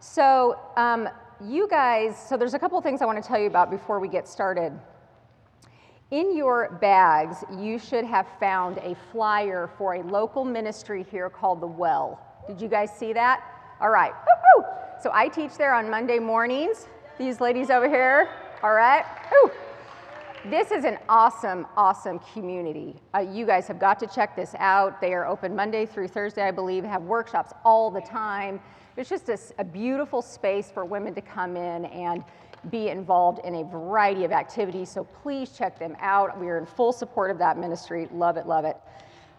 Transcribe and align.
So, 0.00 0.58
um, 0.76 1.10
you 1.44 1.68
guys, 1.68 2.16
so 2.18 2.38
there's 2.38 2.54
a 2.54 2.58
couple 2.58 2.80
things 2.80 3.02
I 3.02 3.04
want 3.04 3.22
to 3.22 3.26
tell 3.26 3.38
you 3.38 3.46
about 3.46 3.70
before 3.70 4.00
we 4.00 4.08
get 4.08 4.26
started. 4.26 4.72
In 6.10 6.34
your 6.34 6.78
bags, 6.80 7.44
you 7.58 7.78
should 7.78 8.04
have 8.04 8.26
found 8.40 8.78
a 8.78 8.96
flyer 9.12 9.70
for 9.76 9.94
a 9.94 10.02
local 10.02 10.42
ministry 10.42 11.04
here 11.10 11.28
called 11.28 11.60
The 11.60 11.66
Well. 11.66 12.18
Did 12.48 12.62
you 12.62 12.68
guys 12.68 12.90
see 12.96 13.12
that? 13.12 13.44
All 13.78 13.90
right. 13.90 14.12
Woo-hoo! 14.12 14.66
So 15.02 15.10
I 15.12 15.28
teach 15.28 15.58
there 15.58 15.74
on 15.74 15.90
Monday 15.90 16.18
mornings. 16.18 16.88
These 17.18 17.42
ladies 17.42 17.68
over 17.68 17.88
here. 17.88 18.30
All 18.62 18.72
right. 18.72 19.04
Woo! 19.30 19.50
This 20.46 20.70
is 20.70 20.84
an 20.84 20.96
awesome, 21.10 21.66
awesome 21.76 22.20
community. 22.32 22.96
Uh, 23.14 23.18
you 23.18 23.44
guys 23.44 23.68
have 23.68 23.78
got 23.78 24.00
to 24.00 24.06
check 24.06 24.34
this 24.34 24.54
out. 24.58 24.98
They 24.98 25.12
are 25.12 25.26
open 25.26 25.54
Monday 25.54 25.84
through 25.84 26.08
Thursday, 26.08 26.42
I 26.42 26.50
believe, 26.50 26.84
have 26.84 27.02
workshops 27.02 27.52
all 27.64 27.90
the 27.90 28.00
time. 28.00 28.60
It's 29.00 29.08
just 29.08 29.30
a, 29.30 29.38
a 29.58 29.64
beautiful 29.64 30.20
space 30.20 30.70
for 30.70 30.84
women 30.84 31.14
to 31.14 31.22
come 31.22 31.56
in 31.56 31.86
and 31.86 32.22
be 32.70 32.90
involved 32.90 33.40
in 33.46 33.54
a 33.54 33.64
variety 33.64 34.24
of 34.26 34.30
activities. 34.30 34.90
So 34.90 35.04
please 35.04 35.52
check 35.56 35.78
them 35.78 35.96
out. 36.00 36.38
We 36.38 36.48
are 36.48 36.58
in 36.58 36.66
full 36.66 36.92
support 36.92 37.30
of 37.30 37.38
that 37.38 37.56
ministry. 37.56 38.08
Love 38.12 38.36
it, 38.36 38.46
love 38.46 38.66
it. 38.66 38.76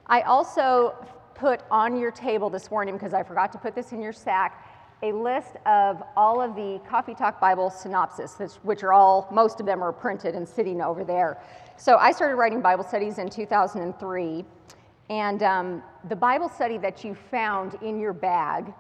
I 0.08 0.22
also 0.22 0.96
put 1.36 1.62
on 1.70 1.96
your 1.96 2.10
table 2.10 2.50
this 2.50 2.72
morning, 2.72 2.96
because 2.96 3.14
I 3.14 3.22
forgot 3.22 3.52
to 3.52 3.60
put 3.60 3.76
this 3.76 3.92
in 3.92 4.02
your 4.02 4.14
sack, 4.14 4.68
a 5.04 5.12
list 5.12 5.58
of 5.68 6.02
all 6.18 6.42
of 6.42 6.56
the 6.56 6.82
Coffee 6.90 7.14
Talk 7.14 7.40
Bible 7.40 7.70
synopsis, 7.70 8.58
which 8.64 8.82
are 8.82 8.94
all, 8.94 9.28
most 9.32 9.60
of 9.60 9.68
them 9.68 9.84
are 9.84 9.94
printed 9.94 10.34
and 10.34 10.50
sitting 10.50 10.82
over 10.82 11.04
there. 11.04 11.40
So 11.78 11.98
I 11.98 12.14
started 12.14 12.38
writing 12.38 12.62
Bible 12.62 12.84
studies 12.84 13.20
in 13.20 13.30
2003, 13.30 14.44
and 15.12 15.44
um, 15.44 15.84
the 16.10 16.16
Bible 16.16 16.50
study 16.50 16.80
that 16.80 17.04
you 17.04 17.14
found 17.14 17.76
in 17.84 18.00
your 18.00 18.14
bag, 18.14 18.74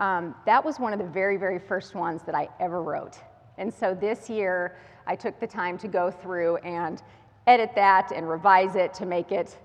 um, 0.00 0.34
that 0.46 0.64
was 0.64 0.80
one 0.80 0.92
of 0.92 0.98
the 0.98 1.06
very, 1.06 1.36
very 1.36 1.58
first 1.58 1.94
ones 1.94 2.22
that 2.22 2.34
I 2.34 2.48
ever 2.58 2.82
wrote. 2.82 3.18
And 3.58 3.72
so 3.72 3.94
this 3.94 4.28
year, 4.28 4.76
I 5.06 5.14
took 5.14 5.38
the 5.38 5.46
time 5.46 5.78
to 5.78 5.88
go 5.88 6.10
through 6.10 6.56
and 6.58 7.02
edit 7.46 7.70
that 7.76 8.10
and 8.10 8.28
revise 8.28 8.74
it 8.74 8.92
to 8.94 9.06
make 9.06 9.30
it 9.30 9.56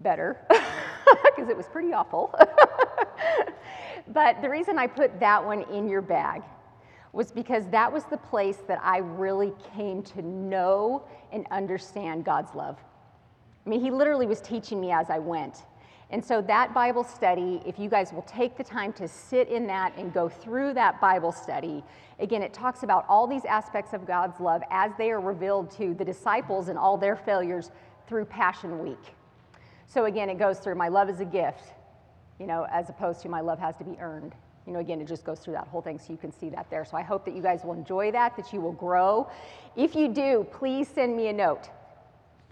better, 0.00 0.38
because 1.24 1.48
it 1.48 1.56
was 1.56 1.66
pretty 1.66 1.92
awful. 1.92 2.34
But 4.08 4.42
the 4.42 4.50
reason 4.50 4.78
I 4.78 4.86
put 4.86 5.20
that 5.20 5.44
one 5.44 5.62
in 5.62 5.88
your 5.88 6.02
bag 6.02 6.42
was 7.12 7.30
because 7.30 7.68
that 7.68 7.92
was 7.92 8.04
the 8.04 8.16
place 8.16 8.58
that 8.66 8.80
I 8.82 8.98
really 8.98 9.52
came 9.74 10.02
to 10.02 10.22
know 10.22 11.04
and 11.30 11.46
understand 11.50 12.24
God's 12.24 12.54
love. 12.54 12.78
I 13.64 13.68
mean, 13.70 13.80
He 13.80 13.90
literally 13.90 14.26
was 14.26 14.40
teaching 14.40 14.80
me 14.80 14.90
as 14.90 15.08
I 15.08 15.18
went. 15.18 15.62
And 16.12 16.22
so, 16.22 16.42
that 16.42 16.74
Bible 16.74 17.04
study, 17.04 17.62
if 17.64 17.78
you 17.78 17.88
guys 17.88 18.12
will 18.12 18.22
take 18.22 18.58
the 18.58 18.62
time 18.62 18.92
to 18.94 19.08
sit 19.08 19.48
in 19.48 19.66
that 19.68 19.96
and 19.96 20.12
go 20.12 20.28
through 20.28 20.74
that 20.74 21.00
Bible 21.00 21.32
study, 21.32 21.82
again, 22.20 22.42
it 22.42 22.52
talks 22.52 22.82
about 22.82 23.06
all 23.08 23.26
these 23.26 23.46
aspects 23.46 23.94
of 23.94 24.06
God's 24.06 24.38
love 24.38 24.62
as 24.70 24.92
they 24.98 25.10
are 25.10 25.20
revealed 25.20 25.70
to 25.78 25.94
the 25.94 26.04
disciples 26.04 26.68
and 26.68 26.78
all 26.78 26.98
their 26.98 27.16
failures 27.16 27.70
through 28.06 28.26
Passion 28.26 28.80
Week. 28.80 29.14
So, 29.86 30.04
again, 30.04 30.28
it 30.28 30.38
goes 30.38 30.58
through 30.58 30.74
my 30.74 30.88
love 30.88 31.08
is 31.08 31.20
a 31.20 31.24
gift, 31.24 31.72
you 32.38 32.46
know, 32.46 32.66
as 32.70 32.90
opposed 32.90 33.22
to 33.22 33.30
my 33.30 33.40
love 33.40 33.58
has 33.58 33.78
to 33.78 33.84
be 33.84 33.96
earned. 33.98 34.34
You 34.66 34.74
know, 34.74 34.80
again, 34.80 35.00
it 35.00 35.08
just 35.08 35.24
goes 35.24 35.40
through 35.40 35.54
that 35.54 35.66
whole 35.66 35.80
thing 35.80 35.98
so 35.98 36.12
you 36.12 36.18
can 36.18 36.30
see 36.30 36.50
that 36.50 36.68
there. 36.68 36.84
So 36.84 36.98
I 36.98 37.02
hope 37.02 37.24
that 37.24 37.34
you 37.34 37.42
guys 37.42 37.64
will 37.64 37.72
enjoy 37.72 38.12
that, 38.12 38.36
that 38.36 38.52
you 38.52 38.60
will 38.60 38.72
grow. 38.72 39.30
If 39.76 39.96
you 39.96 40.08
do, 40.08 40.46
please 40.52 40.88
send 40.88 41.16
me 41.16 41.28
a 41.28 41.32
note. 41.32 41.70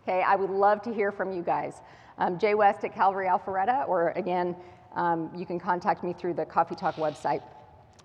Okay, 0.02 0.22
I 0.22 0.34
would 0.34 0.50
love 0.50 0.80
to 0.82 0.94
hear 0.94 1.12
from 1.12 1.30
you 1.30 1.42
guys. 1.42 1.74
Um, 2.20 2.38
Jay 2.38 2.54
West 2.54 2.84
at 2.84 2.94
Calvary 2.94 3.26
Alpharetta, 3.26 3.88
or 3.88 4.10
again, 4.10 4.54
um, 4.94 5.30
you 5.34 5.46
can 5.46 5.58
contact 5.58 6.04
me 6.04 6.12
through 6.12 6.34
the 6.34 6.44
Coffee 6.44 6.74
Talk 6.74 6.96
website. 6.96 7.42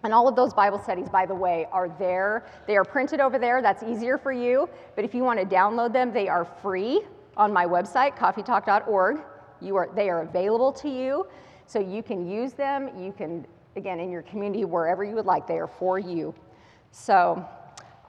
And 0.03 0.13
all 0.13 0.27
of 0.27 0.35
those 0.35 0.53
Bible 0.53 0.79
studies, 0.79 1.09
by 1.09 1.25
the 1.25 1.35
way, 1.35 1.67
are 1.71 1.89
there. 1.89 2.45
They 2.67 2.77
are 2.77 2.85
printed 2.85 3.19
over 3.19 3.37
there. 3.37 3.61
That's 3.61 3.83
easier 3.83 4.17
for 4.17 4.31
you. 4.31 4.69
But 4.95 5.03
if 5.03 5.13
you 5.13 5.23
want 5.23 5.39
to 5.39 5.45
download 5.45 5.93
them, 5.93 6.13
they 6.13 6.27
are 6.27 6.45
free 6.45 7.01
on 7.35 7.51
my 7.51 7.65
website, 7.65 8.17
coffeetalk.org. 8.17 9.21
You 9.61 9.75
are, 9.75 9.89
they 9.95 10.09
are 10.09 10.21
available 10.21 10.71
to 10.73 10.89
you. 10.89 11.27
So 11.65 11.79
you 11.79 12.03
can 12.03 12.29
use 12.29 12.53
them. 12.53 12.89
You 12.97 13.11
can, 13.11 13.45
again, 13.75 13.99
in 13.99 14.11
your 14.11 14.21
community, 14.21 14.63
wherever 14.63 15.03
you 15.03 15.15
would 15.15 15.25
like, 15.25 15.47
they 15.47 15.57
are 15.57 15.67
for 15.67 15.97
you. 15.97 16.33
So, 16.91 17.43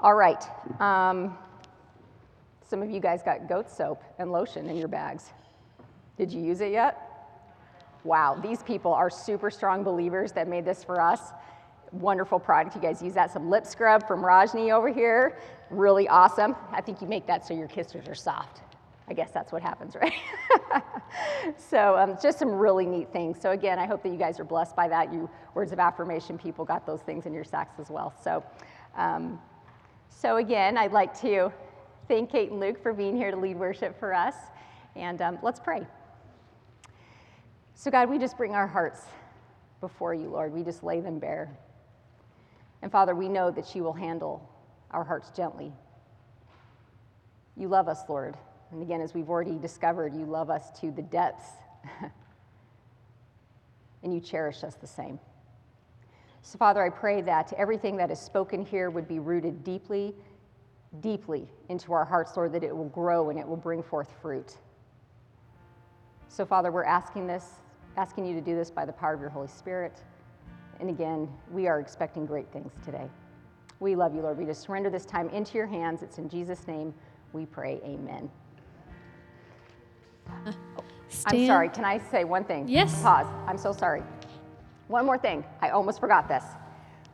all 0.01 0.15
right. 0.15 0.45
Um, 0.81 1.37
some 2.63 2.83
of 2.83 2.91
you 2.91 3.01
guys 3.01 3.23
got 3.23 3.49
goat 3.49 3.71
soap 3.71 4.03
and 4.19 4.31
lotion 4.31 4.69
in 4.69 4.77
your 4.77 4.89
bags. 4.89 5.33
Did 6.17 6.33
you 6.33 6.43
use 6.43 6.61
it 6.61 6.73
yet? 6.73 7.07
Wow, 8.05 8.39
these 8.41 8.63
people 8.63 8.93
are 8.93 9.11
super 9.11 9.51
strong 9.51 9.83
believers 9.83 10.33
that 10.33 10.49
made 10.49 10.65
this 10.65 10.85
for 10.85 11.01
us. 11.01 11.33
Wonderful 11.93 12.39
product. 12.39 12.77
You 12.77 12.83
guys 12.83 13.03
use 13.03 13.15
that. 13.15 13.33
Some 13.33 13.51
lip 13.51 13.67
scrub 13.67 14.07
from 14.07 14.23
Rajni 14.23 14.73
over 14.73 14.89
here. 14.89 15.39
Really 15.71 16.07
awesome. 16.09 16.55
I 16.71 16.81
think 16.81 17.01
you 17.01 17.09
make 17.09 17.27
that 17.27 17.47
so 17.47 17.55
your 17.55 17.69
kisses 17.69 18.07
are 18.07 18.15
soft. 18.15 18.63
I 19.09 19.15
guess 19.15 19.31
that's 19.33 19.53
what 19.53 19.63
happens, 19.63 19.97
right? 20.01 20.13
so 21.57 21.97
um, 21.97 22.17
just 22.21 22.39
some 22.39 22.51
really 22.51 22.87
neat 22.87 23.13
things. 23.13 23.41
So 23.41 23.51
again, 23.51 23.79
I 23.79 23.87
hope 23.87 24.03
that 24.03 24.11
you 24.11 24.19
guys 24.19 24.41
are 24.41 24.45
blessed 24.45 24.75
by 24.75 24.89
that. 24.89 25.13
You 25.13 25.29
words 25.55 25.73
of 25.73 25.79
affirmation 25.79 26.39
people 26.39 26.65
got 26.65 26.87
those 26.87 27.01
things 27.01 27.27
in 27.27 27.33
your 27.33 27.45
sacks 27.45 27.79
as 27.79 27.91
well. 27.91 28.15
So, 28.23 28.45
um, 28.97 29.41
so 30.09 30.37
again, 30.37 30.77
I'd 30.77 30.93
like 30.93 31.19
to 31.21 31.53
thank 32.09 32.31
Kate 32.31 32.51
and 32.51 32.61
Luke 32.61 32.83
for 32.83 32.93
being 32.93 33.17
here 33.17 33.31
to 33.31 33.37
lead 33.37 33.57
worship 33.57 33.99
for 33.99 34.15
us, 34.15 34.35
and 34.95 35.21
um, 35.23 35.39
let's 35.43 35.61
pray. 35.61 35.87
So 37.79 37.91
God, 37.91 38.09
we 38.09 38.19
just 38.19 38.39
bring 38.39 38.55
our 38.55 38.67
hearts 38.67 39.03
before 39.83 40.15
you, 40.15 40.31
Lord. 40.31 40.53
We 40.53 40.65
just 40.65 40.83
lay 40.83 41.01
them 41.01 41.19
bare. 41.19 41.55
And 42.81 42.91
Father, 42.91 43.15
we 43.15 43.29
know 43.29 43.51
that 43.51 43.75
you 43.75 43.85
will 43.85 43.93
handle 43.93 44.51
our 44.91 45.05
hearts 45.05 45.31
gently. 45.31 45.73
You 47.55 47.69
love 47.69 47.87
us, 47.87 48.01
Lord. 48.09 48.35
And 48.73 48.81
again, 48.81 49.03
as 49.03 49.13
we've 49.13 49.29
already 49.29 49.59
discovered, 49.59 50.15
you 50.15 50.25
love 50.25 50.49
us 50.49 50.71
to 50.81 50.91
the 50.91 51.03
depths, 51.03 51.51
and 54.03 54.13
you 54.13 54.21
cherish 54.21 54.65
us 54.65 54.77
the 54.77 54.87
same. 54.87 55.21
So, 56.41 56.57
Father, 56.57 56.83
I 56.83 56.89
pray 56.89 57.21
that 57.23 57.53
everything 57.59 57.99
that 57.99 58.11
is 58.11 58.19
spoken 58.19 58.65
here 58.65 58.89
would 58.89 59.07
be 59.07 59.19
rooted 59.19 59.65
deeply, 59.65 60.15
deeply 61.01 61.47
into 61.69 61.93
our 61.93 62.07
hearts, 62.07 62.35
Lord, 62.37 62.53
that 62.53 62.65
it 62.65 62.75
will 62.75 62.89
grow 62.89 63.29
and 63.29 63.39
it 63.39 63.47
will 63.47 63.57
bring 63.57 63.83
forth 63.83 64.11
fruit. 64.23 64.57
So, 66.29 66.47
Father, 66.47 66.73
we're 66.73 66.85
asking 66.85 67.27
this, 67.27 67.45
asking 67.97 68.27
you 68.27 68.35
to 68.35 68.41
do 68.41 68.55
this 68.55 68.71
by 68.71 68.85
the 68.85 68.93
power 68.93 69.15
of 69.15 69.21
your 69.21 69.31
Holy 69.31 69.49
Spirit. 69.49 70.03
And 70.81 70.91
again, 70.91 71.29
we 71.51 71.67
are 71.67 71.81
expecting 71.81 72.27
great 72.27 72.51
things 72.53 72.73
today. 72.85 73.09
We 73.81 73.97
love 73.97 74.15
you, 74.15 74.23
Lord. 74.23 74.39
We 74.39 74.45
just 74.45 74.63
surrender 74.63 74.91
this 74.91 75.05
time 75.05 75.29
into 75.31 75.57
your 75.59 75.67
hands. 75.67 76.03
It's 76.03 76.19
in 76.19 76.29
Jesus' 76.29 76.67
name 76.67 76.95
we 77.33 77.47
pray. 77.47 77.81
Amen. 77.85 78.31
I'm 81.27 81.47
sorry, 81.47 81.69
can 81.69 81.85
I 81.85 81.99
say 81.99 82.25
one 82.25 82.45
thing? 82.45 82.69
Yes. 82.69 83.03
Pause. 83.03 83.27
I'm 83.47 83.59
so 83.59 83.73
sorry. 83.73 84.03
One 84.89 85.07
more 85.07 85.19
thing. 85.19 85.45
I 85.61 85.71
almost 85.71 86.01
forgot 86.01 86.29
this. 86.29 86.45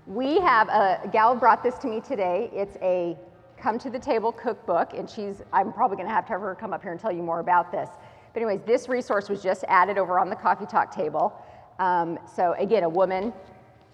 We 0.06 0.40
have 0.40 0.68
a, 0.68 1.08
gal 1.12 1.34
brought 1.34 1.62
this 1.62 1.76
to 1.78 1.86
me 1.86 2.00
today. 2.00 2.50
It's 2.52 2.76
a 2.82 3.16
come 3.56 3.78
to 3.78 3.90
the 3.90 3.98
table 3.98 4.32
cookbook, 4.32 4.92
and 4.92 5.08
she's, 5.08 5.42
I'm 5.52 5.72
probably 5.72 5.96
gonna 5.96 6.08
have 6.08 6.26
to 6.26 6.32
have 6.32 6.40
her 6.40 6.54
come 6.54 6.72
up 6.72 6.82
here 6.82 6.90
and 6.90 7.00
tell 7.00 7.12
you 7.12 7.22
more 7.22 7.38
about 7.38 7.70
this. 7.70 7.88
But, 8.32 8.42
anyways, 8.42 8.62
this 8.66 8.88
resource 8.88 9.28
was 9.28 9.42
just 9.42 9.64
added 9.68 9.98
over 9.98 10.18
on 10.18 10.30
the 10.30 10.36
coffee 10.36 10.66
talk 10.66 10.94
table. 10.94 11.34
Um, 11.78 12.18
so, 12.34 12.54
again, 12.58 12.82
a 12.82 12.88
woman 12.88 13.32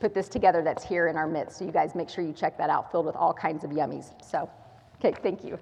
put 0.00 0.14
this 0.14 0.28
together 0.28 0.62
that's 0.62 0.84
here 0.84 1.08
in 1.08 1.16
our 1.16 1.26
midst. 1.26 1.58
So, 1.58 1.64
you 1.64 1.72
guys 1.72 1.94
make 1.94 2.08
sure 2.08 2.24
you 2.24 2.32
check 2.32 2.56
that 2.58 2.70
out, 2.70 2.90
filled 2.90 3.06
with 3.06 3.16
all 3.16 3.32
kinds 3.32 3.64
of 3.64 3.70
yummies. 3.70 4.12
So, 4.24 4.48
okay, 4.96 5.14
thank 5.22 5.44
you. 5.44 5.58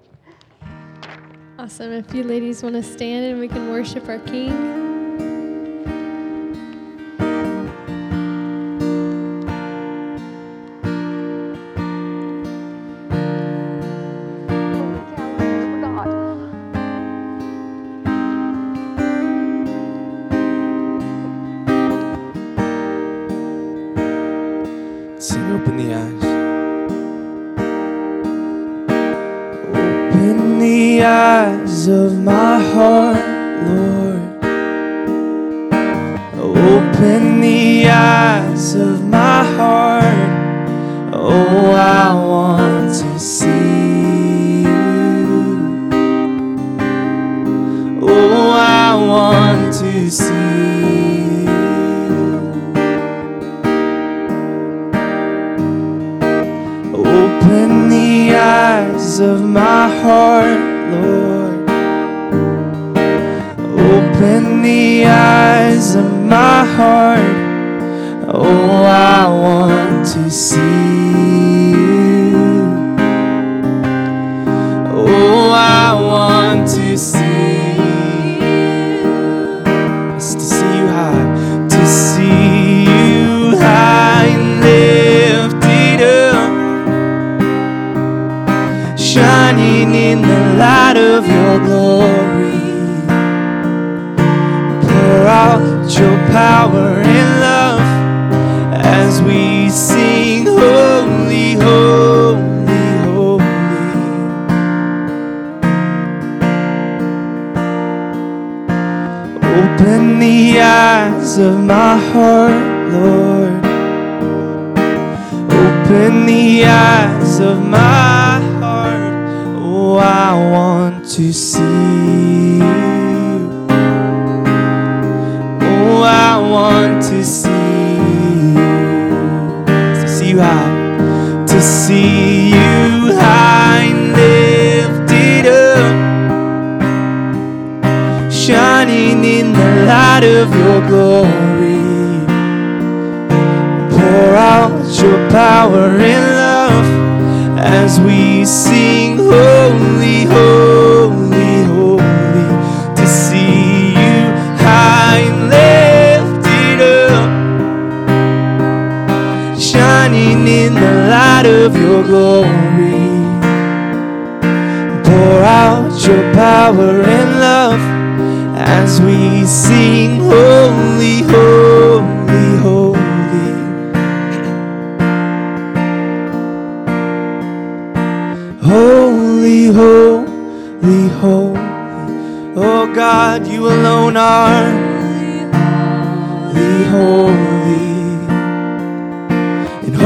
Awesome. 1.59 1.91
If 1.91 2.13
you 2.13 2.23
ladies 2.23 2.61
want 2.61 2.75
to 2.75 2.83
stand 2.83 3.25
and 3.25 3.39
we 3.39 3.47
can 3.47 3.69
worship 3.69 4.07
our 4.07 4.19
King. 4.19 4.86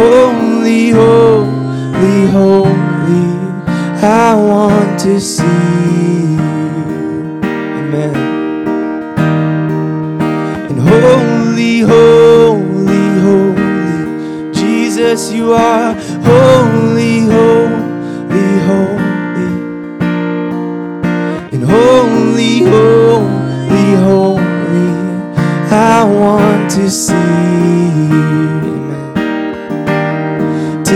Holy, 0.01 0.89
holy, 0.89 2.25
holy. 2.38 3.27
I 4.03 4.33
want 4.33 5.00
to 5.01 5.19
see 5.19 5.44
you. 5.44 6.39
Amen. 7.80 8.15
And 10.69 10.80
holy, 10.89 11.80
holy, 11.94 13.06
holy, 13.25 14.53
Jesus, 14.53 15.31
you 15.31 15.53
are 15.53 15.94
holy, 16.30 17.19
holy, 17.36 18.50
holy. 18.69 19.53
And 21.53 21.63
holy, 21.75 22.53
holy, 22.74 23.88
holy, 24.07 24.89
I 25.69 26.03
want 26.03 26.71
to 26.71 26.89
see 26.89 27.13
you. 27.13 28.61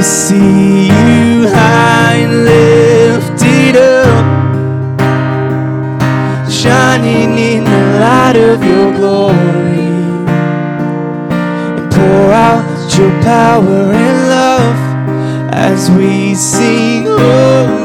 See 0.06 0.86
you 0.86 1.48
high 1.48 2.18
and 2.26 2.46
lifted 2.46 3.76
up 3.76 4.26
shining 6.48 7.38
in 7.40 7.64
the 7.64 8.00
light 8.00 8.36
of 8.36 8.64
your 8.64 8.94
glory. 8.94 9.80
And 11.78 11.92
pour 11.92 12.32
out 12.32 12.98
your 12.98 13.12
power 13.24 13.92
and 14.06 14.30
love 14.30 14.80
as 15.52 15.90
we 15.90 16.36
sing, 16.36 17.06
Holy, 17.06 17.85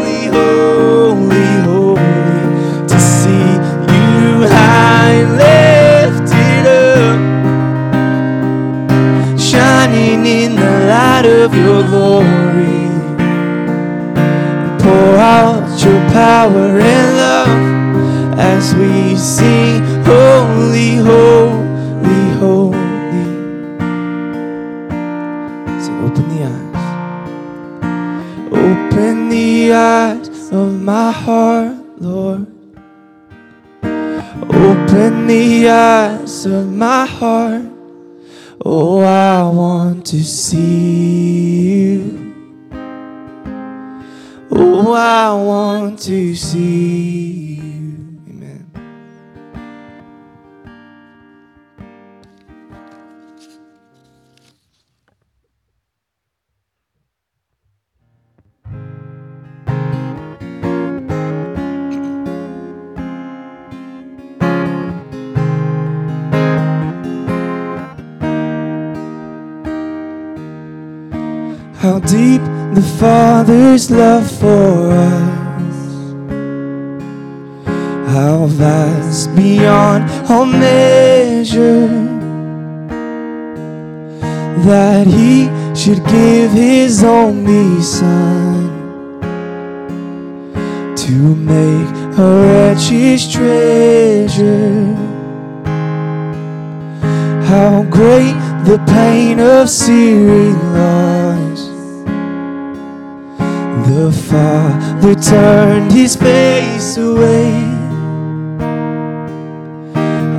glory. 11.87 12.89
Pour 14.83 15.17
out 15.17 15.85
your 15.85 16.01
power 16.11 16.81
and 16.81 17.17
love 17.17 18.39
as 18.39 18.75
we 18.75 19.17
sing, 19.17 19.83
Holy, 20.05 20.97
Holy, 20.97 22.25
Holy. 22.41 22.79
So 25.85 25.91
open 26.07 26.27
the 26.29 26.41
eyes. 26.53 26.85
Open 28.53 29.29
the 29.29 29.73
eyes 29.73 30.53
of 30.53 30.81
my 30.81 31.11
heart, 31.11 31.77
Lord. 31.99 32.47
Open 34.43 35.27
the 35.27 35.69
eyes 35.69 36.47
of 36.47 36.73
my 36.73 37.07
heart. 37.07 37.80
Oh, 38.63 39.01
I 39.01 39.49
want 39.49 40.05
to 40.09 40.23
see 40.23 41.71
you. 41.81 42.69
Oh, 44.51 44.93
I 44.93 45.33
want 45.33 45.99
to 46.01 46.35
see 46.35 47.31
you. 47.31 47.50
The 72.81 72.87
Father's 72.99 73.91
love 73.91 74.31
for 74.41 74.91
us. 74.91 75.77
How 78.15 78.47
vast 78.47 79.37
beyond 79.37 80.11
all 80.31 80.47
measure 80.47 81.89
that 84.65 85.07
He 85.07 85.49
should 85.75 86.03
give 86.07 86.53
His 86.53 87.05
only 87.05 87.83
Son 87.83 88.71
to 90.97 91.17
make 91.53 91.91
a 92.19 92.29
wretch 92.43 92.89
His 92.89 93.31
treasure. 93.31 94.95
How 97.45 97.83
great 97.91 98.37
the 98.65 98.83
pain 98.87 99.39
of 99.39 99.69
searing 99.69 100.59
loss. 100.73 101.70
The 104.01 104.13
Father 104.13 105.15
turned 105.15 105.93
his 105.93 106.17
face 106.17 106.97
away 106.97 107.53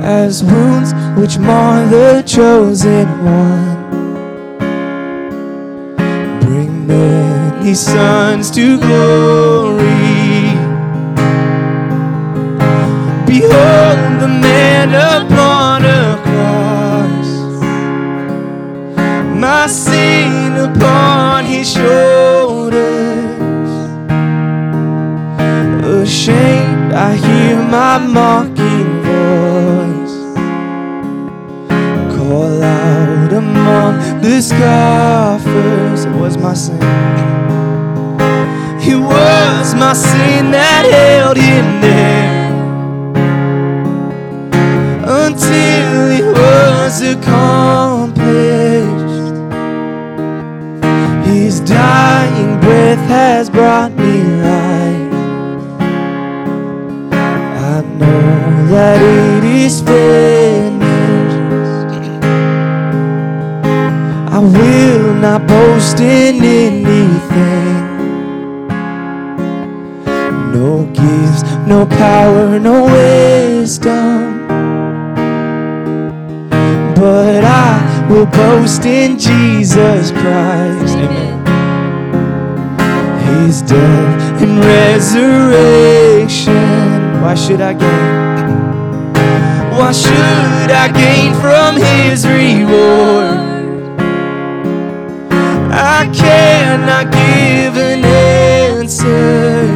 as 0.02 0.42
wounds 0.42 0.92
which 1.16 1.38
mar 1.38 1.86
the 1.86 2.24
chosen 2.26 3.06
one 3.24 3.76
bring 6.40 6.88
many 6.88 7.74
sons 7.74 8.50
to 8.50 8.78
glory. 8.80 9.86
Behold 13.26 14.20
the 14.22 14.32
man 14.42 14.88
upon 14.92 15.84
a 15.84 16.18
cross, 16.26 17.28
my 19.38 19.68
sin 19.68 20.56
upon 20.56 21.44
his 21.44 21.72
shoulders. 21.72 22.31
I 26.94 27.14
hear 27.14 27.56
my 27.56 27.96
mocking 27.96 29.02
voice 29.02 30.14
call 32.14 32.62
out 32.62 33.32
among 33.32 34.20
the 34.20 34.42
scoffers. 34.42 36.04
It 36.04 36.12
was 36.12 36.36
my 36.36 36.52
sin. 36.52 36.76
It 38.84 38.98
was 38.98 39.74
my 39.74 39.94
sin 39.94 40.50
that 40.50 40.84
held 40.84 41.38
him 41.38 41.80
there 41.80 42.52
until 45.24 46.10
it 46.10 46.26
was 46.36 47.00
accomplished. 47.00 48.12
His 51.26 51.60
dying 51.60 52.60
breath 52.60 53.08
has 53.08 53.48
brought 53.48 53.92
me 53.92 54.24
life. 54.42 54.61
That 58.72 59.02
it 59.02 59.44
is 59.44 59.82
finished. 59.82 60.80
I 64.32 64.38
will 64.38 65.12
not 65.14 65.46
boast 65.46 66.00
in 66.00 66.42
anything. 66.42 67.98
No 70.54 70.86
gifts, 70.94 71.42
no 71.66 71.84
power, 71.84 72.58
no 72.58 72.84
wisdom. 72.84 74.46
But 76.94 77.44
I 77.44 78.06
will 78.08 78.24
boast 78.26 78.86
in 78.86 79.18
Jesus 79.18 80.10
Christ. 80.12 80.96
Amen. 80.96 81.44
His 83.26 83.60
death 83.60 84.42
and 84.42 84.64
resurrection. 84.64 87.20
Why 87.20 87.34
should 87.34 87.60
I 87.60 87.74
gain? 87.74 88.21
Why 89.78 89.90
should 89.92 90.70
I 90.70 90.88
gain 90.92 91.32
from 91.40 91.76
his 91.76 92.26
reward? 92.26 93.40
I 95.72 96.10
cannot 96.14 97.10
give 97.10 97.76
an 97.78 98.04
answer. 98.04 99.66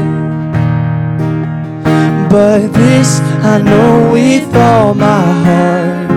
But 2.30 2.68
this 2.74 3.20
I 3.42 3.62
know 3.62 4.12
with 4.12 4.54
all 4.54 4.92
my 4.94 5.22
heart. 5.46 6.10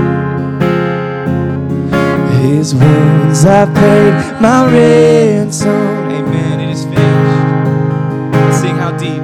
His 2.41 2.75
wounds 2.75 3.43
have 3.43 3.73
paid 3.73 4.13
my 4.41 4.65
ransom. 4.69 6.11
Amen. 6.11 6.59
It 6.59 6.69
is 6.71 6.83
finished. 6.83 8.59
Sing 8.59 8.75
how 8.75 8.91
deep. 8.97 9.23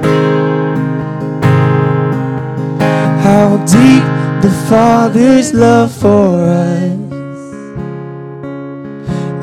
How 3.22 3.58
deep 3.66 4.15
the 4.46 4.52
Father's 4.70 5.52
love 5.52 5.90
for 5.90 6.38
us. 6.38 7.42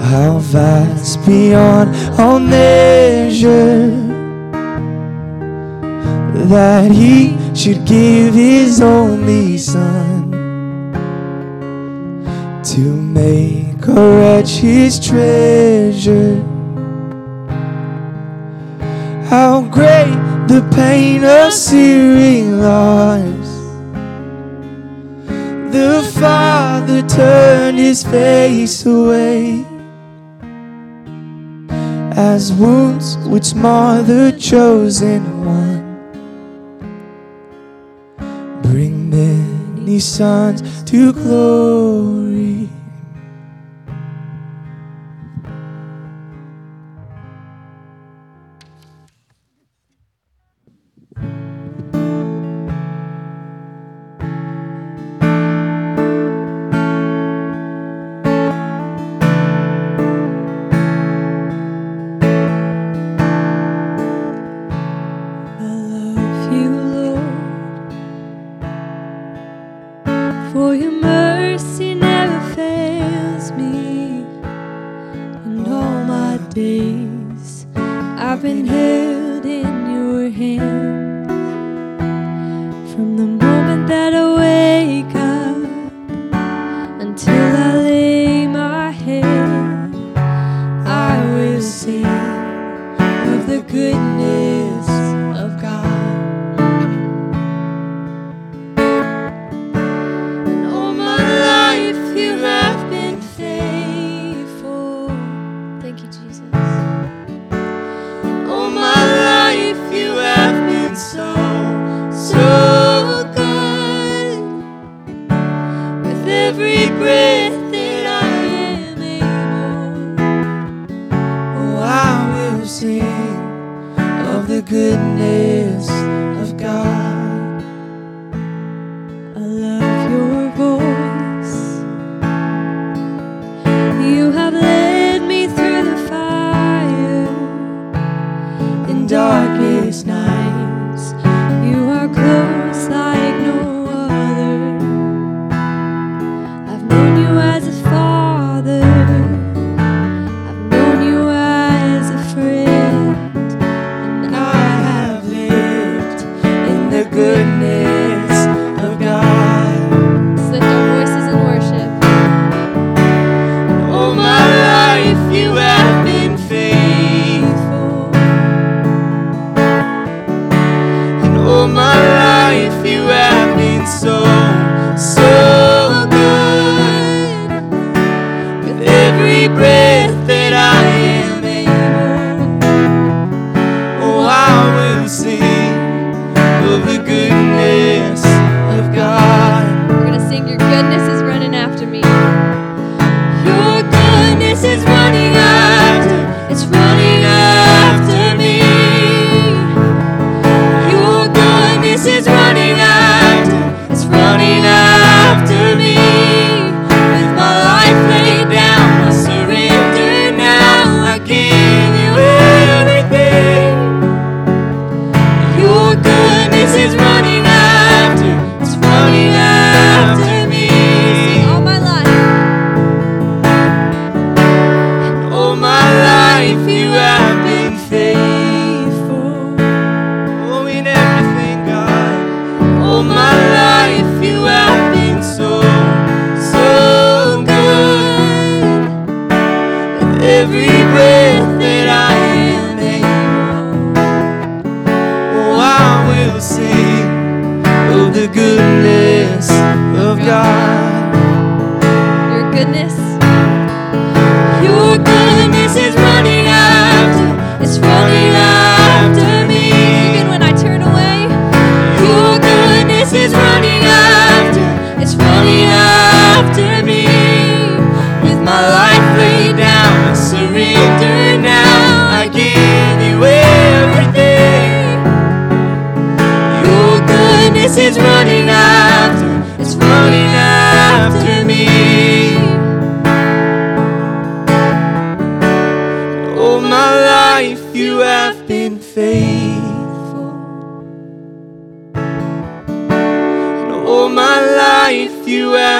How 0.09 0.37
vast 0.39 1.25
beyond 1.25 1.93
all 2.17 2.39
measure 2.39 3.89
that 6.53 6.89
He 6.89 7.35
should 7.53 7.85
give 7.85 8.33
His 8.33 8.79
only 8.79 9.57
Son 9.57 10.31
to 12.63 12.79
make 12.79 13.85
a 13.85 14.03
wretch 14.17 14.51
His 14.51 15.05
treasure. 15.05 16.35
How 19.27 19.67
great 19.69 20.15
the 20.47 20.65
pain 20.73 21.25
of 21.25 21.51
searing 21.51 22.61
loss. 22.61 23.42
The 25.73 26.03
Father 26.19 27.01
turned 27.01 27.79
His 27.79 28.03
face 28.03 28.85
away 28.85 29.65
as 32.15 32.53
wounds 32.53 33.17
which 33.27 33.55
mar 33.55 34.03
the 34.03 34.37
chosen 34.39 35.43
one 35.43 35.81
bring 38.61 39.09
many 39.09 39.97
sons 39.97 40.61
to 40.83 41.11
glory. 41.11 42.69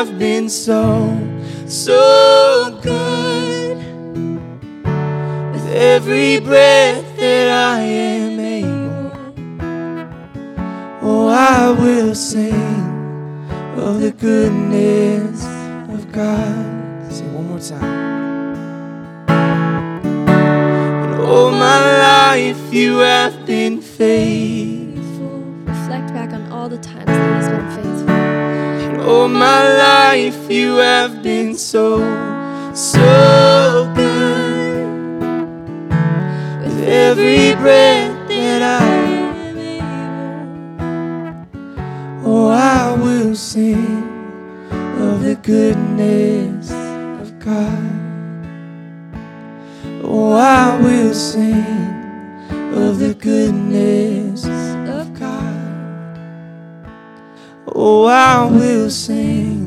Have 0.05 0.19
been 0.19 0.50
so, 0.50 1.17
so 1.65 2.77
good. 2.81 3.77
With 5.53 5.67
every 5.69 6.41
breath 6.41 7.05
that 7.15 7.48
I 7.50 7.79
am 7.79 8.38
able, 8.38 9.12
oh, 11.01 11.29
I 11.29 11.72
will 11.72 12.13
sing 12.16 12.53
of 13.77 14.01
the 14.01 14.11
goodness 14.11 15.42
of 15.96 16.11
God. 16.11 17.09
Say 17.09 17.25
one 17.27 17.48
more 17.48 17.59
time. 17.59 17.83
And 21.05 21.22
all 21.22 21.51
my 21.51 21.79
life 22.09 22.74
you 22.74 22.98
have 22.98 23.46
been 23.46 23.79
faithful. 23.81 25.39
Reflect 25.63 26.13
back 26.13 26.33
on 26.33 26.51
all 26.51 26.68
the 26.68 26.79
times 26.79 27.05
that 27.05 27.37
He's 27.37 27.48
been 27.48 27.72
faithful. 27.72 28.12
All 29.05 29.27
my 29.27 29.61
life 29.77 30.50
you 30.50 30.77
have 30.77 31.22
been 31.22 31.57
so, 31.57 31.98
so 32.74 33.92
good. 33.94 34.87
With 36.63 36.83
every 36.87 37.53
breath 37.55 38.29
that 38.29 38.61
I 38.61 39.03
oh, 42.24 42.48
I 42.48 42.94
will 42.94 43.35
sing 43.35 44.07
of 44.72 45.22
the 45.22 45.35
goodness 45.35 46.72
of 46.72 47.37
God. 47.39 47.83
Oh, 50.01 50.31
I 50.31 50.79
will 50.79 51.13
sing 51.13 51.66
of 52.74 53.00
the 53.00 53.13
goodness 53.16 54.46
Oh, 57.75 58.05
I 58.05 58.46
will 58.46 58.92
sing 58.92 59.66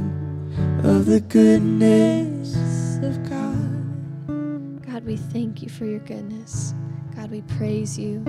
of 0.84 1.06
the 1.06 1.20
goodness 1.20 2.54
of 3.02 3.28
God. 3.28 4.86
God, 4.86 5.04
we 5.04 5.16
thank 5.16 5.60
you 5.60 5.68
for 5.68 5.86
your 5.86 5.98
goodness. 6.00 6.72
God, 7.16 7.32
we 7.32 7.42
praise 7.42 7.98
you. 7.98 8.22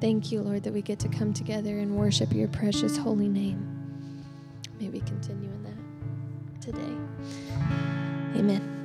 Thank 0.00 0.30
you, 0.30 0.42
Lord, 0.42 0.62
that 0.62 0.72
we 0.72 0.80
get 0.80 1.00
to 1.00 1.08
come 1.08 1.32
together 1.32 1.78
and 1.78 1.96
worship 1.96 2.32
your 2.32 2.48
precious 2.48 2.96
holy 2.96 3.28
name. 3.28 3.68
May 4.78 4.90
we 4.90 5.00
continue 5.00 5.50
in 5.50 5.62
that 5.64 6.60
today. 6.60 6.96
Amen. 8.38 8.81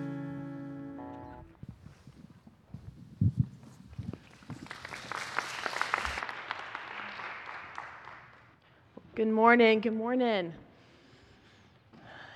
Good 9.17 9.30
morning. 9.30 9.80
Good 9.80 9.95
morning. 9.95 10.53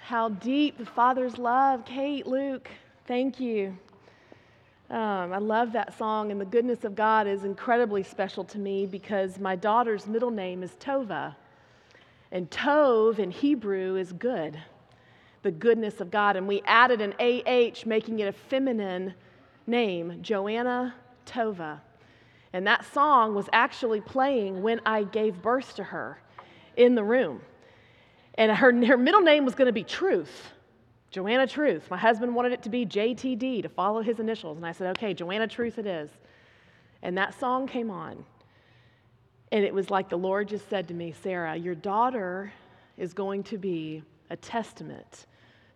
How 0.01 0.29
deep 0.29 0.79
the 0.79 0.85
Father's 0.87 1.37
love. 1.37 1.85
Kate, 1.85 2.25
Luke, 2.25 2.67
thank 3.05 3.39
you. 3.39 3.77
Um, 4.89 5.31
I 5.31 5.37
love 5.37 5.73
that 5.73 5.95
song, 5.95 6.31
and 6.31 6.41
the 6.41 6.45
goodness 6.45 6.83
of 6.83 6.95
God 6.95 7.27
is 7.27 7.43
incredibly 7.43 8.01
special 8.01 8.43
to 8.45 8.57
me 8.57 8.87
because 8.87 9.37
my 9.37 9.55
daughter's 9.55 10.07
middle 10.07 10.31
name 10.31 10.63
is 10.63 10.71
Tova. 10.79 11.35
And 12.31 12.49
Tov 12.49 13.19
in 13.19 13.29
Hebrew 13.29 13.95
is 13.95 14.11
good, 14.11 14.59
the 15.43 15.51
goodness 15.51 16.01
of 16.01 16.09
God. 16.09 16.35
And 16.35 16.47
we 16.47 16.63
added 16.65 16.99
an 16.99 17.13
AH, 17.19 17.85
making 17.85 18.21
it 18.21 18.27
a 18.27 18.33
feminine 18.33 19.13
name, 19.67 20.17
Joanna 20.23 20.95
Tova. 21.27 21.79
And 22.53 22.65
that 22.65 22.91
song 22.91 23.35
was 23.35 23.45
actually 23.53 24.01
playing 24.01 24.63
when 24.63 24.81
I 24.83 25.03
gave 25.03 25.43
birth 25.43 25.75
to 25.75 25.83
her 25.83 26.17
in 26.75 26.95
the 26.95 27.03
room. 27.03 27.41
And 28.35 28.51
her, 28.51 28.85
her 28.85 28.97
middle 28.97 29.21
name 29.21 29.45
was 29.45 29.55
going 29.55 29.67
to 29.67 29.73
be 29.73 29.83
Truth, 29.83 30.51
Joanna 31.09 31.47
Truth. 31.47 31.89
My 31.89 31.97
husband 31.97 32.33
wanted 32.33 32.53
it 32.53 32.63
to 32.63 32.69
be 32.69 32.85
JTD 32.85 33.63
to 33.63 33.69
follow 33.69 34.01
his 34.01 34.19
initials. 34.19 34.57
And 34.57 34.65
I 34.65 34.71
said, 34.71 34.91
okay, 34.97 35.13
Joanna 35.13 35.47
Truth 35.47 35.77
it 35.77 35.85
is. 35.85 36.09
And 37.01 37.17
that 37.17 37.39
song 37.39 37.67
came 37.67 37.91
on. 37.91 38.23
And 39.51 39.65
it 39.65 39.73
was 39.73 39.89
like 39.89 40.09
the 40.09 40.17
Lord 40.17 40.47
just 40.47 40.69
said 40.69 40.87
to 40.87 40.93
me, 40.93 41.13
Sarah, 41.23 41.55
your 41.55 41.75
daughter 41.75 42.53
is 42.97 43.13
going 43.13 43.43
to 43.43 43.57
be 43.57 44.01
a 44.29 44.37
testament 44.37 45.25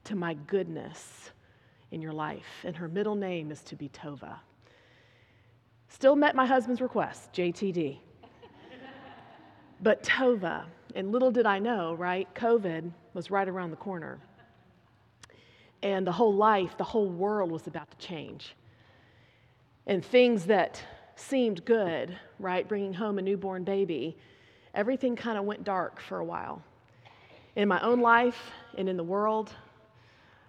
to 0.05 0.15
my 0.15 0.33
goodness 0.47 1.31
in 1.91 2.01
your 2.01 2.13
life. 2.13 2.63
And 2.63 2.75
her 2.77 2.87
middle 2.87 3.15
name 3.15 3.51
is 3.51 3.61
to 3.63 3.75
be 3.75 3.89
Tova. 3.89 4.37
Still 5.89 6.15
met 6.15 6.35
my 6.35 6.45
husband's 6.45 6.81
request, 6.81 7.33
JTD. 7.33 7.97
but 9.81 10.03
Tova, 10.03 10.63
and 10.95 11.11
little 11.11 11.29
did 11.29 11.45
I 11.45 11.59
know, 11.59 11.93
right? 11.93 12.33
COVID 12.33 12.89
was 13.13 13.29
right 13.29 13.47
around 13.47 13.71
the 13.71 13.77
corner. 13.77 14.17
And 15.83 16.07
the 16.07 16.11
whole 16.13 16.33
life, 16.33 16.77
the 16.77 16.85
whole 16.85 17.09
world 17.09 17.51
was 17.51 17.67
about 17.67 17.91
to 17.91 17.97
change. 17.97 18.55
And 19.85 20.03
things 20.03 20.45
that 20.45 20.81
seemed 21.15 21.63
good, 21.65 22.17
right? 22.39 22.67
Bringing 22.67 22.93
home 22.93 23.19
a 23.19 23.21
newborn 23.21 23.65
baby, 23.65 24.17
everything 24.73 25.15
kind 25.17 25.37
of 25.37 25.43
went 25.43 25.65
dark 25.65 25.99
for 25.99 26.19
a 26.19 26.25
while. 26.25 26.63
In 27.57 27.67
my 27.67 27.79
own 27.81 27.99
life 27.99 28.51
and 28.77 28.87
in 28.87 28.95
the 28.97 29.03
world. 29.03 29.51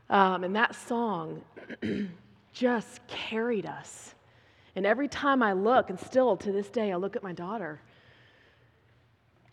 Um, 0.09 0.45
and 0.45 0.55
that 0.55 0.75
song 0.77 1.43
just 2.53 3.05
carried 3.09 3.67
us. 3.67 4.15
And 4.77 4.87
every 4.87 5.09
time 5.09 5.43
I 5.43 5.55
look, 5.55 5.91
and 5.91 5.99
still 5.99 6.37
to 6.37 6.53
this 6.53 6.69
day, 6.69 6.93
I 6.93 6.97
look 6.97 7.17
at 7.17 7.23
my 7.23 7.33
daughter, 7.33 7.81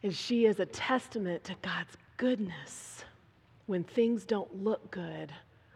and 0.03 0.13
she 0.13 0.45
is 0.45 0.59
a 0.59 0.65
testament 0.65 1.43
to 1.45 1.55
God's 1.61 1.95
goodness 2.17 3.05
when 3.65 3.83
things 3.83 4.25
don't 4.25 4.63
look 4.63 4.91
good, 4.91 5.31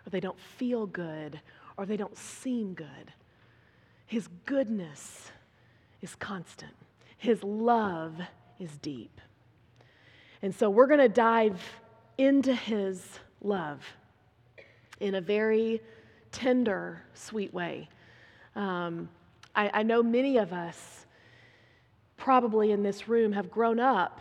or 0.05 0.09
they 0.09 0.19
don't 0.19 0.39
feel 0.39 0.85
good, 0.85 1.39
or 1.77 1.85
they 1.85 1.97
don't 1.97 2.17
seem 2.17 2.73
good. 2.73 3.13
His 4.05 4.27
goodness 4.45 5.31
is 6.01 6.13
constant, 6.15 6.73
His 7.17 7.41
love 7.43 8.19
is 8.59 8.77
deep. 8.77 9.21
And 10.41 10.53
so 10.53 10.69
we're 10.69 10.87
going 10.87 10.99
to 10.99 11.09
dive 11.09 11.61
into 12.17 12.53
His 12.53 13.19
love 13.41 13.81
in 14.99 15.15
a 15.15 15.21
very 15.21 15.81
tender, 16.31 17.01
sweet 17.13 17.53
way. 17.53 17.89
Um, 18.55 19.09
I, 19.55 19.71
I 19.73 19.83
know 19.83 20.03
many 20.03 20.37
of 20.37 20.53
us, 20.53 21.05
probably 22.17 22.71
in 22.71 22.83
this 22.83 23.07
room, 23.07 23.31
have 23.31 23.49
grown 23.49 23.79
up 23.79 24.19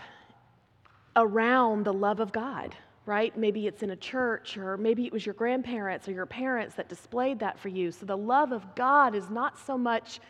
around 1.17 1.85
the 1.85 1.93
love 1.93 2.21
of 2.21 2.31
God, 2.31 2.77
right? 3.07 3.37
Maybe 3.37 3.67
it's 3.67 3.83
in 3.83 3.91
a 3.91 3.97
church, 3.97 4.57
or 4.57 4.77
maybe 4.77 5.07
it 5.07 5.13
was 5.13 5.25
your 5.25 5.35
grandparents 5.35 6.07
or 6.07 6.13
your 6.13 6.27
parents 6.27 6.75
that 6.77 6.89
displayed 6.89 7.39
that 7.41 7.59
for 7.59 7.69
you. 7.69 7.91
So 7.91 8.07
the 8.07 8.17
love 8.17 8.53
of 8.53 8.75
God 8.75 9.15
is 9.15 9.31
not 9.31 9.59
so 9.59 9.79
much 9.79 10.21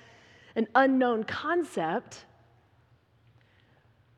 an 0.54 0.66
unknown 0.74 1.24
concept. 1.24 2.24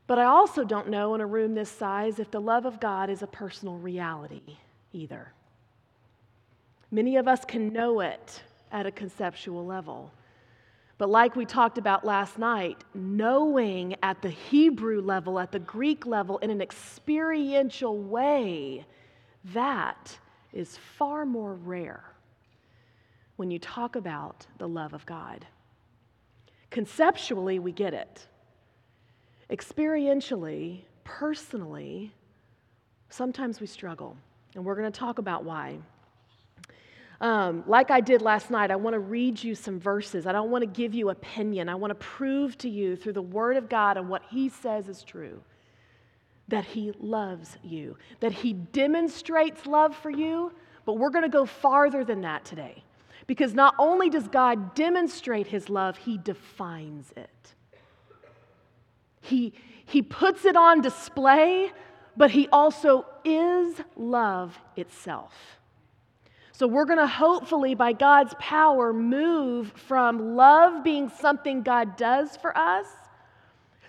But 0.07 0.19
I 0.19 0.25
also 0.25 0.65
don't 0.65 0.89
know 0.89 1.15
in 1.15 1.21
a 1.21 1.27
room 1.27 1.55
this 1.55 1.71
size 1.71 2.19
if 2.19 2.31
the 2.31 2.41
love 2.41 2.65
of 2.65 2.81
God 2.81 3.11
is 3.11 3.23
a 3.23 3.27
personal 3.27 3.77
reality 3.77 4.57
either. 4.93 5.33
Many 6.91 7.17
of 7.17 7.29
us 7.29 7.45
can 7.45 7.73
know 7.73 8.01
it 8.01 8.43
at 8.73 8.87
a 8.87 8.91
conceptual 8.91 9.67
level. 9.67 10.11
But 10.99 11.11
like 11.11 11.37
we 11.37 11.45
talked 11.47 11.79
about 11.79 12.05
last 12.05 12.39
night, 12.39 12.83
knowing 12.93 13.95
at 14.03 14.21
the 14.21 14.31
Hebrew 14.31 15.01
level, 15.01 15.39
at 15.39 15.53
the 15.53 15.61
Greek 15.61 16.07
level, 16.07 16.39
in 16.39 16.51
an 16.51 16.61
experiential 16.61 17.97
way, 17.97 18.85
that 19.55 20.19
is 20.53 20.77
far 20.77 21.25
more 21.25 21.55
rare 21.55 22.05
when 23.37 23.51
you 23.53 23.61
talk 23.61 23.95
about 23.95 24.45
the 24.59 24.69
love 24.69 24.93
of 24.93 25.07
God. 25.07 25.47
Conceptually, 26.71 27.61
we 27.61 27.71
get 27.71 27.95
it. 27.95 28.27
Experientially, 29.51 30.83
personally, 31.05 32.13
sometimes 33.09 33.61
we 33.61 33.67
struggle. 33.69 34.17
And 34.55 34.65
we're 34.65 34.75
going 34.75 34.91
to 34.91 34.99
talk 34.99 35.19
about 35.19 35.45
why. 35.45 35.79
Um, 37.21 37.65
like 37.67 37.91
I 37.91 38.01
did 38.01 38.23
last 38.23 38.51
night, 38.51 38.71
I 38.71 38.77
want 38.77 38.95
to 38.95 39.01
read 39.01 39.43
you 39.43 39.55
some 39.55 39.81
verses. 39.81 40.27
I 40.27 40.33
don't 40.33 40.51
want 40.51 40.63
to 40.63 40.67
give 40.67 40.95
you 40.95 41.11
opinion. 41.11 41.69
I 41.69 41.75
want 41.75 41.91
to 41.91 41.97
prove 41.97 42.57
to 42.59 42.69
you 42.69 42.95
through 42.95 43.15
the 43.15 43.23
Word 43.23 43.57
of 43.57 43.69
God 43.69 43.97
and 43.97 44.09
what 44.09 44.23
He 44.31 44.49
says 44.49 44.89
is 44.89 45.03
true 45.03 45.43
that 46.49 46.65
He 46.65 46.93
loves 46.99 47.59
you, 47.63 47.97
that 48.21 48.33
He 48.33 48.53
demonstrates 48.55 49.67
love 49.67 49.95
for 49.95 50.11
you, 50.11 50.53
but 50.87 50.95
we're 50.95 51.11
going 51.11 51.25
to 51.25 51.29
go 51.29 51.45
farther 51.45 52.05
than 52.05 52.23
that 52.23 52.45
today. 52.45 52.83
Because 53.27 53.53
not 53.53 53.75
only 53.79 54.09
does 54.09 54.29
God 54.29 54.75
demonstrate 54.75 55.49
His 55.49 55.69
love, 55.69 55.99
He 55.99 56.17
defines 56.17 57.13
it. 57.17 57.55
He, 59.21 59.53
he 59.85 60.01
puts 60.01 60.45
it 60.45 60.57
on 60.57 60.81
display, 60.81 61.73
but 62.17 62.31
He 62.31 62.49
also 62.49 63.05
is 63.25 63.83
love 63.97 64.59
itself. 64.77 65.58
So 66.59 66.67
we're 66.67 66.87
going 66.87 66.99
to 66.99 67.07
hopefully, 67.07 67.77
by 67.77 67.93
God's 67.93 68.35
power, 68.41 68.93
move 68.93 69.71
from 69.77 70.35
love 70.35 70.83
being 70.83 71.09
something 71.09 71.63
God 71.63 71.97
does 71.97 72.37
for 72.37 72.57
us, 72.59 72.85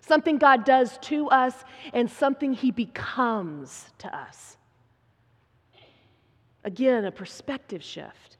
something 0.01 0.37
God 0.37 0.65
does 0.65 0.99
to 0.99 1.27
us, 1.29 1.55
and 1.93 2.11
something 2.11 2.53
He 2.53 2.69
becomes 2.69 3.91
to 3.97 4.15
us. 4.15 4.55
Again, 6.63 7.05
a 7.05 7.11
perspective 7.11 7.83
shift. 7.83 8.37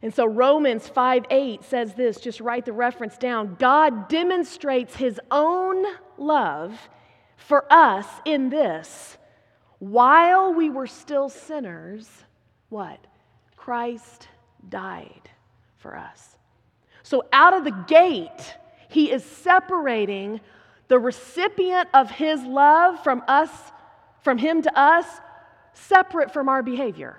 And 0.00 0.14
so 0.14 0.24
Romans 0.24 0.88
5 0.88 1.26
8 1.28 1.64
says 1.64 1.92
this, 1.92 2.20
just 2.22 2.40
write 2.40 2.64
the 2.64 2.72
reference 2.72 3.18
down. 3.18 3.56
God 3.58 4.08
demonstrates 4.08 4.96
his 4.96 5.20
own 5.30 5.84
love 6.16 6.88
for 7.36 7.70
us 7.70 8.06
in 8.24 8.48
this. 8.48 9.18
While 9.78 10.54
we 10.54 10.70
were 10.70 10.86
still 10.86 11.28
sinners, 11.28 12.08
what? 12.72 12.98
Christ 13.56 14.28
died 14.68 15.30
for 15.78 15.96
us. 15.96 16.36
So 17.02 17.26
out 17.32 17.54
of 17.54 17.64
the 17.64 17.84
gate, 17.86 18.56
he 18.88 19.10
is 19.10 19.24
separating 19.24 20.40
the 20.88 20.98
recipient 20.98 21.88
of 21.94 22.10
his 22.10 22.42
love 22.42 23.02
from 23.02 23.22
us, 23.28 23.50
from 24.22 24.38
him 24.38 24.62
to 24.62 24.78
us, 24.78 25.06
separate 25.74 26.32
from 26.32 26.48
our 26.48 26.62
behavior 26.62 27.16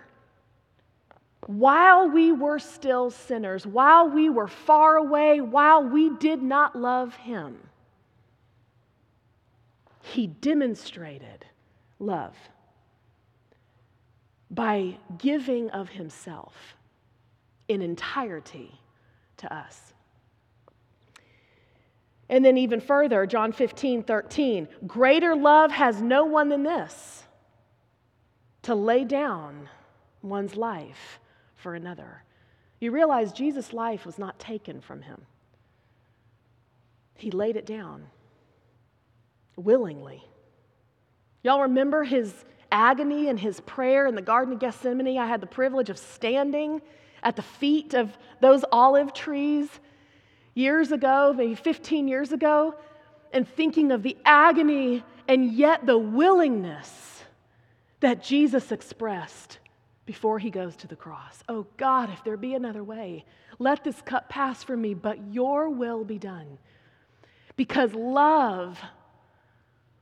while 1.48 2.10
we 2.10 2.32
were 2.32 2.60
still 2.60 3.10
sinners, 3.10 3.68
while 3.68 4.10
we 4.10 4.30
were 4.30 4.48
far 4.48 4.96
away, 4.96 5.42
while 5.42 5.84
we 5.84 6.10
did 6.18 6.42
not 6.42 6.76
love 6.76 7.16
Him, 7.16 7.58
He 10.02 10.28
demonstrated 10.28 11.46
love 12.00 12.36
by 14.54 14.98
giving 15.18 15.70
of 15.72 15.90
Himself 15.90 16.76
in 17.68 17.82
entirety 17.82 18.80
to 19.38 19.54
us. 19.54 19.94
And 22.30 22.44
then, 22.44 22.58
even 22.58 22.80
further, 22.80 23.26
John 23.26 23.52
15, 23.52 24.04
13, 24.04 24.68
greater 24.88 25.36
love 25.36 25.72
has 25.72 26.02
no 26.02 26.26
one 26.26 26.50
than 26.50 26.64
this 26.64 27.24
to 28.64 28.76
lay 28.76 29.04
down 29.04 29.70
one's 30.22 30.56
life 30.56 31.20
for 31.56 31.76
another. 31.76 32.24
You 32.80 32.92
realize 32.92 33.34
Jesus' 33.34 33.74
life 33.74 34.06
was 34.06 34.18
not 34.18 34.40
taken 34.40 34.82
from 34.82 35.02
him, 35.02 35.22
he 37.16 37.32
laid 37.32 37.56
it 37.56 37.66
down 37.66 38.08
willingly. 39.56 40.24
Y'all 41.44 41.62
remember 41.62 42.04
his 42.04 42.34
agony 42.74 43.30
and 43.30 43.40
his 43.40 43.62
prayer 43.62 44.08
in 44.08 44.16
the 44.16 44.22
Garden 44.22 44.54
of 44.54 44.60
Gethsemane? 44.60 45.18
I 45.18 45.28
had 45.28 45.40
the 45.40 45.48
privilege 45.48 45.90
of 45.90 45.98
standing 45.98 46.82
at 47.22 47.36
the 47.38 47.42
feet 47.42 47.94
of 47.94 48.18
those 48.42 48.66
olive 48.72 49.14
trees 49.14 49.70
years 50.56 50.92
ago, 50.92 51.34
maybe 51.36 51.56
15 51.56 52.08
years 52.08 52.34
ago, 52.34 52.76
and 53.32 53.48
thinking 53.48 53.92
of 53.92 54.04
the 54.04 54.18
agony 54.26 55.04
and 55.28 55.54
yet 55.54 55.86
the 55.86 55.98
willingness 55.98 57.24
that 58.02 58.22
Jesus 58.22 58.72
expressed 58.72 59.60
before 60.06 60.38
he 60.40 60.50
goes 60.50 60.76
to 60.76 60.88
the 60.88 60.96
cross. 60.96 61.42
Oh 61.48 61.66
God, 61.78 62.10
if 62.12 62.24
there 62.24 62.36
be 62.36 62.54
another 62.54 62.84
way, 62.84 63.24
let 63.60 63.84
this 63.84 64.02
cup 64.02 64.28
pass 64.30 64.64
from 64.64 64.82
me, 64.82 64.94
but 64.94 65.32
your 65.32 65.70
will 65.70 66.04
be 66.04 66.20
done. 66.20 66.58
Because 67.56 67.94
love 67.94 68.80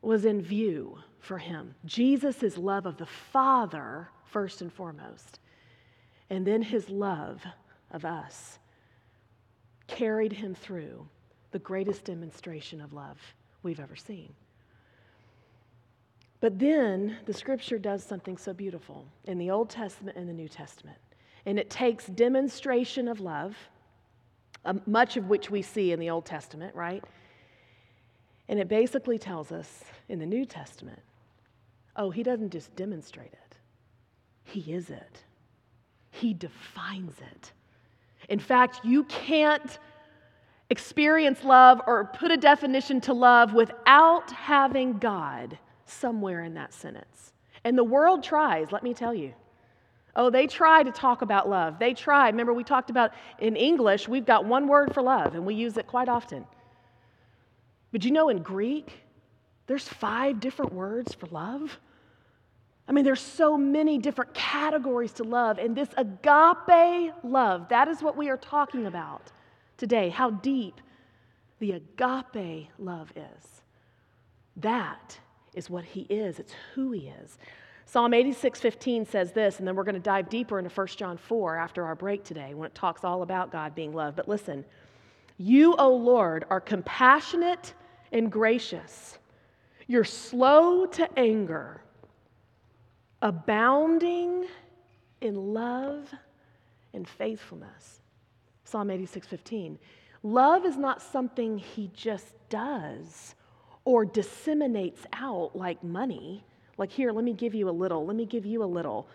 was 0.02 0.26
in 0.26 0.42
view 0.42 0.98
for 1.22 1.38
him. 1.38 1.76
Jesus 1.86 2.42
love 2.58 2.86
of 2.86 2.98
the 2.98 3.06
Father, 3.06 4.10
first 4.26 4.62
and 4.62 4.72
foremost, 4.74 5.40
and 6.30 6.46
then 6.46 6.62
his 6.62 6.90
love 6.90 7.44
of 7.92 8.06
us 8.06 8.60
carried 9.88 10.34
him 10.34 10.56
through 10.56 11.08
the 11.52 11.60
greatest 11.60 12.06
demonstration 12.06 12.82
of 12.82 12.94
love 12.94 13.18
we've 13.64 13.80
ever 13.80 13.96
seen. 13.96 14.34
But 16.40 16.58
then 16.58 17.18
the 17.26 17.34
scripture 17.34 17.78
does 17.78 18.04
something 18.04 18.38
so 18.38 18.54
beautiful 18.54 19.06
in 19.26 19.38
the 19.38 19.52
Old 19.52 19.70
Testament 19.70 20.18
and 20.18 20.28
the 20.28 20.34
New 20.34 20.48
Testament. 20.48 20.98
And 21.46 21.60
it 21.60 21.70
takes 21.70 22.08
demonstration 22.08 23.08
of 23.08 23.20
love, 23.20 23.56
um, 24.66 24.82
much 24.88 25.18
of 25.18 25.28
which 25.28 25.52
we 25.52 25.62
see 25.62 25.92
in 25.92 26.00
the 26.00 26.10
Old 26.10 26.26
Testament, 26.26 26.74
right? 26.76 27.04
And 28.48 28.60
it 28.60 28.68
basically 28.68 29.20
tells 29.20 29.52
us 29.52 29.84
in 30.10 30.20
the 30.20 30.26
New 30.26 30.46
Testament 30.46 31.00
oh, 31.96 32.10
he 32.10 32.24
doesn't 32.24 32.52
just 32.52 32.76
demonstrate 32.76 33.34
it, 33.34 33.58
he 34.44 34.74
is 34.74 34.90
it, 34.90 35.24
he 36.10 36.34
defines 36.34 37.16
it. 37.34 37.52
In 38.30 38.40
fact, 38.40 38.82
you 38.84 39.04
can't 39.06 39.80
experience 40.70 41.44
love 41.44 41.82
or 41.86 42.06
put 42.06 42.32
a 42.32 42.38
definition 42.38 43.02
to 43.02 43.14
love 43.14 43.54
without 43.54 44.32
having 44.32 44.98
God 45.00 45.58
somewhere 45.86 46.44
in 46.44 46.54
that 46.54 46.74
sentence. 46.74 47.34
And 47.64 47.78
the 47.78 47.84
world 47.84 48.24
tries, 48.24 48.72
let 48.72 48.82
me 48.82 48.94
tell 48.94 49.14
you. 49.14 49.34
Oh, 50.16 50.30
they 50.30 50.48
try 50.48 50.84
to 50.84 50.92
talk 50.92 51.22
about 51.22 51.50
love. 51.50 51.80
They 51.80 51.94
try. 51.94 52.28
Remember, 52.28 52.54
we 52.54 52.64
talked 52.64 52.90
about 52.90 53.12
in 53.40 53.56
English, 53.56 54.08
we've 54.08 54.26
got 54.26 54.46
one 54.46 54.68
word 54.68 54.94
for 54.94 55.02
love, 55.02 55.36
and 55.36 55.46
we 55.46 55.56
use 55.56 55.78
it 55.78 55.88
quite 55.88 56.10
often. 56.10 56.46
But 57.92 58.04
you 58.04 58.12
know, 58.12 58.30
in 58.30 58.42
Greek, 58.42 59.04
there's 59.72 59.88
five 59.88 60.42
different 60.42 60.74
words 60.74 61.14
for 61.14 61.28
love. 61.28 61.80
I 62.90 62.92
mean, 62.92 63.06
there's 63.06 63.22
so 63.22 63.58
many 63.58 63.98
different 63.98 64.34
categories 64.34 65.14
to 65.14 65.24
love. 65.24 65.60
And 65.60 65.78
this 65.78 65.88
agape 65.96 67.14
love, 67.24 67.70
that 67.70 67.88
is 67.88 68.04
what 68.04 68.18
we 68.18 68.30
are 68.30 68.36
talking 68.36 68.86
about 68.86 69.32
today, 69.78 70.10
how 70.10 70.32
deep 70.32 70.82
the 71.60 71.72
agape 71.72 72.68
love 72.80 73.14
is. 73.16 73.62
That 74.58 75.18
is 75.54 75.70
what 75.70 75.86
he 75.86 76.02
is, 76.02 76.38
it's 76.38 76.54
who 76.76 76.92
he 76.92 77.08
is. 77.08 77.38
Psalm 77.86 78.14
86, 78.14 78.60
15 78.60 79.06
says 79.06 79.32
this, 79.32 79.60
and 79.60 79.66
then 79.66 79.78
we're 79.78 79.86
going 79.86 79.96
to 79.96 80.02
dive 80.02 80.28
deeper 80.28 80.60
into 80.60 80.70
1 80.70 80.88
John 80.98 81.16
4 81.16 81.56
after 81.56 81.86
our 81.86 81.96
break 81.96 82.26
today 82.26 82.54
when 82.54 82.68
it 82.68 82.76
talks 82.76 83.06
all 83.06 83.22
about 83.22 83.54
God 83.54 83.74
being 83.74 83.94
love. 83.94 84.18
But 84.18 84.28
listen, 84.28 84.66
you, 85.38 85.78
O 85.78 85.96
Lord, 85.96 86.44
are 86.50 86.60
compassionate 86.60 87.74
and 88.12 88.30
gracious. 88.30 89.18
You're 89.92 90.06
slow 90.06 90.86
to 90.86 91.20
anger, 91.20 91.82
abounding 93.22 94.46
in 95.20 95.36
love 95.54 96.10
and 96.94 97.06
faithfulness. 97.06 98.00
Psalm 98.64 98.90
86, 98.90 99.28
15. 99.28 99.78
Love 100.24 100.66
is 100.66 100.78
not 100.78 101.02
something 101.02 101.58
he 101.58 101.92
just 101.94 102.28
does 102.48 103.36
or 103.84 104.06
disseminates 104.06 105.02
out 105.12 105.58
like 105.58 105.84
money. 105.84 106.46
Like, 106.78 106.90
here, 106.90 107.12
let 107.12 107.26
me 107.26 107.34
give 107.34 107.54
you 107.54 107.68
a 107.68 107.72
little, 107.72 108.06
let 108.06 108.16
me 108.16 108.26
give 108.26 108.46
you 108.46 108.64
a 108.64 108.66
little. 108.66 109.10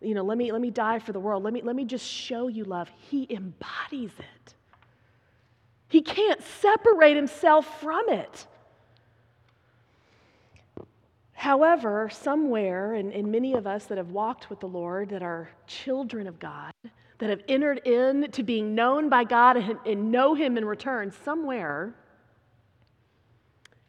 You 0.00 0.14
know, 0.14 0.24
let 0.24 0.38
me, 0.38 0.50
let 0.50 0.60
me 0.60 0.72
die 0.72 0.98
for 0.98 1.12
the 1.12 1.20
world. 1.20 1.44
Let 1.44 1.52
me, 1.52 1.62
let 1.62 1.76
me 1.76 1.84
just 1.84 2.04
show 2.04 2.48
you 2.48 2.64
love. 2.64 2.90
He 2.98 3.28
embodies 3.30 4.10
it. 4.18 4.54
He 5.86 6.02
can't 6.02 6.42
separate 6.42 7.14
himself 7.14 7.80
from 7.80 8.08
it. 8.08 8.48
However, 11.36 12.08
somewhere, 12.10 12.94
and, 12.94 13.12
and 13.12 13.30
many 13.30 13.52
of 13.52 13.66
us 13.66 13.84
that 13.86 13.98
have 13.98 14.10
walked 14.10 14.48
with 14.48 14.58
the 14.58 14.68
Lord, 14.68 15.10
that 15.10 15.22
are 15.22 15.50
children 15.66 16.26
of 16.26 16.38
God, 16.38 16.72
that 17.18 17.28
have 17.28 17.42
entered 17.46 17.78
into 17.86 18.42
being 18.42 18.74
known 18.74 19.10
by 19.10 19.24
God 19.24 19.58
and, 19.58 19.78
and 19.84 20.10
know 20.10 20.34
Him 20.34 20.56
in 20.56 20.64
return, 20.64 21.12
somewhere, 21.24 21.94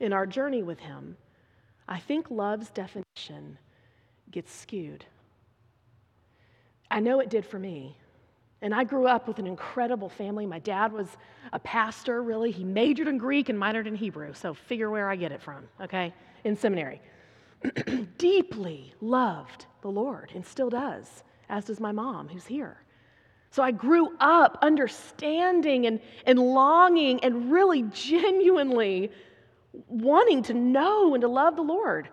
in 0.02 0.12
our 0.12 0.28
journey 0.28 0.62
with 0.62 0.80
Him, 0.80 1.16
I 1.88 2.00
think 2.00 2.30
love's 2.30 2.70
definition 2.70 3.58
gets 4.30 4.54
skewed. 4.54 5.06
I 6.92 7.00
know 7.00 7.22
it 7.22 7.30
did 7.30 7.46
for 7.46 7.60
me. 7.60 7.98
And 8.62 8.74
I 8.74 8.84
grew 8.84 9.08
up 9.08 9.28
with 9.28 9.40
an 9.40 9.48
incredible 9.48 10.10
family. 10.10 10.46
My 10.46 10.60
dad 10.60 10.92
was 10.92 11.08
a 11.54 11.60
pastor, 11.60 12.24
really. 12.24 12.52
He 12.52 12.64
majored 12.64 13.08
in 13.08 13.18
Greek 13.18 13.50
and 13.50 13.58
minored 13.58 13.86
in 13.86 13.96
Hebrew, 13.96 14.34
so 14.34 14.54
figure 14.54 14.90
where 14.90 15.10
I 15.10 15.16
get 15.16 15.32
it 15.32 15.42
from, 15.42 15.68
okay, 15.80 16.14
in 16.44 16.58
seminary. 16.58 17.00
Deeply 18.18 18.94
loved 19.02 19.66
the 19.82 19.90
Lord 19.90 20.32
and 20.34 20.46
still 20.46 20.70
does, 20.70 21.24
as 21.50 21.66
does 21.66 21.80
my 21.80 21.92
mom, 21.92 22.28
who's 22.28 22.46
here. 22.46 22.78
So 23.52 23.64
I 23.64 23.72
grew 23.72 24.16
up 24.20 24.60
understanding 24.62 25.88
and, 25.88 26.00
and 26.26 26.38
longing 26.38 27.24
and 27.24 27.52
really 27.52 27.84
genuinely 27.84 29.12
wanting 29.88 30.44
to 30.44 30.54
know 30.54 31.14
and 31.14 31.22
to 31.22 31.28
love 31.28 31.56
the 31.56 31.62
Lord. 31.62 32.10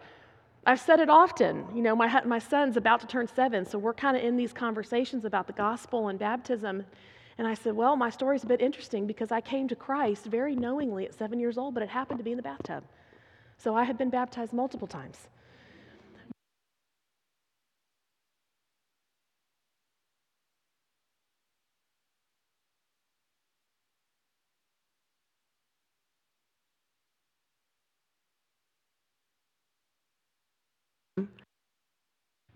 I've 0.66 0.80
said 0.80 1.00
it 1.00 1.10
often. 1.10 1.66
You 1.74 1.82
know, 1.82 1.94
my, 1.94 2.22
my 2.24 2.38
son's 2.38 2.76
about 2.76 3.00
to 3.00 3.06
turn 3.06 3.28
seven, 3.28 3.66
so 3.66 3.78
we're 3.78 3.94
kind 3.94 4.16
of 4.16 4.22
in 4.22 4.36
these 4.36 4.52
conversations 4.52 5.24
about 5.24 5.46
the 5.46 5.52
gospel 5.52 6.08
and 6.08 6.18
baptism. 6.18 6.84
And 7.36 7.46
I 7.46 7.54
said, 7.54 7.74
Well, 7.74 7.96
my 7.96 8.10
story's 8.10 8.44
a 8.44 8.46
bit 8.46 8.62
interesting 8.62 9.06
because 9.06 9.32
I 9.32 9.40
came 9.40 9.68
to 9.68 9.76
Christ 9.76 10.26
very 10.26 10.54
knowingly 10.54 11.04
at 11.04 11.14
seven 11.14 11.40
years 11.40 11.58
old, 11.58 11.74
but 11.74 11.82
it 11.82 11.88
happened 11.88 12.18
to 12.18 12.24
be 12.24 12.30
in 12.30 12.36
the 12.36 12.42
bathtub. 12.42 12.84
So 13.58 13.74
I 13.74 13.84
have 13.84 13.98
been 13.98 14.10
baptized 14.10 14.52
multiple 14.52 14.88
times. 14.88 15.28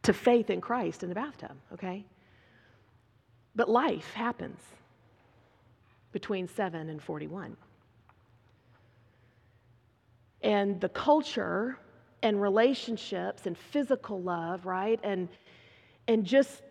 To 0.09 0.15
faith 0.15 0.49
in 0.49 0.59
Christ 0.59 1.03
in 1.03 1.11
the 1.11 1.15
bathtub, 1.15 1.55
okay? 1.75 2.03
But 3.55 3.69
life 3.69 4.15
happens 4.15 4.59
between 6.13 6.49
7 6.49 6.89
and 6.89 7.03
41. 7.03 7.55
And 10.41 10.81
the 10.81 10.89
culture 10.89 11.79
and 12.23 12.41
relationships 12.41 13.45
and 13.45 13.59
physical 13.59 14.23
love, 14.23 14.65
right? 14.65 14.99
And 15.03 15.29
and 16.07 16.25
just 16.25 16.63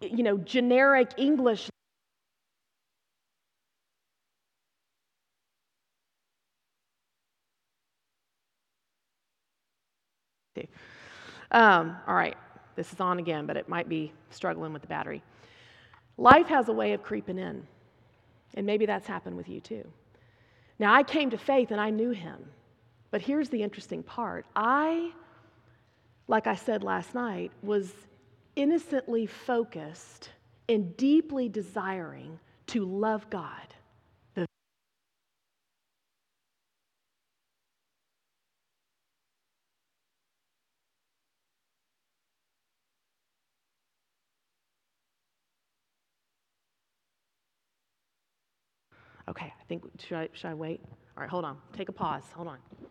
you 0.00 0.24
know, 0.24 0.36
generic 0.38 1.12
English 1.16 1.70
Um, 11.50 11.96
all 12.06 12.14
right, 12.14 12.36
this 12.74 12.92
is 12.92 13.00
on 13.00 13.18
again, 13.18 13.46
but 13.46 13.56
it 13.56 13.68
might 13.68 13.88
be 13.88 14.12
struggling 14.30 14.72
with 14.72 14.82
the 14.82 14.88
battery. 14.88 15.22
Life 16.18 16.46
has 16.46 16.68
a 16.68 16.72
way 16.72 16.92
of 16.92 17.02
creeping 17.02 17.38
in, 17.38 17.66
and 18.54 18.66
maybe 18.66 18.86
that's 18.86 19.06
happened 19.06 19.36
with 19.36 19.48
you 19.48 19.60
too. 19.60 19.84
Now, 20.78 20.94
I 20.94 21.02
came 21.02 21.30
to 21.30 21.38
faith 21.38 21.70
and 21.70 21.80
I 21.80 21.90
knew 21.90 22.10
him, 22.10 22.44
but 23.10 23.22
here's 23.22 23.48
the 23.48 23.62
interesting 23.62 24.02
part. 24.02 24.46
I, 24.54 25.12
like 26.28 26.46
I 26.46 26.54
said 26.54 26.82
last 26.82 27.14
night, 27.14 27.52
was 27.62 27.92
innocently 28.56 29.26
focused 29.26 30.30
and 30.68 30.96
deeply 30.96 31.48
desiring 31.48 32.38
to 32.68 32.84
love 32.84 33.30
God. 33.30 33.74
The 34.34 34.46
Okay, 49.28 49.52
I 49.55 49.55
think, 49.68 49.84
should 50.00 50.18
I, 50.18 50.28
should 50.32 50.48
I 50.48 50.54
wait? 50.54 50.80
All 51.16 51.22
right, 51.22 51.30
hold 51.30 51.44
on. 51.44 51.56
Take 51.76 51.88
a 51.88 51.92
pause. 51.92 52.24
Hold 52.34 52.48
on. 52.48 52.58
This, 52.80 52.90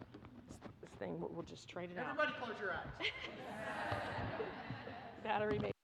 this 0.82 0.92
thing, 1.00 1.20
we'll, 1.20 1.30
we'll 1.34 1.44
just 1.44 1.68
trade 1.68 1.90
it 1.92 2.00
out. 2.00 2.06
Everybody 2.10 2.32
close 2.42 2.56
your 2.60 2.72
eyes. 2.72 2.88
Battery 5.24 5.75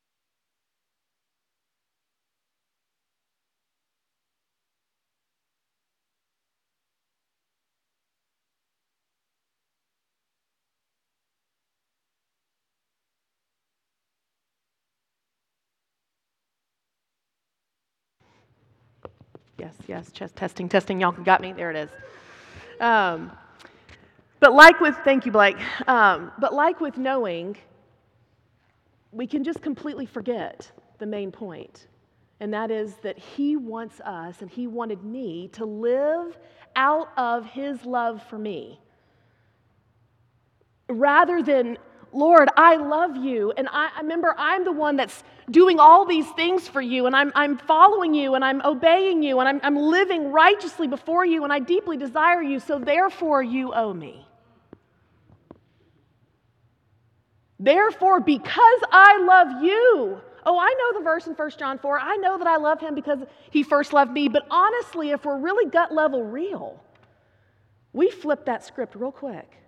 Yes, 19.62 19.76
yes, 19.88 20.12
chest 20.12 20.36
testing, 20.36 20.68
testing. 20.68 21.00
Y'all 21.00 21.12
got 21.12 21.40
me. 21.40 21.54
There 21.54 21.70
it 21.70 21.78
is. 21.78 21.90
Um, 22.80 23.32
but 24.40 24.54
like 24.54 24.80
with, 24.82 24.96
thank 25.04 25.28
you, 25.28 25.32
Blake. 25.32 25.56
Um, 25.88 26.32
but 26.40 26.52
like 26.52 26.82
with 26.82 26.98
knowing, 26.98 27.56
we 29.12 29.28
can 29.28 29.44
just 29.44 29.62
completely 29.62 30.08
forget 30.08 30.72
the 30.98 31.06
main. 31.06 31.32
And 32.40 32.52
that 32.52 32.72
is 32.72 32.96
that 33.04 33.20
he 33.20 33.56
wants 33.56 34.00
us 34.00 34.42
and 34.42 34.50
he 34.50 34.66
wanted 34.66 35.04
me 35.04 35.50
to 35.50 35.64
live 35.64 36.40
out 36.76 37.10
of 37.16 37.46
his 37.46 37.86
love 37.86 38.24
for 38.32 38.40
me. 38.40 38.80
Rather 40.90 41.44
than, 41.44 41.78
Lord, 42.14 42.50
I 42.58 42.76
love 42.76 43.16
you. 43.16 43.52
And 43.56 43.68
I, 43.72 43.90
remember 44.02 44.36
I'm 44.38 44.66
the 44.66 44.72
one 44.72 44.96
that's 44.96 45.24
doing 45.50 45.80
all 45.80 46.06
these 46.06 46.30
things 46.32 46.68
for 46.68 46.82
you, 46.82 47.08
and 47.08 47.16
I'm, 47.16 47.32
I'm 47.36 47.58
following 47.58 48.14
you, 48.14 48.36
and 48.36 48.44
I'm 48.44 48.62
obeying 48.64 49.24
you, 49.24 49.40
and 49.40 49.50
I'm, 49.50 49.60
I'm 49.64 49.76
living 49.76 50.32
righteously 50.32 50.88
before 50.88 51.26
you, 51.26 51.44
and 51.44 51.52
I 51.52 51.60
deeply 51.60 51.98
desire 51.98 52.42
you, 52.42 52.60
so 52.60 52.80
therefore 52.80 53.44
you 53.44 53.74
owe 53.74 53.94
me. 53.94 54.26
Therefore, 57.60 58.20
because 58.22 58.80
I 58.92 59.20
love 59.22 59.64
you, 59.64 60.20
oh, 60.46 60.60
I 60.60 60.74
know 60.74 61.00
the 61.00 61.04
verse 61.04 61.28
in 61.28 61.34
1 61.34 61.52
John 61.60 61.78
4. 61.78 62.00
I 62.00 62.16
know 62.18 62.38
that 62.40 62.48
I 62.48 62.58
love 62.58 62.80
him 62.80 62.96
because 62.96 63.20
he 63.52 63.62
first 63.62 63.94
loved 63.94 64.12
me. 64.12 64.30
But 64.30 64.48
honestly, 64.50 65.12
if 65.12 65.26
we're 65.26 65.38
really 65.38 65.70
gut 65.70 65.94
level 65.94 66.24
real, 66.24 66.82
we 67.94 68.10
flip 68.10 68.46
that 68.46 68.66
script 68.66 68.96
real 68.96 69.12
quick. 69.12 69.61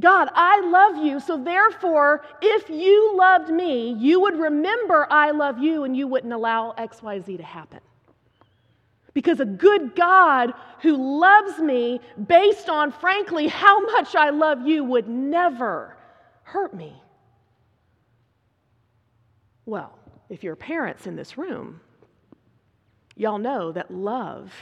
God, 0.00 0.28
I 0.34 0.60
love 0.60 1.04
you, 1.04 1.20
so 1.20 1.36
therefore, 1.36 2.24
if 2.42 2.68
you 2.68 3.16
loved 3.16 3.50
me, 3.50 3.92
you 3.92 4.20
would 4.22 4.36
remember 4.36 5.06
I 5.08 5.30
love 5.30 5.58
you 5.58 5.84
and 5.84 5.96
you 5.96 6.08
wouldn't 6.08 6.32
allow 6.32 6.74
XYZ 6.76 7.36
to 7.36 7.44
happen. 7.44 7.80
Because 9.12 9.38
a 9.38 9.44
good 9.44 9.94
God 9.94 10.52
who 10.82 11.20
loves 11.20 11.60
me 11.60 12.00
based 12.26 12.68
on, 12.68 12.90
frankly, 12.90 13.46
how 13.46 13.80
much 13.92 14.16
I 14.16 14.30
love 14.30 14.66
you 14.66 14.82
would 14.82 15.08
never 15.08 15.96
hurt 16.42 16.74
me. 16.74 17.00
Well, 19.66 19.96
if 20.28 20.42
you're 20.42 20.56
parents 20.56 21.06
in 21.06 21.14
this 21.14 21.38
room, 21.38 21.80
y'all 23.14 23.38
know 23.38 23.70
that 23.70 23.92
love 23.92 24.52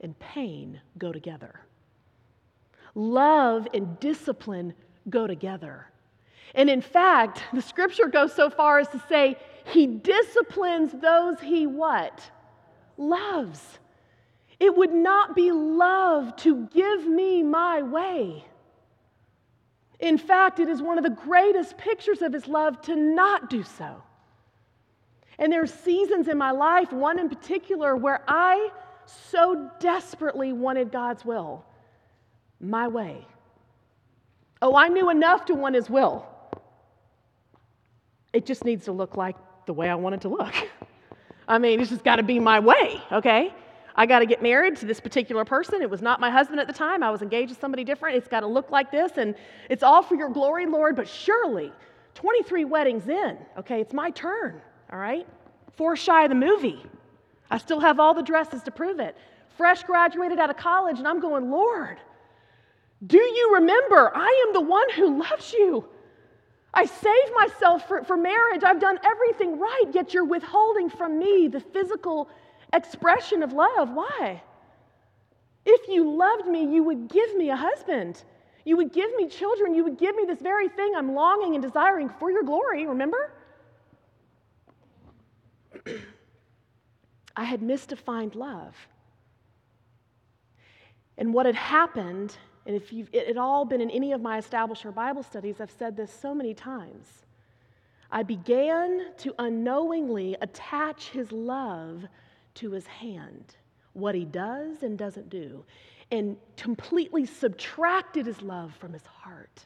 and 0.00 0.18
pain 0.18 0.80
go 0.96 1.12
together. 1.12 1.60
Love 2.98 3.68
and 3.72 4.00
discipline 4.00 4.74
go 5.08 5.28
together. 5.28 5.86
And 6.52 6.68
in 6.68 6.80
fact, 6.80 7.44
the 7.52 7.62
scripture 7.62 8.08
goes 8.08 8.34
so 8.34 8.50
far 8.50 8.80
as 8.80 8.88
to 8.88 9.00
say, 9.08 9.36
he 9.66 9.86
disciplines 9.86 10.90
those 11.00 11.38
he 11.38 11.64
what? 11.64 12.28
Loves. 12.96 13.60
It 14.58 14.76
would 14.76 14.92
not 14.92 15.36
be 15.36 15.52
love 15.52 16.34
to 16.38 16.66
give 16.74 17.06
me 17.06 17.44
my 17.44 17.82
way. 17.82 18.44
In 20.00 20.18
fact, 20.18 20.58
it 20.58 20.68
is 20.68 20.82
one 20.82 20.98
of 20.98 21.04
the 21.04 21.10
greatest 21.10 21.78
pictures 21.78 22.20
of 22.20 22.32
his 22.32 22.48
love 22.48 22.82
to 22.82 22.96
not 22.96 23.48
do 23.48 23.62
so. 23.62 24.02
And 25.38 25.52
there 25.52 25.62
are 25.62 25.68
seasons 25.68 26.26
in 26.26 26.36
my 26.36 26.50
life, 26.50 26.92
one 26.92 27.20
in 27.20 27.28
particular, 27.28 27.94
where 27.94 28.24
I 28.26 28.70
so 29.06 29.70
desperately 29.78 30.52
wanted 30.52 30.90
God's 30.90 31.24
will, 31.24 31.64
my 32.60 32.88
way. 32.88 33.26
Oh, 34.60 34.76
I 34.76 34.88
knew 34.88 35.10
enough 35.10 35.44
to 35.46 35.54
want 35.54 35.74
his 35.74 35.88
will. 35.88 36.26
It 38.32 38.44
just 38.44 38.64
needs 38.64 38.84
to 38.86 38.92
look 38.92 39.16
like 39.16 39.36
the 39.66 39.72
way 39.72 39.88
I 39.88 39.94
want 39.94 40.16
it 40.16 40.20
to 40.22 40.28
look. 40.28 40.54
I 41.48 41.58
mean, 41.58 41.80
it's 41.80 41.90
just 41.90 42.04
got 42.04 42.16
to 42.16 42.22
be 42.22 42.38
my 42.38 42.60
way, 42.60 43.00
okay? 43.10 43.54
I 43.94 44.06
got 44.06 44.18
to 44.20 44.26
get 44.26 44.42
married 44.42 44.76
to 44.76 44.86
this 44.86 45.00
particular 45.00 45.44
person. 45.44 45.82
It 45.82 45.90
was 45.90 46.02
not 46.02 46.20
my 46.20 46.30
husband 46.30 46.60
at 46.60 46.66
the 46.66 46.72
time. 46.72 47.02
I 47.02 47.10
was 47.10 47.22
engaged 47.22 47.54
to 47.54 47.58
somebody 47.58 47.84
different. 47.84 48.16
It's 48.16 48.28
got 48.28 48.40
to 48.40 48.46
look 48.46 48.70
like 48.70 48.90
this, 48.90 49.12
and 49.16 49.34
it's 49.70 49.82
all 49.82 50.02
for 50.02 50.14
your 50.14 50.28
glory, 50.28 50.66
Lord. 50.66 50.94
But 50.94 51.08
surely, 51.08 51.72
23 52.14 52.64
weddings 52.64 53.08
in, 53.08 53.38
okay, 53.56 53.80
it's 53.80 53.94
my 53.94 54.10
turn, 54.10 54.60
all 54.92 54.98
right? 54.98 55.26
Four 55.76 55.96
shy 55.96 56.24
of 56.24 56.28
the 56.28 56.34
movie. 56.34 56.82
I 57.50 57.58
still 57.58 57.80
have 57.80 57.98
all 57.98 58.12
the 58.12 58.22
dresses 58.22 58.62
to 58.64 58.70
prove 58.70 59.00
it. 59.00 59.16
Fresh 59.56 59.84
graduated 59.84 60.38
out 60.38 60.50
of 60.50 60.56
college, 60.56 60.98
and 60.98 61.08
I'm 61.08 61.20
going, 61.20 61.50
Lord, 61.50 61.98
do 63.06 63.18
you 63.18 63.54
remember? 63.54 64.10
I 64.14 64.46
am 64.46 64.54
the 64.54 64.60
one 64.60 64.90
who 64.90 65.18
loves 65.20 65.52
you. 65.52 65.84
I 66.74 66.84
saved 66.84 67.32
myself 67.34 67.88
for, 67.88 68.02
for 68.04 68.16
marriage. 68.16 68.62
I've 68.64 68.80
done 68.80 68.98
everything 69.04 69.58
right, 69.58 69.84
yet 69.92 70.12
you're 70.12 70.24
withholding 70.24 70.90
from 70.90 71.18
me 71.18 71.48
the 71.48 71.60
physical 71.60 72.28
expression 72.72 73.42
of 73.42 73.52
love. 73.52 73.90
Why? 73.90 74.42
If 75.64 75.88
you 75.88 76.10
loved 76.10 76.46
me, 76.46 76.72
you 76.72 76.82
would 76.84 77.08
give 77.08 77.36
me 77.36 77.50
a 77.50 77.56
husband. 77.56 78.22
You 78.64 78.76
would 78.76 78.92
give 78.92 79.14
me 79.16 79.28
children. 79.28 79.74
You 79.74 79.84
would 79.84 79.98
give 79.98 80.14
me 80.16 80.24
this 80.26 80.40
very 80.40 80.68
thing 80.68 80.92
I'm 80.96 81.14
longing 81.14 81.54
and 81.54 81.62
desiring 81.62 82.10
for 82.18 82.30
your 82.30 82.42
glory, 82.42 82.86
remember? 82.86 83.32
I 87.36 87.44
had 87.44 87.60
misdefined 87.60 88.34
love. 88.34 88.74
And 91.16 91.32
what 91.32 91.46
had 91.46 91.54
happened, 91.54 92.36
and 92.68 92.76
if 92.76 92.92
you've 92.92 93.08
it 93.14 93.26
had 93.26 93.38
all 93.38 93.64
been 93.64 93.80
in 93.80 93.90
any 93.90 94.12
of 94.12 94.20
my 94.20 94.38
establisher 94.38 94.94
Bible 94.94 95.22
studies, 95.22 95.58
I've 95.58 95.70
said 95.70 95.96
this 95.96 96.12
so 96.12 96.34
many 96.34 96.52
times. 96.52 97.08
I 98.10 98.22
began 98.22 99.06
to 99.18 99.34
unknowingly 99.38 100.36
attach 100.42 101.08
his 101.08 101.32
love 101.32 102.04
to 102.56 102.70
his 102.70 102.86
hand, 102.86 103.56
what 103.94 104.14
he 104.14 104.26
does 104.26 104.82
and 104.82 104.98
doesn't 104.98 105.30
do, 105.30 105.64
and 106.10 106.36
completely 106.58 107.24
subtracted 107.24 108.26
his 108.26 108.42
love 108.42 108.74
from 108.74 108.92
his 108.92 109.06
heart. 109.06 109.64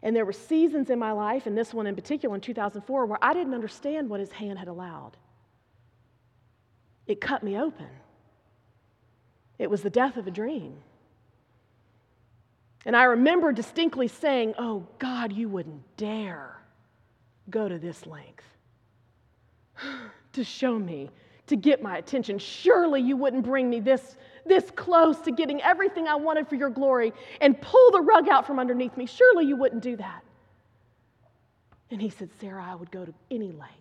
And 0.00 0.14
there 0.14 0.24
were 0.24 0.32
seasons 0.32 0.90
in 0.90 0.98
my 1.00 1.10
life, 1.10 1.46
and 1.46 1.58
this 1.58 1.74
one 1.74 1.88
in 1.88 1.96
particular 1.96 2.36
in 2.36 2.40
2004, 2.40 3.06
where 3.06 3.18
I 3.20 3.34
didn't 3.34 3.52
understand 3.52 4.08
what 4.08 4.20
his 4.20 4.30
hand 4.30 4.60
had 4.60 4.68
allowed. 4.68 5.16
It 7.08 7.20
cut 7.20 7.42
me 7.42 7.58
open. 7.58 7.88
It 9.60 9.68
was 9.68 9.82
the 9.82 9.90
death 9.90 10.16
of 10.16 10.26
a 10.26 10.30
dream. 10.30 10.74
And 12.86 12.96
I 12.96 13.04
remember 13.04 13.52
distinctly 13.52 14.08
saying, 14.08 14.54
Oh, 14.58 14.86
God, 14.98 15.34
you 15.34 15.50
wouldn't 15.50 15.82
dare 15.98 16.56
go 17.50 17.68
to 17.68 17.78
this 17.78 18.06
length 18.06 18.44
to 20.32 20.44
show 20.44 20.78
me, 20.78 21.10
to 21.46 21.56
get 21.56 21.82
my 21.82 21.98
attention. 21.98 22.38
Surely 22.38 23.02
you 23.02 23.18
wouldn't 23.18 23.44
bring 23.44 23.68
me 23.68 23.80
this, 23.80 24.16
this 24.46 24.70
close 24.76 25.20
to 25.20 25.30
getting 25.30 25.60
everything 25.60 26.08
I 26.08 26.14
wanted 26.14 26.48
for 26.48 26.54
your 26.54 26.70
glory 26.70 27.12
and 27.42 27.60
pull 27.60 27.90
the 27.90 28.00
rug 28.00 28.30
out 28.30 28.46
from 28.46 28.58
underneath 28.58 28.96
me. 28.96 29.04
Surely 29.04 29.44
you 29.44 29.56
wouldn't 29.56 29.82
do 29.82 29.94
that. 29.96 30.22
And 31.90 32.00
he 32.00 32.08
said, 32.08 32.30
Sarah, 32.40 32.64
I 32.64 32.76
would 32.76 32.90
go 32.90 33.04
to 33.04 33.12
any 33.30 33.52
length 33.52 33.79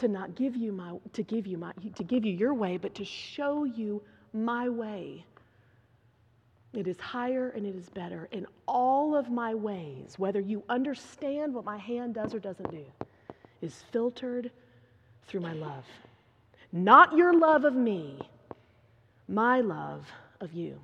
to 0.00 0.08
not 0.08 0.34
give 0.34 0.56
you 0.56 0.72
my 0.72 0.94
to 1.12 1.22
give 1.22 1.46
you 1.46 1.56
my 1.56 1.72
to 1.94 2.04
give 2.04 2.24
you 2.24 2.32
your 2.32 2.54
way, 2.54 2.76
but 2.76 2.94
to 2.96 3.04
show 3.04 3.64
you 3.64 4.02
my 4.32 4.68
way. 4.68 5.24
It 6.72 6.86
is 6.86 6.98
higher 7.00 7.50
and 7.50 7.66
it 7.66 7.74
is 7.74 7.88
better 7.90 8.28
in 8.30 8.46
all 8.68 9.16
of 9.16 9.30
my 9.30 9.54
ways, 9.54 10.14
whether 10.18 10.40
you 10.40 10.62
understand 10.68 11.52
what 11.52 11.64
my 11.64 11.78
hand 11.78 12.14
does 12.14 12.32
or 12.32 12.38
doesn't 12.38 12.70
do, 12.70 12.84
is 13.60 13.82
filtered 13.90 14.50
through 15.26 15.40
my 15.40 15.52
love. 15.52 15.84
Not 16.72 17.16
your 17.16 17.34
love 17.36 17.64
of 17.64 17.74
me, 17.74 18.20
my 19.26 19.60
love 19.60 20.06
of 20.40 20.52
you. 20.52 20.78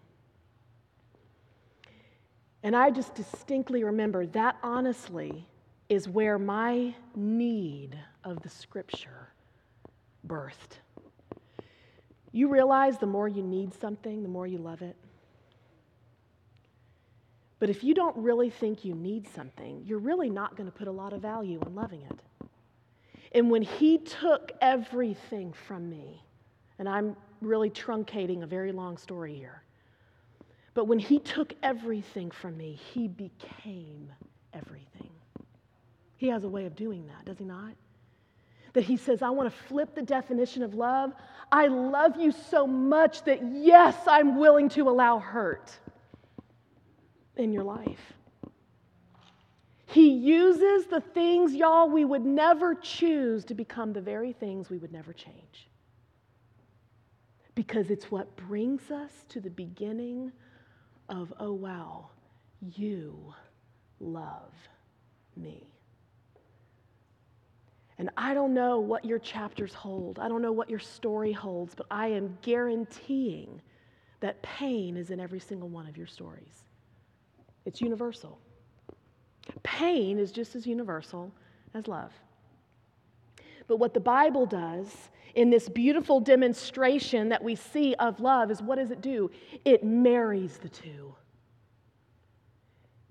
And 2.64 2.74
I 2.74 2.90
just 2.90 3.14
distinctly 3.14 3.84
remember 3.84 4.26
that 4.26 4.56
honestly 4.62 5.46
is 5.88 6.08
where 6.08 6.36
my 6.36 6.94
need 7.14 7.96
of 8.26 8.42
the 8.42 8.48
scripture 8.48 9.28
birthed. 10.26 10.80
You 12.32 12.48
realize 12.48 12.98
the 12.98 13.06
more 13.06 13.28
you 13.28 13.42
need 13.42 13.72
something, 13.72 14.22
the 14.22 14.28
more 14.28 14.46
you 14.46 14.58
love 14.58 14.82
it. 14.82 14.96
But 17.60 17.70
if 17.70 17.82
you 17.82 17.94
don't 17.94 18.16
really 18.16 18.50
think 18.50 18.84
you 18.84 18.94
need 18.94 19.26
something, 19.28 19.82
you're 19.86 20.00
really 20.00 20.28
not 20.28 20.56
going 20.56 20.66
to 20.70 20.76
put 20.76 20.88
a 20.88 20.92
lot 20.92 21.12
of 21.14 21.22
value 21.22 21.58
on 21.64 21.74
loving 21.74 22.02
it. 22.02 22.48
And 23.32 23.48
when 23.48 23.62
he 23.62 23.98
took 23.98 24.52
everything 24.60 25.54
from 25.66 25.88
me, 25.88 26.22
and 26.78 26.88
I'm 26.88 27.16
really 27.40 27.70
truncating 27.70 28.42
a 28.42 28.46
very 28.46 28.72
long 28.72 28.98
story 28.98 29.34
here, 29.34 29.62
but 30.74 30.86
when 30.86 30.98
he 30.98 31.20
took 31.20 31.54
everything 31.62 32.30
from 32.30 32.56
me, 32.56 32.78
he 32.92 33.08
became 33.08 34.10
everything. 34.52 35.10
He 36.16 36.28
has 36.28 36.44
a 36.44 36.48
way 36.48 36.66
of 36.66 36.74
doing 36.74 37.06
that, 37.06 37.24
does 37.24 37.38
he 37.38 37.44
not? 37.44 37.72
That 38.76 38.84
he 38.84 38.98
says, 38.98 39.22
I 39.22 39.30
want 39.30 39.50
to 39.50 39.58
flip 39.68 39.94
the 39.94 40.02
definition 40.02 40.62
of 40.62 40.74
love. 40.74 41.14
I 41.50 41.66
love 41.66 42.20
you 42.20 42.30
so 42.30 42.66
much 42.66 43.24
that, 43.24 43.40
yes, 43.42 43.96
I'm 44.06 44.38
willing 44.38 44.68
to 44.70 44.90
allow 44.90 45.18
hurt 45.18 45.72
in 47.38 47.54
your 47.54 47.64
life. 47.64 48.12
He 49.86 50.10
uses 50.10 50.88
the 50.88 51.00
things, 51.00 51.54
y'all, 51.54 51.88
we 51.88 52.04
would 52.04 52.26
never 52.26 52.74
choose 52.74 53.46
to 53.46 53.54
become 53.54 53.94
the 53.94 54.02
very 54.02 54.34
things 54.34 54.68
we 54.68 54.76
would 54.76 54.92
never 54.92 55.14
change. 55.14 55.70
Because 57.54 57.88
it's 57.88 58.10
what 58.10 58.36
brings 58.36 58.90
us 58.90 59.10
to 59.30 59.40
the 59.40 59.48
beginning 59.48 60.32
of, 61.08 61.32
oh, 61.40 61.54
wow, 61.54 62.10
you 62.60 63.32
love 64.00 64.52
me. 65.34 65.66
And 67.98 68.10
I 68.16 68.34
don't 68.34 68.52
know 68.52 68.78
what 68.78 69.04
your 69.04 69.18
chapters 69.18 69.72
hold. 69.72 70.18
I 70.18 70.28
don't 70.28 70.42
know 70.42 70.52
what 70.52 70.68
your 70.68 70.78
story 70.78 71.32
holds, 71.32 71.74
but 71.74 71.86
I 71.90 72.08
am 72.08 72.36
guaranteeing 72.42 73.60
that 74.20 74.40
pain 74.42 74.96
is 74.96 75.10
in 75.10 75.20
every 75.20 75.40
single 75.40 75.68
one 75.68 75.86
of 75.86 75.96
your 75.96 76.06
stories. 76.06 76.64
It's 77.64 77.80
universal. 77.80 78.38
Pain 79.62 80.18
is 80.18 80.30
just 80.30 80.54
as 80.56 80.66
universal 80.66 81.32
as 81.74 81.88
love. 81.88 82.12
But 83.66 83.78
what 83.78 83.94
the 83.94 84.00
Bible 84.00 84.46
does 84.46 85.10
in 85.34 85.50
this 85.50 85.68
beautiful 85.68 86.20
demonstration 86.20 87.28
that 87.30 87.42
we 87.42 87.54
see 87.54 87.94
of 87.94 88.20
love 88.20 88.50
is 88.50 88.62
what 88.62 88.76
does 88.76 88.90
it 88.90 89.00
do? 89.00 89.30
It 89.64 89.84
marries 89.84 90.58
the 90.58 90.68
two. 90.68 91.14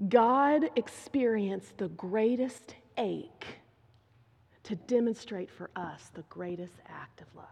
God 0.09 0.70
experienced 0.76 1.78
the 1.78 1.89
greatest 1.89 2.76
ache 2.97 3.45
to 4.66 4.76
demonstrate 4.76 5.49
for 5.49 5.70
us 5.76 6.11
the 6.13 6.24
greatest 6.24 6.74
act 6.88 7.22
of 7.22 7.28
love. 7.36 7.45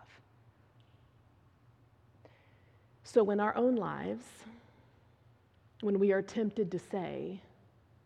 So, 3.03 3.29
in 3.29 3.39
our 3.39 3.55
own 3.55 3.75
lives, 3.75 4.25
when 5.81 5.99
we 5.99 6.11
are 6.11 6.21
tempted 6.21 6.71
to 6.71 6.79
say, 6.79 7.41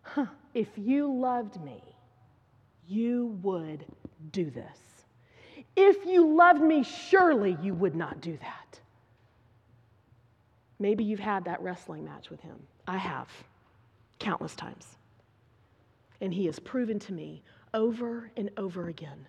huh, 0.01 0.25
if 0.53 0.67
you 0.75 1.11
loved 1.11 1.63
me, 1.63 1.81
you 2.87 3.37
would 3.41 3.85
do 4.31 4.49
this. 4.49 4.77
If 5.75 6.05
you 6.05 6.35
loved 6.35 6.61
me, 6.61 6.83
surely 6.83 7.57
you 7.61 7.73
would 7.75 7.95
not 7.95 8.19
do 8.19 8.37
that. 8.41 8.79
Maybe 10.79 11.03
you've 11.03 11.19
had 11.19 11.45
that 11.45 11.61
wrestling 11.61 12.03
match 12.03 12.29
with 12.29 12.41
him. 12.41 12.57
I 12.87 12.97
have, 12.97 13.29
countless 14.19 14.55
times. 14.55 14.97
And 16.19 16.33
he 16.33 16.47
has 16.47 16.59
proven 16.59 16.99
to 16.99 17.13
me 17.13 17.43
over 17.73 18.31
and 18.37 18.49
over 18.57 18.87
again 18.87 19.27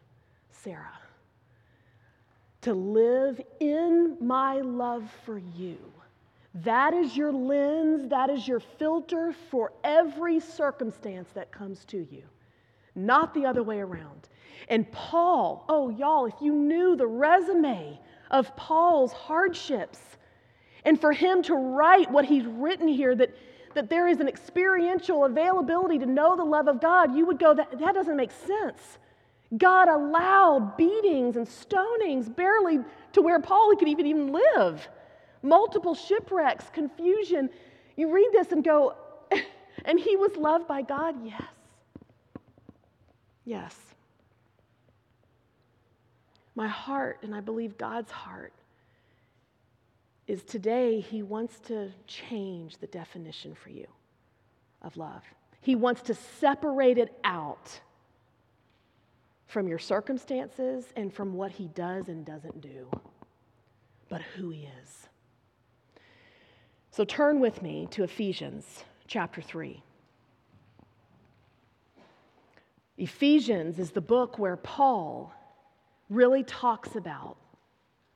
Sarah, 0.51 0.99
to 2.63 2.75
live 2.75 3.41
in 3.61 4.17
my 4.21 4.61
love 4.61 5.09
for 5.25 5.39
you. 5.39 5.79
That 6.55 6.95
is 6.95 7.17
your 7.17 7.33
lens, 7.33 8.09
that 8.09 8.31
is 8.31 8.49
your 8.49 8.61
filter 8.61 9.33
for 9.51 9.73
every 9.85 10.41
circumstance 10.41 11.29
that 11.35 11.53
comes 11.53 11.85
to 11.87 11.99
you, 12.11 12.25
not 12.95 13.33
the 13.35 13.47
other 13.47 13.63
way 13.63 13.79
around. 13.79 14.29
And 14.69 14.91
Paul, 14.91 15.65
oh, 15.69 15.91
y'all, 15.91 16.27
if 16.27 16.35
you 16.41 16.53
knew 16.53 16.97
the 16.97 17.07
resume 17.07 17.99
of 18.31 18.55
Paul's 18.57 19.13
hardships, 19.13 20.01
and 20.85 21.01
for 21.01 21.13
him 21.13 21.43
to 21.45 21.55
write 21.55 22.11
what 22.11 22.25
he's 22.25 22.47
written 22.47 22.89
here, 22.89 23.15
that 23.15 23.37
that 23.75 23.91
there 23.91 24.09
is 24.09 24.21
an 24.21 24.29
experiential 24.29 25.25
availability 25.25 25.99
to 25.99 26.07
know 26.07 26.37
the 26.37 26.45
love 26.45 26.69
of 26.69 26.81
God, 26.81 27.17
you 27.17 27.27
would 27.27 27.39
go, 27.39 27.55
that, 27.55 27.79
that 27.79 27.95
doesn't 27.95 28.17
make 28.17 28.31
sense. 28.31 28.99
God 29.57 29.89
allowed 29.89 30.77
beatings 30.77 31.37
and 31.37 31.47
stonings 31.47 32.35
barely 32.35 32.81
to 33.13 33.23
where 33.23 33.41
Paul 33.41 33.75
could 33.77 33.89
even, 33.89 34.07
even 34.07 34.33
live. 34.33 34.87
Multiple 35.43 35.95
shipwrecks, 35.95 36.67
confusion. 36.73 37.49
You 37.97 38.13
read 38.13 38.29
this 38.33 38.53
and 38.53 38.63
go, 38.63 38.95
and 39.85 39.99
he 39.99 40.17
was 40.17 40.37
loved 40.37 40.69
by 40.69 40.83
God? 40.83 41.15
Yes. 41.25 41.43
Yes. 43.45 43.77
My 46.55 46.69
heart, 46.69 47.21
and 47.23 47.35
I 47.35 47.41
believe 47.41 47.79
God's 47.79 48.11
heart, 48.11 48.53
is 50.29 50.45
today 50.45 51.01
he 51.01 51.23
wants 51.23 51.59
to 51.59 51.91
change 52.07 52.77
the 52.77 52.87
definition 52.87 53.55
for 53.55 53.71
you 53.71 53.87
of 54.83 54.97
love. 54.97 55.23
He 55.63 55.75
wants 55.75 56.03
to 56.03 56.15
separate 56.15 56.99
it 56.99 57.19
out 57.25 57.81
from 59.47 59.67
your 59.67 59.79
circumstances 59.79 60.85
and 60.95 61.13
from 61.13 61.33
what 61.33 61.51
he 61.51 61.69
does 61.69 62.09
and 62.09 62.25
doesn't 62.25 62.61
do, 62.61 62.91
but 64.11 64.21
who 64.21 64.51
he 64.51 64.69
is. 64.83 65.09
So 66.91 67.05
turn 67.05 67.41
with 67.41 67.63
me 67.63 67.89
to 67.93 68.05
Ephesians 68.05 68.85
chapter 69.07 69.41
3. 69.41 69.83
Ephesians 72.99 73.79
is 73.79 73.93
the 73.93 74.01
book 74.03 74.39
where 74.39 74.57
Paul 74.57 75.33
really 76.11 76.43
talks 76.43 76.97
about 76.97 77.39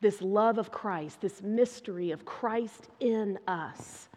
this 0.03 0.21
love 0.21 0.59
of 0.59 0.71
Christ, 0.71 1.21
this 1.21 1.41
mystery 1.43 2.11
of 2.11 2.27
Christ 2.27 2.89
in 3.01 3.39
us. 3.47 4.09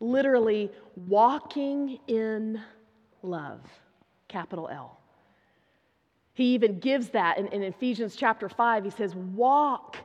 Literally, 0.00 0.70
walking 1.06 1.98
in 2.08 2.60
love, 3.22 3.60
capital 4.28 4.68
L. 4.68 4.98
He 6.34 6.54
even 6.54 6.80
gives 6.80 7.10
that 7.10 7.38
in, 7.38 7.46
in, 7.48 7.62
Ephesians 7.62 8.16
chapter 8.16 8.48
5. 8.48 8.84
He 8.84 8.90
says, 8.90 9.14
Walk 9.14 9.96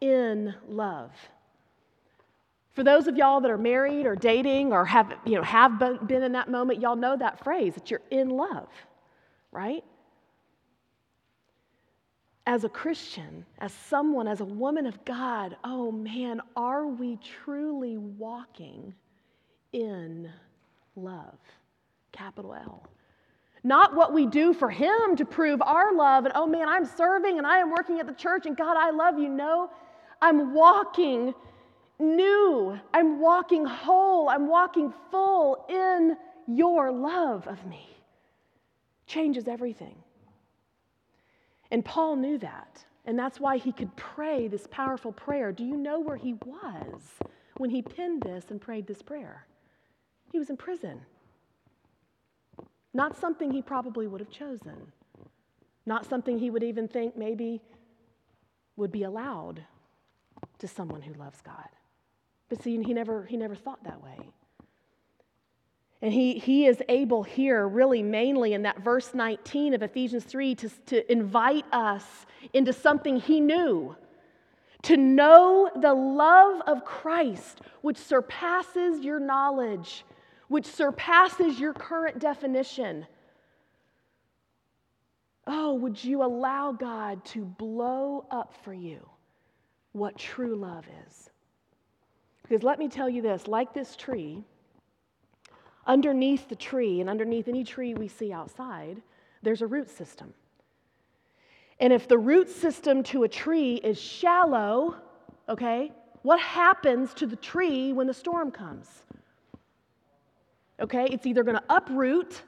in 0.00 0.54
love. 0.68 1.10
For 2.72 2.82
those 2.82 3.06
of 3.06 3.16
y'all 3.16 3.40
that 3.40 3.50
are 3.50 3.58
married 3.58 4.06
or 4.06 4.16
dating 4.16 4.72
or 4.72 4.84
have, 4.84 5.14
you 5.24 5.36
know, 5.36 5.42
have 5.42 5.78
been 5.78 6.22
in 6.22 6.32
that 6.32 6.50
moment, 6.50 6.80
y'all 6.80 6.96
know 6.96 7.16
that 7.16 7.42
phrase 7.42 7.74
that 7.74 7.90
you're 7.90 8.02
in 8.10 8.30
love, 8.30 8.68
right? 9.52 9.84
As 12.46 12.64
a 12.64 12.68
Christian, 12.68 13.44
as 13.58 13.72
someone, 13.72 14.28
as 14.28 14.40
a 14.40 14.44
woman 14.44 14.86
of 14.86 15.02
God, 15.04 15.56
oh 15.64 15.90
man, 15.90 16.40
are 16.56 16.86
we 16.86 17.18
truly 17.44 17.96
walking 17.96 18.94
in 19.72 20.30
love? 20.94 21.38
Capital 22.12 22.54
L. 22.54 22.86
Not 23.62 23.96
what 23.96 24.12
we 24.12 24.26
do 24.26 24.52
for 24.52 24.68
Him 24.68 25.16
to 25.16 25.24
prove 25.24 25.62
our 25.62 25.94
love, 25.94 26.26
and 26.26 26.32
oh 26.36 26.46
man, 26.46 26.68
I'm 26.68 26.84
serving 26.84 27.38
and 27.38 27.46
I 27.46 27.58
am 27.58 27.70
working 27.70 27.98
at 27.98 28.06
the 28.06 28.12
church 28.12 28.44
and 28.44 28.56
God, 28.56 28.76
I 28.76 28.90
love 28.90 29.18
you. 29.18 29.28
No, 29.28 29.70
I'm 30.20 30.52
walking 30.52 31.34
new. 31.98 32.78
I'm 32.92 33.20
walking 33.20 33.64
whole. 33.64 34.28
I'm 34.28 34.48
walking 34.48 34.92
full 35.10 35.64
in 35.68 36.16
your 36.46 36.92
love 36.92 37.46
of 37.48 37.64
me. 37.66 37.88
Changes 39.06 39.48
everything. 39.48 39.96
And 41.70 41.84
Paul 41.84 42.16
knew 42.16 42.38
that. 42.38 42.84
And 43.06 43.18
that's 43.18 43.38
why 43.38 43.58
he 43.58 43.72
could 43.72 43.94
pray 43.96 44.48
this 44.48 44.66
powerful 44.70 45.12
prayer. 45.12 45.52
Do 45.52 45.64
you 45.64 45.76
know 45.76 46.00
where 46.00 46.16
he 46.16 46.34
was 46.44 47.02
when 47.56 47.70
he 47.70 47.82
penned 47.82 48.22
this 48.22 48.50
and 48.50 48.60
prayed 48.60 48.86
this 48.86 49.02
prayer? 49.02 49.46
He 50.32 50.38
was 50.38 50.50
in 50.50 50.56
prison. 50.56 51.00
Not 52.94 53.16
something 53.16 53.50
he 53.50 53.60
probably 53.60 54.06
would 54.06 54.20
have 54.20 54.30
chosen. 54.30 54.92
Not 55.84 56.06
something 56.06 56.38
he 56.38 56.50
would 56.50 56.62
even 56.62 56.88
think 56.88 57.16
maybe 57.16 57.60
would 58.76 58.92
be 58.92 59.02
allowed 59.02 59.62
to 60.58 60.68
someone 60.68 61.02
who 61.02 61.12
loves 61.14 61.40
God. 61.42 61.68
But 62.48 62.62
see, 62.62 62.80
he 62.82 62.94
never, 62.94 63.24
he 63.24 63.36
never 63.36 63.54
thought 63.54 63.82
that 63.84 64.02
way. 64.02 64.16
And 66.04 66.12
he, 66.12 66.34
he 66.34 66.66
is 66.66 66.82
able 66.90 67.22
here, 67.22 67.66
really 67.66 68.02
mainly 68.02 68.52
in 68.52 68.60
that 68.64 68.80
verse 68.80 69.14
19 69.14 69.72
of 69.72 69.82
Ephesians 69.82 70.24
3, 70.24 70.54
to, 70.56 70.68
to 70.68 71.10
invite 71.10 71.64
us 71.72 72.04
into 72.52 72.74
something 72.74 73.16
he 73.16 73.40
knew. 73.40 73.96
To 74.82 74.98
know 74.98 75.70
the 75.80 75.94
love 75.94 76.60
of 76.66 76.84
Christ, 76.84 77.62
which 77.80 77.96
surpasses 77.96 79.02
your 79.02 79.18
knowledge, 79.18 80.04
which 80.48 80.66
surpasses 80.66 81.58
your 81.58 81.72
current 81.72 82.18
definition. 82.18 83.06
Oh, 85.46 85.72
would 85.72 86.04
you 86.04 86.22
allow 86.22 86.72
God 86.72 87.24
to 87.26 87.46
blow 87.46 88.26
up 88.30 88.52
for 88.62 88.74
you 88.74 89.08
what 89.92 90.18
true 90.18 90.54
love 90.54 90.84
is? 91.08 91.30
Because 92.42 92.62
let 92.62 92.78
me 92.78 92.88
tell 92.88 93.08
you 93.08 93.22
this 93.22 93.48
like 93.48 93.72
this 93.72 93.96
tree, 93.96 94.44
underneath 95.86 96.48
the 96.48 96.56
tree 96.56 97.00
and 97.00 97.10
underneath 97.10 97.48
any 97.48 97.64
tree 97.64 97.94
we 97.94 98.08
see 98.08 98.32
outside, 98.32 99.02
there's 99.42 99.62
a 99.62 99.66
root 99.66 99.90
system. 99.90 100.34
And 101.80 101.92
if 101.92 102.08
the 102.08 102.18
root 102.18 102.48
system 102.48 103.02
to 103.04 103.24
a 103.24 103.28
tree 103.28 103.74
is 103.76 104.00
shallow, 104.00 104.96
okay, 105.48 105.92
what 106.22 106.40
happens 106.40 107.12
to 107.14 107.26
the 107.26 107.36
tree 107.36 107.92
when 107.92 108.06
the 108.06 108.14
storm 108.14 108.50
comes? 108.50 108.88
Okay, 110.80 111.06
it's 111.10 111.26
either 111.26 111.42
going 111.42 111.56
to 111.56 111.64
uproot 111.68 112.42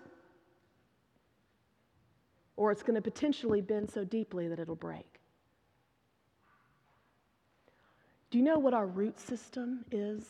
or 2.56 2.72
it's 2.72 2.82
going 2.82 2.94
to 2.94 3.02
potentially 3.02 3.60
bend 3.60 3.90
so 3.90 4.04
deeply 4.04 4.48
that 4.48 4.58
it'll 4.58 4.74
break. 4.74 5.20
Do 8.30 8.38
you 8.38 8.44
know 8.44 8.58
what 8.58 8.74
our 8.74 8.86
root 8.86 9.18
system 9.18 9.84
is? 9.90 10.24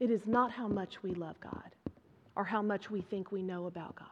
It 0.00 0.10
is 0.10 0.26
not 0.26 0.50
how 0.50 0.68
much 0.68 1.02
we 1.02 1.14
love 1.14 1.40
God 1.40 1.70
or 2.36 2.44
how 2.44 2.62
much 2.62 2.90
we 2.90 3.00
think 3.00 3.32
we 3.32 3.42
know 3.42 3.66
about 3.66 3.96
God. 3.96 4.08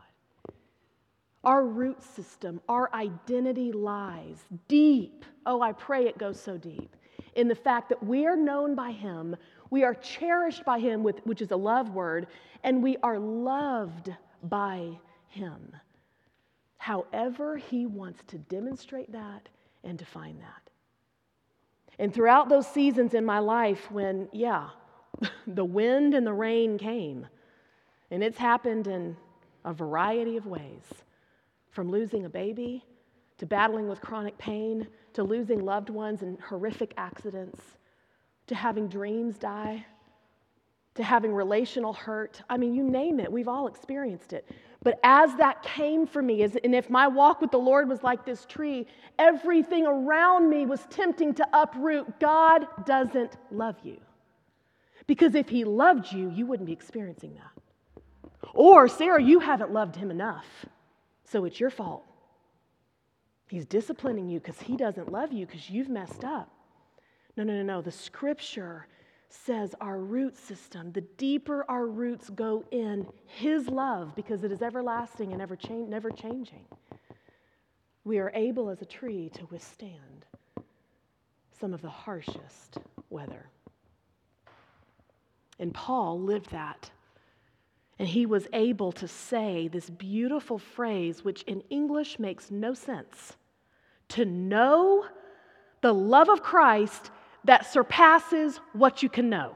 Our 1.44 1.64
root 1.64 2.02
system, 2.02 2.60
our 2.68 2.88
identity 2.94 3.72
lies 3.72 4.38
deep. 4.68 5.24
Oh, 5.44 5.60
I 5.60 5.72
pray 5.72 6.06
it 6.06 6.18
goes 6.18 6.40
so 6.40 6.56
deep 6.56 6.94
in 7.34 7.48
the 7.48 7.54
fact 7.54 7.88
that 7.88 8.02
we 8.02 8.26
are 8.26 8.36
known 8.36 8.74
by 8.74 8.90
Him, 8.90 9.36
we 9.70 9.84
are 9.84 9.94
cherished 9.94 10.64
by 10.64 10.78
Him, 10.78 11.02
with, 11.02 11.24
which 11.24 11.40
is 11.40 11.50
a 11.50 11.56
love 11.56 11.90
word, 11.90 12.26
and 12.62 12.82
we 12.82 12.96
are 13.02 13.18
loved 13.18 14.14
by 14.44 14.98
Him. 15.28 15.74
However, 16.76 17.56
He 17.56 17.86
wants 17.86 18.22
to 18.28 18.38
demonstrate 18.38 19.12
that 19.12 19.48
and 19.84 19.98
define 19.98 20.38
that. 20.38 20.70
And 21.98 22.12
throughout 22.12 22.48
those 22.48 22.66
seasons 22.66 23.14
in 23.14 23.24
my 23.24 23.38
life 23.38 23.90
when, 23.90 24.28
yeah, 24.32 24.68
the 25.46 25.64
wind 25.64 26.14
and 26.14 26.26
the 26.26 26.32
rain 26.32 26.78
came, 26.78 27.26
and 28.10 28.22
it's 28.22 28.38
happened 28.38 28.86
in 28.86 29.16
a 29.64 29.72
variety 29.72 30.36
of 30.36 30.46
ways 30.46 30.82
from 31.70 31.90
losing 31.90 32.24
a 32.24 32.28
baby 32.28 32.84
to 33.38 33.46
battling 33.46 33.88
with 33.88 34.00
chronic 34.00 34.36
pain 34.38 34.86
to 35.14 35.22
losing 35.22 35.64
loved 35.64 35.90
ones 35.90 36.22
in 36.22 36.38
horrific 36.48 36.94
accidents 36.96 37.60
to 38.46 38.54
having 38.54 38.88
dreams 38.88 39.38
die 39.38 39.84
to 40.94 41.02
having 41.02 41.32
relational 41.32 41.92
hurt. 41.92 42.42
I 42.50 42.56
mean, 42.56 42.74
you 42.74 42.82
name 42.82 43.18
it, 43.18 43.30
we've 43.30 43.48
all 43.48 43.66
experienced 43.66 44.32
it. 44.32 44.48
But 44.82 44.98
as 45.04 45.34
that 45.36 45.62
came 45.62 46.06
for 46.06 46.20
me, 46.20 46.42
as, 46.42 46.56
and 46.56 46.74
if 46.74 46.90
my 46.90 47.06
walk 47.06 47.40
with 47.40 47.50
the 47.50 47.58
Lord 47.58 47.88
was 47.88 48.02
like 48.02 48.26
this 48.26 48.44
tree, 48.44 48.86
everything 49.18 49.86
around 49.86 50.50
me 50.50 50.66
was 50.66 50.80
tempting 50.90 51.34
to 51.34 51.46
uproot. 51.52 52.20
God 52.20 52.66
doesn't 52.84 53.36
love 53.50 53.76
you. 53.82 53.98
Because 55.06 55.34
if 55.34 55.48
He 55.48 55.64
loved 55.64 56.12
you, 56.12 56.30
you 56.30 56.46
wouldn't 56.46 56.66
be 56.66 56.72
experiencing 56.72 57.34
that. 57.34 58.48
Or, 58.54 58.88
Sarah, 58.88 59.22
you 59.22 59.40
haven't 59.40 59.72
loved 59.72 59.96
Him 59.96 60.10
enough, 60.10 60.46
so 61.24 61.44
it's 61.44 61.58
your 61.58 61.70
fault. 61.70 62.04
He's 63.48 63.64
disciplining 63.66 64.28
you 64.28 64.40
because 64.40 64.60
He 64.60 64.76
doesn't 64.76 65.10
love 65.10 65.32
you 65.32 65.46
because 65.46 65.68
you've 65.68 65.88
messed 65.88 66.24
up. 66.24 66.50
No, 67.36 67.44
no, 67.44 67.54
no, 67.54 67.62
no. 67.62 67.82
The 67.82 67.92
scripture 67.92 68.86
says 69.28 69.74
our 69.80 69.98
root 69.98 70.36
system, 70.36 70.92
the 70.92 71.00
deeper 71.00 71.64
our 71.68 71.86
roots 71.86 72.28
go 72.30 72.64
in 72.70 73.06
His 73.26 73.68
love, 73.68 74.14
because 74.14 74.44
it 74.44 74.52
is 74.52 74.62
everlasting 74.62 75.32
and 75.32 75.40
ever 75.40 75.56
change, 75.56 75.88
never 75.88 76.10
changing, 76.10 76.66
we 78.04 78.18
are 78.18 78.30
able 78.34 78.68
as 78.68 78.82
a 78.82 78.86
tree 78.86 79.30
to 79.34 79.46
withstand 79.46 80.26
some 81.58 81.72
of 81.72 81.80
the 81.80 81.88
harshest 81.88 82.78
weather. 83.08 83.46
And 85.62 85.72
Paul 85.72 86.20
lived 86.20 86.50
that. 86.50 86.90
And 87.96 88.08
he 88.08 88.26
was 88.26 88.48
able 88.52 88.90
to 88.92 89.06
say 89.06 89.68
this 89.68 89.88
beautiful 89.88 90.58
phrase, 90.58 91.24
which 91.24 91.42
in 91.42 91.62
English 91.70 92.18
makes 92.18 92.50
no 92.50 92.74
sense 92.74 93.36
to 94.08 94.24
know 94.24 95.06
the 95.80 95.94
love 95.94 96.28
of 96.28 96.42
Christ 96.42 97.12
that 97.44 97.64
surpasses 97.64 98.58
what 98.72 99.04
you 99.04 99.08
can 99.08 99.30
know. 99.30 99.54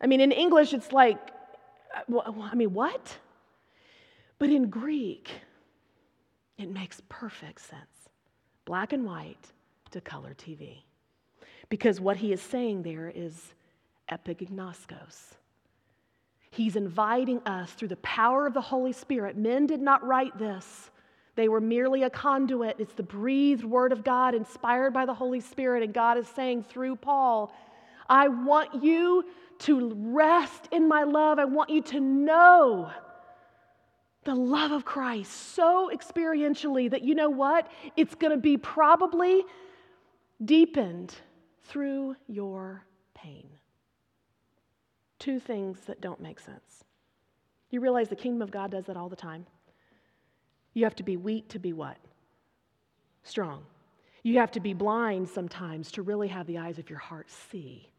I 0.00 0.06
mean, 0.06 0.22
in 0.22 0.32
English, 0.32 0.72
it's 0.72 0.90
like, 0.90 1.18
uh, 1.94 2.22
I 2.40 2.54
mean, 2.54 2.72
what? 2.72 3.18
But 4.38 4.48
in 4.48 4.70
Greek, 4.70 5.30
it 6.56 6.70
makes 6.70 7.02
perfect 7.10 7.60
sense 7.60 8.08
black 8.64 8.94
and 8.94 9.04
white 9.04 9.52
to 9.90 10.00
color 10.00 10.34
TV. 10.34 10.84
Because 11.68 12.00
what 12.00 12.16
he 12.16 12.32
is 12.32 12.40
saying 12.40 12.82
there 12.82 13.12
is 13.14 13.52
epignoskos. 14.10 15.34
He's 16.50 16.76
inviting 16.76 17.40
us 17.46 17.72
through 17.72 17.88
the 17.88 17.96
power 17.96 18.46
of 18.46 18.54
the 18.54 18.60
Holy 18.60 18.92
Spirit. 18.92 19.36
Men 19.36 19.66
did 19.66 19.80
not 19.80 20.04
write 20.04 20.36
this. 20.38 20.90
They 21.36 21.48
were 21.48 21.60
merely 21.60 22.02
a 22.02 22.10
conduit. 22.10 22.76
It's 22.80 22.94
the 22.94 23.04
breathed 23.04 23.64
word 23.64 23.92
of 23.92 24.02
God 24.02 24.34
inspired 24.34 24.92
by 24.92 25.06
the 25.06 25.14
Holy 25.14 25.40
Spirit. 25.40 25.82
And 25.84 25.94
God 25.94 26.18
is 26.18 26.26
saying 26.28 26.64
through 26.64 26.96
Paul, 26.96 27.52
I 28.08 28.28
want 28.28 28.82
you 28.82 29.24
to 29.60 29.94
rest 29.94 30.68
in 30.72 30.88
my 30.88 31.04
love. 31.04 31.38
I 31.38 31.44
want 31.44 31.70
you 31.70 31.82
to 31.82 32.00
know 32.00 32.90
the 34.24 34.34
love 34.34 34.72
of 34.72 34.84
Christ 34.84 35.54
so 35.54 35.90
experientially 35.94 36.90
that 36.90 37.02
you 37.02 37.14
know 37.14 37.30
what? 37.30 37.70
It's 37.96 38.14
going 38.16 38.32
to 38.32 38.36
be 38.36 38.56
probably 38.56 39.44
deepened 40.44 41.14
through 41.62 42.16
your 42.26 42.84
pain. 43.14 43.48
Two 45.20 45.38
things 45.38 45.78
that 45.86 46.00
don't 46.00 46.20
make 46.20 46.40
sense. 46.40 46.82
You 47.70 47.80
realize 47.80 48.08
the 48.08 48.16
kingdom 48.16 48.42
of 48.42 48.50
God 48.50 48.70
does 48.70 48.86
that 48.86 48.96
all 48.96 49.10
the 49.10 49.14
time. 49.14 49.46
You 50.72 50.84
have 50.84 50.96
to 50.96 51.02
be 51.02 51.16
weak 51.16 51.48
to 51.50 51.58
be 51.58 51.74
what? 51.74 51.98
Strong. 53.22 53.64
You 54.22 54.38
have 54.38 54.50
to 54.52 54.60
be 54.60 54.72
blind 54.72 55.28
sometimes 55.28 55.92
to 55.92 56.02
really 56.02 56.28
have 56.28 56.46
the 56.46 56.58
eyes 56.58 56.78
of 56.78 56.88
your 56.88 56.98
heart 56.98 57.30
see. 57.30 57.90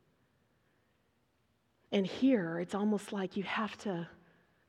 And 1.91 2.07
here, 2.07 2.59
it's 2.59 2.73
almost 2.73 3.13
like 3.13 3.37
you 3.37 3.43
have 3.43 3.77
to 3.79 4.07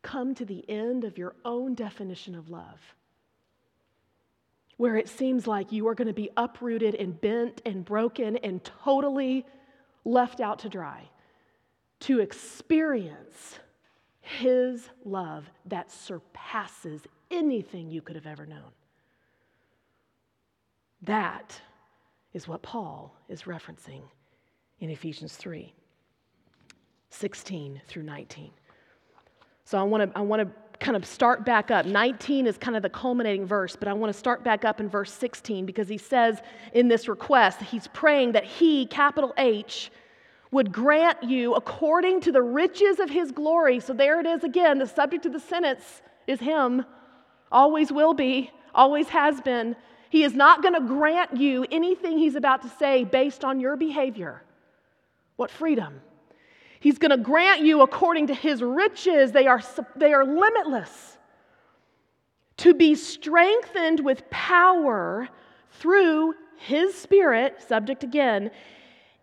come 0.03 0.35
to 0.35 0.45
the 0.45 0.69
end 0.69 1.05
of 1.05 1.17
your 1.17 1.35
own 1.45 1.75
definition 1.75 2.35
of 2.35 2.51
love, 2.51 2.81
where 4.77 4.97
it 4.97 5.09
seems 5.09 5.47
like 5.47 5.73
you 5.73 5.89
are 5.89 5.95
going 5.95 6.09
to 6.09 6.13
be 6.13 6.31
uprooted 6.37 6.97
and 6.97 7.19
bent 7.19 7.63
and 7.65 7.85
broken 7.85 8.37
and 8.39 8.63
totally 8.65 9.47
left 10.05 10.41
out 10.41 10.59
to 10.61 10.69
dry 10.69 11.09
to 12.03 12.21
experience 12.21 13.59
His 14.21 14.89
love 15.05 15.51
that 15.67 15.91
surpasses 15.91 17.03
anything 17.31 17.91
you 17.91 18.03
could 18.03 18.17
have 18.17 18.27
ever 18.27 18.47
known. 18.47 18.73
That 21.03 21.61
is 22.33 22.47
what 22.47 22.63
Paul 22.63 23.15
is 23.29 23.43
referencing 23.43 24.03
in 24.81 24.91
Ephesians 24.91 25.37
3 25.37 25.73
16 27.11 27.83
through 27.87 28.03
19. 28.05 28.51
So 29.65 29.79
I 29.79 29.83
want 29.83 30.11
to 30.11 30.19
I 30.19 30.23
want 30.23 30.43
to 30.43 30.49
kind 30.81 30.97
of 30.97 31.07
start 31.07 31.45
back 31.45 31.71
up. 31.71 31.87
19 31.87 32.47
is 32.47 32.59
kind 32.59 32.77
of 32.77 32.83
the 32.83 32.91
culminating 32.91 33.47
verse, 33.47 33.77
but 33.77 33.87
I 33.87 33.93
want 33.93 34.13
to 34.13 34.19
start 34.19 34.43
back 34.43 34.65
up 34.65 34.81
in 34.81 34.89
verse 34.89 35.13
16 35.13 35.65
because 35.65 35.89
he 35.89 35.99
says 35.99 36.41
in 36.73 36.89
this 36.89 37.07
request, 37.07 37.61
he's 37.61 37.87
praying 37.89 38.33
that 38.33 38.45
he, 38.45 38.87
capital 38.87 39.33
H, 39.39 39.93
would 40.53 40.71
grant 40.71 41.25
you 41.25 41.55
according 41.55 42.21
to 42.21 42.31
the 42.31 42.43
riches 42.43 43.01
of 43.01 43.11
his 43.11 43.33
glory. 43.33 43.81
So 43.81 43.93
there 43.93 44.21
it 44.21 44.27
is 44.27 44.45
again. 44.45 44.79
The 44.79 44.87
subject 44.87 45.27
of 45.27 45.33
the 45.33 45.41
sentence 45.41 46.03
is 46.27 46.39
him, 46.39 46.85
always 47.51 47.91
will 47.91 48.15
be, 48.15 48.51
always 48.75 49.09
has 49.09 49.41
been. 49.41 49.75
He 50.11 50.23
is 50.23 50.35
not 50.35 50.63
going 50.63 50.75
to 50.75 50.81
grant 50.81 51.39
you 51.39 51.67
anything 51.73 52.19
he's 52.19 52.37
about 52.37 52.63
to 52.63 52.69
say 52.69 53.03
based 53.03 53.45
on 53.45 53.59
your 53.59 53.77
behavior. 53.77 54.43
What 55.37 55.51
freedom! 55.51 56.01
He's 56.81 56.99
going 56.99 57.13
to 57.13 57.17
grant 57.17 57.63
you 57.63 57.81
according 57.81 58.27
to 58.27 58.35
his 58.35 58.61
riches. 58.63 59.33
They 59.33 59.47
are, 59.47 59.63
they 59.97 60.13
are 60.13 60.27
limitless. 60.27 61.17
To 62.59 62.75
be 62.75 62.95
strengthened 62.95 64.01
with 64.01 64.29
power 64.31 65.29
through 65.71 66.35
his 66.59 66.95
spirit, 66.95 67.63
subject 67.67 68.05
again, 68.05 68.51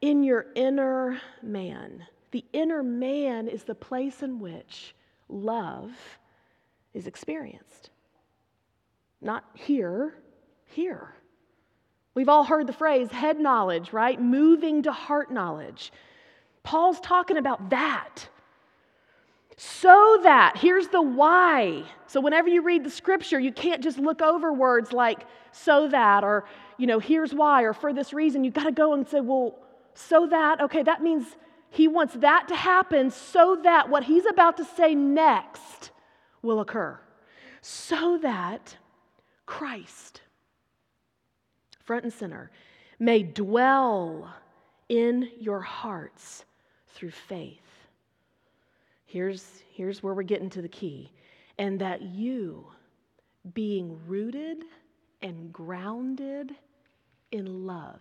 in 0.02 0.24
your 0.24 0.48
inner 0.56 1.20
man. 1.42 2.06
The 2.32 2.46
inner 2.54 2.84
man 2.84 3.48
is 3.48 3.64
the 3.64 3.76
place 3.76 4.22
in 4.22 4.40
which 4.40 4.96
love 5.28 5.92
is 6.94 7.08
experienced. 7.08 7.90
Not 9.22 9.44
here, 9.54 10.16
here. 10.66 11.14
We've 12.14 12.30
all 12.30 12.44
heard 12.44 12.68
the 12.68 12.74
phrase 12.74 13.12
head 13.12 13.40
knowledge, 13.40 13.94
right? 13.94 14.20
Moving 14.20 14.84
to 14.84 14.92
heart 14.92 15.32
knowledge. 15.32 15.92
Paul's 16.64 17.00
talking 17.00 17.38
about 17.38 17.70
that. 17.70 18.28
So 19.58 20.20
that, 20.24 20.56
here's 20.58 20.88
the 20.88 21.02
why. 21.02 21.84
So, 22.08 22.22
whenever 22.22 22.48
you 22.48 22.62
read 22.62 22.86
the 22.86 22.90
scripture, 22.90 23.40
you 23.40 23.52
can't 23.52 23.84
just 23.84 23.98
look 23.98 24.22
over 24.22 24.54
words 24.54 24.94
like 24.94 25.26
so 25.52 25.90
that, 25.90 26.24
or, 26.24 26.46
you 26.78 26.88
know, 26.88 27.00
here's 27.00 27.34
why, 27.34 27.64
or 27.64 27.74
for 27.74 27.92
this 27.92 28.14
reason. 28.14 28.46
You've 28.46 28.54
got 28.54 28.64
to 28.64 28.72
go 28.72 28.94
and 28.94 29.06
say, 29.06 29.20
well, 29.20 29.56
so 30.00 30.28
that, 30.28 30.62
okay, 30.62 30.84
that 30.84 31.04
means 31.04 31.26
he 31.70 31.88
wants 31.88 32.14
that 32.16 32.48
to 32.48 32.56
happen 32.56 33.12
so 33.12 33.60
that 33.64 33.90
what 33.90 34.04
he's 34.06 34.26
about 34.26 34.58
to 34.58 34.66
say 34.66 34.96
next 34.96 35.92
will 36.42 36.62
occur. 36.62 37.00
So 37.62 38.18
that 38.20 38.78
Christ, 39.46 40.22
front 41.84 42.06
and 42.06 42.14
center, 42.14 42.50
may 42.98 43.24
dwell 43.24 44.34
in 44.88 45.30
your 45.38 45.60
hearts 45.60 46.46
through 46.88 47.12
faith. 47.12 47.60
Here's, 49.06 49.46
here's 49.74 50.02
where 50.02 50.14
we're 50.14 50.24
getting 50.24 50.50
to 50.52 50.62
the 50.62 50.70
key. 50.70 51.12
And 51.58 51.80
that 51.82 52.02
you, 52.02 52.66
being 53.54 54.00
rooted 54.08 54.64
and 55.22 55.52
grounded 55.52 56.56
in 57.32 57.66
love, 57.68 58.00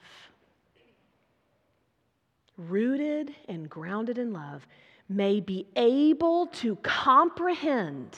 rooted 2.59 3.34
and 3.48 3.70
grounded 3.70 4.18
in 4.18 4.34
love, 4.34 4.66
may 5.09 5.40
be 5.40 5.66
able 5.76 6.48
to 6.48 6.76
comprehend. 6.76 8.14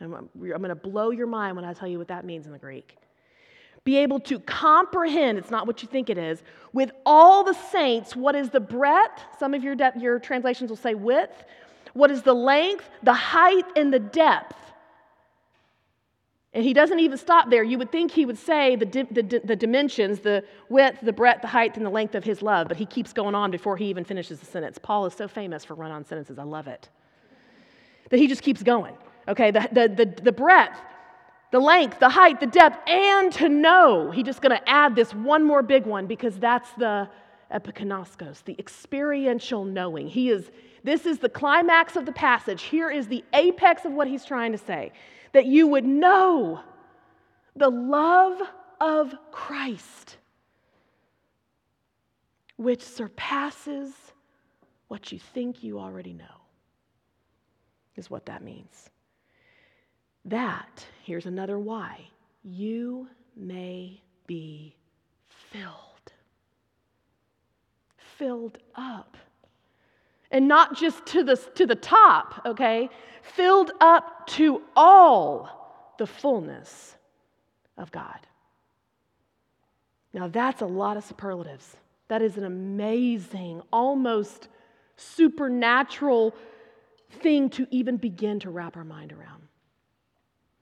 I'm, 0.00 0.14
I'm 0.14 0.30
going 0.38 0.68
to 0.68 0.74
blow 0.74 1.10
your 1.10 1.26
mind 1.26 1.56
when 1.56 1.66
I 1.66 1.74
tell 1.74 1.88
you 1.88 1.98
what 1.98 2.08
that 2.08 2.24
means 2.24 2.46
in 2.46 2.52
the 2.52 2.58
Greek 2.58 2.96
be 3.88 3.96
able 3.96 4.20
to 4.20 4.38
comprehend, 4.40 5.38
it's 5.38 5.50
not 5.50 5.66
what 5.66 5.80
you 5.80 5.88
think 5.88 6.10
it 6.10 6.18
is, 6.18 6.42
with 6.74 6.90
all 7.06 7.42
the 7.42 7.54
saints, 7.54 8.14
what 8.14 8.34
is 8.34 8.50
the 8.50 8.60
breadth? 8.60 9.22
Some 9.38 9.54
of 9.54 9.64
your, 9.64 9.74
de- 9.74 9.94
your 9.98 10.18
translations 10.18 10.68
will 10.68 10.76
say 10.76 10.94
width. 10.94 11.44
What 11.94 12.10
is 12.10 12.20
the 12.20 12.34
length, 12.34 12.86
the 13.02 13.14
height, 13.14 13.64
and 13.76 13.90
the 13.90 13.98
depth? 13.98 14.67
And 16.54 16.64
he 16.64 16.72
doesn't 16.72 16.98
even 16.98 17.18
stop 17.18 17.50
there. 17.50 17.62
You 17.62 17.76
would 17.78 17.92
think 17.92 18.10
he 18.10 18.24
would 18.24 18.38
say 18.38 18.74
the, 18.74 18.86
di- 18.86 19.02
the, 19.10 19.40
the 19.44 19.56
dimensions, 19.56 20.20
the 20.20 20.42
width, 20.70 20.98
the 21.02 21.12
breadth, 21.12 21.42
the 21.42 21.48
height, 21.48 21.76
and 21.76 21.84
the 21.84 21.90
length 21.90 22.14
of 22.14 22.24
his 22.24 22.40
love, 22.40 22.68
but 22.68 22.78
he 22.78 22.86
keeps 22.86 23.12
going 23.12 23.34
on 23.34 23.50
before 23.50 23.76
he 23.76 23.86
even 23.86 24.04
finishes 24.04 24.40
the 24.40 24.46
sentence. 24.46 24.78
Paul 24.78 25.04
is 25.06 25.12
so 25.12 25.28
famous 25.28 25.64
for 25.64 25.74
run 25.74 25.90
on 25.90 26.06
sentences. 26.06 26.38
I 26.38 26.44
love 26.44 26.66
it. 26.66 26.88
That 28.08 28.18
he 28.18 28.26
just 28.26 28.42
keeps 28.42 28.62
going. 28.62 28.94
Okay, 29.28 29.50
the, 29.50 29.68
the, 29.70 29.88
the, 29.88 30.22
the 30.22 30.32
breadth, 30.32 30.80
the 31.50 31.60
length, 31.60 31.98
the 31.98 32.08
height, 32.08 32.40
the 32.40 32.46
depth, 32.46 32.88
and 32.88 33.30
to 33.34 33.50
know. 33.50 34.10
He's 34.10 34.24
just 34.24 34.40
going 34.40 34.56
to 34.58 34.68
add 34.68 34.96
this 34.96 35.12
one 35.12 35.44
more 35.44 35.62
big 35.62 35.84
one 35.84 36.06
because 36.06 36.38
that's 36.38 36.70
the 36.78 37.10
epignoskos, 37.52 38.42
the 38.44 38.56
experiential 38.58 39.66
knowing. 39.66 40.08
He 40.08 40.30
is, 40.30 40.50
this 40.82 41.04
is 41.04 41.18
the 41.18 41.28
climax 41.28 41.96
of 41.96 42.06
the 42.06 42.12
passage. 42.12 42.62
Here 42.62 42.90
is 42.90 43.06
the 43.06 43.22
apex 43.34 43.84
of 43.84 43.92
what 43.92 44.08
he's 44.08 44.24
trying 44.24 44.52
to 44.52 44.58
say 44.58 44.92
that 45.32 45.46
you 45.46 45.66
would 45.66 45.84
know 45.84 46.60
the 47.56 47.70
love 47.70 48.40
of 48.80 49.14
Christ, 49.30 50.16
which 52.56 52.82
surpasses 52.82 53.92
what 54.88 55.12
you 55.12 55.18
think 55.18 55.62
you 55.62 55.78
already 55.78 56.12
know, 56.12 56.24
is 57.96 58.10
what 58.10 58.26
that 58.26 58.42
means. 58.42 58.90
That, 60.24 60.86
here's 61.04 61.26
another 61.26 61.58
why, 61.58 62.00
you 62.42 63.08
may 63.36 64.00
be 64.26 64.76
filled. 65.28 66.12
Filled 67.96 68.58
up. 68.74 69.16
And 70.30 70.46
not 70.46 70.76
just 70.76 71.06
to 71.06 71.24
the, 71.24 71.36
to 71.54 71.66
the 71.66 71.74
top, 71.74 72.42
okay? 72.44 72.90
Filled 73.22 73.72
up 73.80 74.26
to 74.28 74.62
all 74.76 75.94
the 75.98 76.06
fullness 76.06 76.96
of 77.76 77.90
God. 77.90 78.18
Now, 80.12 80.28
that's 80.28 80.62
a 80.62 80.66
lot 80.66 80.96
of 80.96 81.04
superlatives. 81.04 81.76
That 82.08 82.22
is 82.22 82.36
an 82.36 82.44
amazing, 82.44 83.62
almost 83.72 84.48
supernatural 84.96 86.34
thing 87.10 87.50
to 87.50 87.66
even 87.70 87.96
begin 87.96 88.40
to 88.40 88.50
wrap 88.50 88.76
our 88.76 88.84
mind 88.84 89.12
around. 89.12 89.42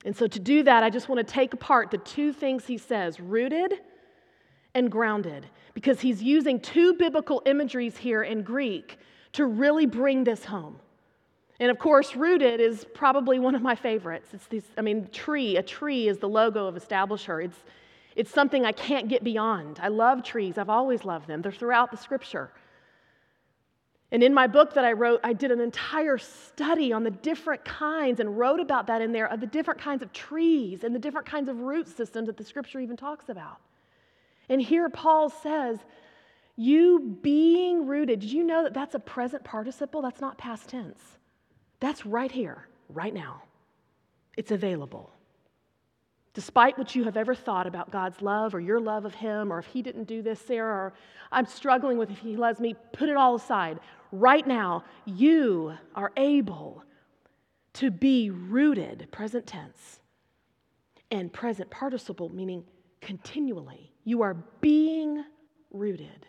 And 0.04 0.16
so, 0.16 0.26
to 0.26 0.38
do 0.38 0.62
that, 0.64 0.82
I 0.82 0.90
just 0.90 1.08
want 1.08 1.26
to 1.26 1.32
take 1.32 1.54
apart 1.54 1.90
the 1.90 1.98
two 1.98 2.32
things 2.32 2.66
he 2.66 2.78
says 2.78 3.18
rooted 3.18 3.74
and 4.74 4.90
grounded, 4.90 5.46
because 5.74 6.00
he's 6.00 6.22
using 6.22 6.60
two 6.60 6.94
biblical 6.94 7.42
imageries 7.46 7.96
here 7.96 8.22
in 8.22 8.42
Greek 8.42 8.98
to 9.36 9.44
really 9.44 9.84
bring 9.84 10.24
this 10.24 10.44
home. 10.44 10.78
And 11.60 11.70
of 11.70 11.78
course, 11.78 12.16
rooted 12.16 12.58
is 12.60 12.86
probably 12.94 13.38
one 13.38 13.54
of 13.54 13.62
my 13.62 13.74
favorites. 13.74 14.28
It's 14.32 14.46
these, 14.46 14.64
I 14.76 14.80
mean, 14.80 15.08
tree, 15.12 15.56
a 15.56 15.62
tree 15.62 16.08
is 16.08 16.18
the 16.18 16.28
logo 16.28 16.66
of 16.66 16.74
Establisher. 16.74 17.44
It's, 17.44 17.58
it's 18.14 18.30
something 18.30 18.64
I 18.64 18.72
can't 18.72 19.08
get 19.08 19.22
beyond. 19.22 19.78
I 19.82 19.88
love 19.88 20.22
trees, 20.22 20.56
I've 20.56 20.70
always 20.70 21.04
loved 21.04 21.26
them, 21.28 21.42
they're 21.42 21.52
throughout 21.52 21.90
the 21.90 21.98
scripture. 21.98 22.50
And 24.10 24.22
in 24.22 24.32
my 24.32 24.46
book 24.46 24.72
that 24.74 24.84
I 24.84 24.92
wrote, 24.92 25.20
I 25.22 25.34
did 25.34 25.50
an 25.50 25.60
entire 25.60 26.16
study 26.16 26.92
on 26.92 27.02
the 27.02 27.10
different 27.10 27.64
kinds 27.64 28.20
and 28.20 28.38
wrote 28.38 28.60
about 28.60 28.86
that 28.86 29.02
in 29.02 29.12
there 29.12 29.26
of 29.26 29.40
the 29.40 29.46
different 29.46 29.80
kinds 29.80 30.02
of 30.02 30.12
trees 30.12 30.84
and 30.84 30.94
the 30.94 30.98
different 30.98 31.26
kinds 31.26 31.48
of 31.48 31.60
root 31.60 31.88
systems 31.88 32.28
that 32.28 32.36
the 32.36 32.44
scripture 32.44 32.80
even 32.80 32.96
talks 32.96 33.28
about. 33.28 33.58
And 34.48 34.62
here 34.62 34.88
Paul 34.88 35.28
says, 35.28 35.80
You 36.56 37.18
being 37.22 37.86
rooted, 37.86 38.20
did 38.20 38.32
you 38.32 38.42
know 38.42 38.64
that 38.64 38.72
that's 38.72 38.94
a 38.94 38.98
present 38.98 39.44
participle? 39.44 40.00
That's 40.00 40.20
not 40.20 40.38
past 40.38 40.70
tense. 40.70 41.00
That's 41.80 42.06
right 42.06 42.32
here, 42.32 42.66
right 42.88 43.12
now. 43.12 43.42
It's 44.38 44.50
available. 44.50 45.12
Despite 46.32 46.78
what 46.78 46.94
you 46.94 47.04
have 47.04 47.16
ever 47.16 47.34
thought 47.34 47.66
about 47.66 47.90
God's 47.90 48.20
love 48.22 48.54
or 48.54 48.60
your 48.60 48.80
love 48.80 49.04
of 49.04 49.14
Him, 49.14 49.52
or 49.52 49.58
if 49.58 49.66
He 49.66 49.82
didn't 49.82 50.04
do 50.04 50.22
this, 50.22 50.40
Sarah, 50.40 50.74
or 50.74 50.94
I'm 51.30 51.46
struggling 51.46 51.98
with 51.98 52.10
if 52.10 52.18
He 52.18 52.36
loves 52.36 52.58
me, 52.58 52.74
put 52.92 53.08
it 53.08 53.16
all 53.16 53.34
aside 53.34 53.78
right 54.10 54.46
now, 54.46 54.84
you 55.04 55.74
are 55.94 56.12
able 56.16 56.82
to 57.74 57.90
be 57.90 58.30
rooted, 58.30 59.08
present 59.10 59.46
tense, 59.46 60.00
and 61.10 61.30
present 61.32 61.70
participle, 61.70 62.30
meaning 62.30 62.64
continually. 63.00 63.92
You 64.04 64.22
are 64.22 64.34
being 64.60 65.24
rooted 65.70 66.26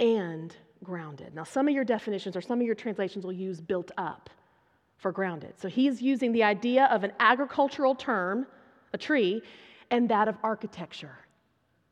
and 0.00 0.54
grounded. 0.84 1.34
Now, 1.34 1.44
some 1.44 1.68
of 1.68 1.74
your 1.74 1.84
definitions 1.84 2.36
or 2.36 2.40
some 2.40 2.60
of 2.60 2.66
your 2.66 2.74
translations 2.74 3.24
will 3.24 3.32
use 3.32 3.60
built 3.60 3.90
up 3.96 4.30
for 4.98 5.12
grounded. 5.12 5.54
So 5.58 5.68
he's 5.68 6.00
using 6.00 6.32
the 6.32 6.42
idea 6.42 6.86
of 6.86 7.04
an 7.04 7.12
agricultural 7.20 7.94
term, 7.94 8.46
a 8.92 8.98
tree, 8.98 9.42
and 9.90 10.08
that 10.08 10.28
of 10.28 10.36
architecture. 10.42 11.18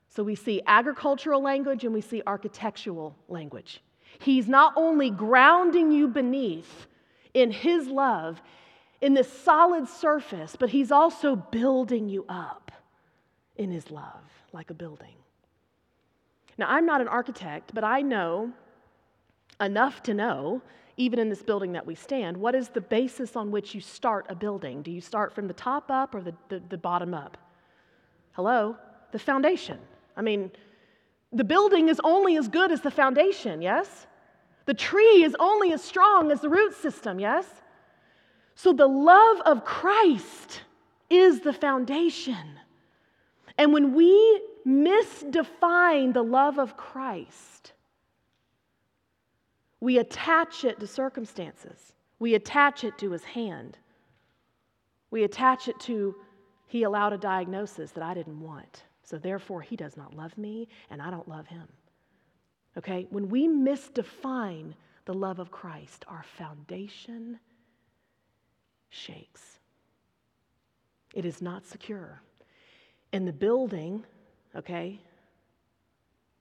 So 0.09 0.23
we 0.23 0.35
see 0.35 0.63
agricultural 0.67 1.43
language 1.43 1.85
and 1.85 1.93
we 1.93 2.01
see 2.01 2.23
architectural 2.27 3.17
language. 3.29 3.83
He's 4.21 4.49
not 4.49 4.73
only 4.77 5.11
grounding 5.11 5.91
you 5.91 6.09
beneath 6.09 6.87
in 7.35 7.51
His 7.51 7.89
love, 7.89 8.41
in 9.01 9.15
this 9.15 9.31
solid 9.31 9.89
surface, 9.89 10.57
but 10.57 10.71
He's 10.71 10.93
also 10.93 11.35
building 11.35 12.09
you 12.09 12.25
up 12.29 12.71
in 13.57 13.71
His 13.71 13.91
love, 13.91 14.23
like 14.53 14.71
a 14.71 14.75
building. 14.75 15.15
Now, 16.59 16.67
I'm 16.69 16.87
not 16.87 17.01
an 17.01 17.09
architect, 17.09 17.73
but 17.75 17.85
I 17.85 18.03
know 18.03 18.53
enough 19.61 20.03
to 20.05 20.15
know, 20.15 20.63
even 20.97 21.19
in 21.19 21.29
this 21.29 21.43
building 21.43 21.73
that 21.73 21.87
we 21.87 21.95
stand, 21.95 22.37
what 22.37 22.55
is 22.55 22.69
the 22.69 22.81
basis 22.81 23.37
on 23.37 23.51
which 23.51 23.75
you 23.75 23.81
start 23.81 24.27
a 24.29 24.35
building? 24.35 24.83
Do 24.83 24.91
you 24.91 25.01
start 25.01 25.33
from 25.35 25.49
the 25.49 25.55
top 25.55 25.91
up 25.91 26.15
or 26.15 26.21
the, 26.21 26.35
the, 26.49 26.63
the 26.69 26.79
bottom 26.79 27.15
up? 27.15 27.37
Hello? 28.33 28.77
The 29.13 29.19
foundation. 29.19 29.79
I 30.17 30.23
mean, 30.23 30.51
the 31.33 31.45
building 31.45 31.89
is 31.89 32.01
only 32.05 32.37
as 32.37 32.49
good 32.49 32.71
as 32.71 32.81
the 32.81 32.91
foundation, 32.91 33.61
yes? 33.61 34.07
The 34.67 34.75
tree 34.75 35.25
is 35.25 35.37
only 35.41 35.73
as 35.73 35.83
strong 35.83 36.31
as 36.31 36.41
the 36.41 36.49
root 36.49 36.75
system, 36.75 37.19
yes? 37.19 37.47
So 38.55 38.73
the 38.73 38.87
love 38.87 39.41
of 39.45 39.65
Christ 39.65 40.63
is 41.11 41.41
the 41.41 41.53
foundation. 41.53 42.59
And 43.59 43.73
when 43.73 43.95
we 43.95 44.43
misdefine 44.67 46.13
the 46.13 46.23
love 46.23 46.59
of 46.59 46.77
Christ, 46.77 47.73
we 49.81 49.99
attach 49.99 50.65
it 50.65 50.81
to 50.81 50.87
circumstances. 50.87 51.93
We 52.19 52.35
attach 52.35 52.85
it 52.85 52.97
to 52.99 53.11
his 53.11 53.25
hand. 53.25 53.77
We 55.11 55.25
attach 55.25 55.69
it 55.69 55.79
to 55.81 56.15
he 56.67 56.83
allowed 56.83 57.13
a 57.13 57.19
diagnosis 57.19 57.93
that 57.93 58.03
I 58.03 58.15
didn't 58.15 58.41
want. 58.41 58.83
So 59.05 59.19
therefore, 59.19 59.61
he 59.61 59.77
does 59.77 59.97
not 59.97 60.15
love 60.15 60.37
me 60.39 60.69
and 60.91 61.01
I 61.01 61.11
don't 61.11 61.29
love 61.29 61.47
him. 61.47 61.69
Okay? 62.77 63.07
When 63.11 63.29
we 63.29 63.47
misdefine 63.47 64.75
the 65.05 65.15
love 65.15 65.39
of 65.39 65.51
Christ, 65.51 66.05
our 66.09 66.25
foundation 66.37 67.39
shakes. 68.89 69.61
It 71.15 71.25
is 71.25 71.43
not 71.43 71.67
secure. 71.67 72.21
And 73.13 73.29
the 73.29 73.33
building, 73.33 74.05
okay, 74.57 75.01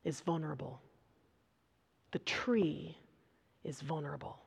is 0.03 0.21
vulnerable. 0.21 0.79
The 2.11 2.19
tree 2.19 2.97
is 3.63 3.81
vulnerable. 3.81 4.37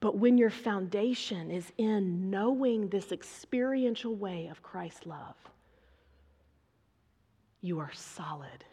But 0.00 0.16
when 0.16 0.38
your 0.38 0.50
foundation 0.50 1.50
is 1.50 1.72
in 1.76 2.30
knowing 2.30 2.88
this 2.88 3.10
experiential 3.10 4.14
way 4.14 4.48
of 4.48 4.62
Christ's 4.62 5.06
love, 5.06 5.36
you 7.60 7.80
are 7.80 7.90
solid 7.92 8.64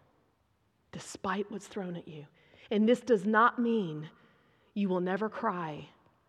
despite 0.92 1.52
what's 1.52 1.68
thrown 1.68 1.96
at 1.96 2.08
you. 2.08 2.26
And 2.72 2.88
this 2.88 3.02
does 3.02 3.26
not 3.26 3.60
mean 3.60 4.10
you 4.74 4.88
will 4.88 5.02
never 5.02 5.30
cry 5.30 5.88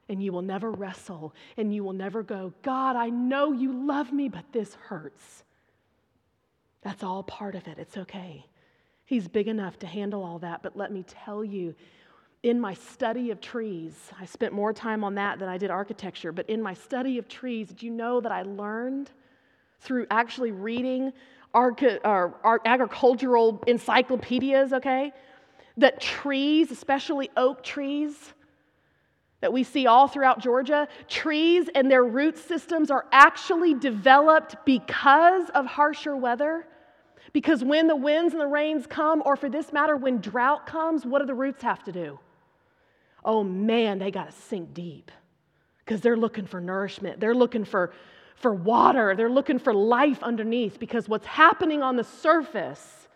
and 0.08 0.22
you 0.22 0.32
will 0.32 0.42
never 0.42 0.70
wrestle 0.70 1.34
and 1.56 1.74
you 1.74 1.84
will 1.84 1.92
never 1.92 2.22
go, 2.22 2.52
God, 2.62 2.96
I 2.96 3.10
know 3.10 3.52
you 3.52 3.86
love 3.86 4.12
me, 4.12 4.28
but 4.28 4.44
this 4.52 4.74
hurts. 4.74 5.44
That's 6.86 7.02
all 7.02 7.24
part 7.24 7.56
of 7.56 7.66
it. 7.66 7.80
It's 7.80 7.96
okay. 7.96 8.46
He's 9.06 9.26
big 9.26 9.48
enough 9.48 9.76
to 9.80 9.88
handle 9.88 10.22
all 10.22 10.38
that. 10.38 10.62
But 10.62 10.76
let 10.76 10.92
me 10.92 11.02
tell 11.02 11.44
you, 11.44 11.74
in 12.44 12.60
my 12.60 12.74
study 12.74 13.32
of 13.32 13.40
trees, 13.40 14.12
I 14.20 14.24
spent 14.24 14.52
more 14.52 14.72
time 14.72 15.02
on 15.02 15.16
that 15.16 15.40
than 15.40 15.48
I 15.48 15.58
did 15.58 15.68
architecture, 15.68 16.30
but 16.30 16.48
in 16.48 16.62
my 16.62 16.74
study 16.74 17.18
of 17.18 17.26
trees, 17.26 17.70
did 17.70 17.82
you 17.82 17.90
know 17.90 18.20
that 18.20 18.30
I 18.30 18.42
learned 18.42 19.10
through 19.80 20.06
actually 20.12 20.52
reading 20.52 21.12
arch- 21.52 21.82
agricultural 22.64 23.64
encyclopedias, 23.66 24.72
okay, 24.72 25.10
that 25.78 26.00
trees, 26.00 26.70
especially 26.70 27.30
oak 27.36 27.64
trees, 27.64 28.32
that 29.40 29.52
we 29.52 29.64
see 29.64 29.88
all 29.88 30.06
throughout 30.06 30.38
Georgia, 30.38 30.86
trees 31.08 31.68
and 31.74 31.90
their 31.90 32.04
root 32.04 32.38
systems 32.38 32.92
are 32.92 33.06
actually 33.10 33.74
developed 33.74 34.54
because 34.64 35.50
of 35.50 35.66
harsher 35.66 36.14
weather. 36.16 36.64
Because 37.36 37.62
when 37.62 37.86
the 37.86 37.94
winds 37.94 38.32
and 38.32 38.40
the 38.40 38.46
rains 38.46 38.86
come, 38.86 39.22
or 39.26 39.36
for 39.36 39.50
this 39.50 39.70
matter, 39.70 39.94
when 39.94 40.22
drought 40.22 40.66
comes, 40.66 41.04
what 41.04 41.18
do 41.18 41.26
the 41.26 41.34
roots 41.34 41.62
have 41.62 41.84
to 41.84 41.92
do? 41.92 42.18
Oh 43.22 43.44
man, 43.44 43.98
they 43.98 44.10
got 44.10 44.30
to 44.30 44.32
sink 44.34 44.72
deep 44.72 45.10
because 45.84 46.00
they're 46.00 46.16
looking 46.16 46.46
for 46.46 46.62
nourishment. 46.62 47.20
They're 47.20 47.34
looking 47.34 47.66
for, 47.66 47.92
for 48.36 48.54
water. 48.54 49.14
They're 49.14 49.28
looking 49.28 49.58
for 49.58 49.74
life 49.74 50.22
underneath 50.22 50.80
because 50.80 51.10
what's 51.10 51.26
happening 51.26 51.82
on 51.82 51.96
the 51.96 52.04
surface 52.04 53.06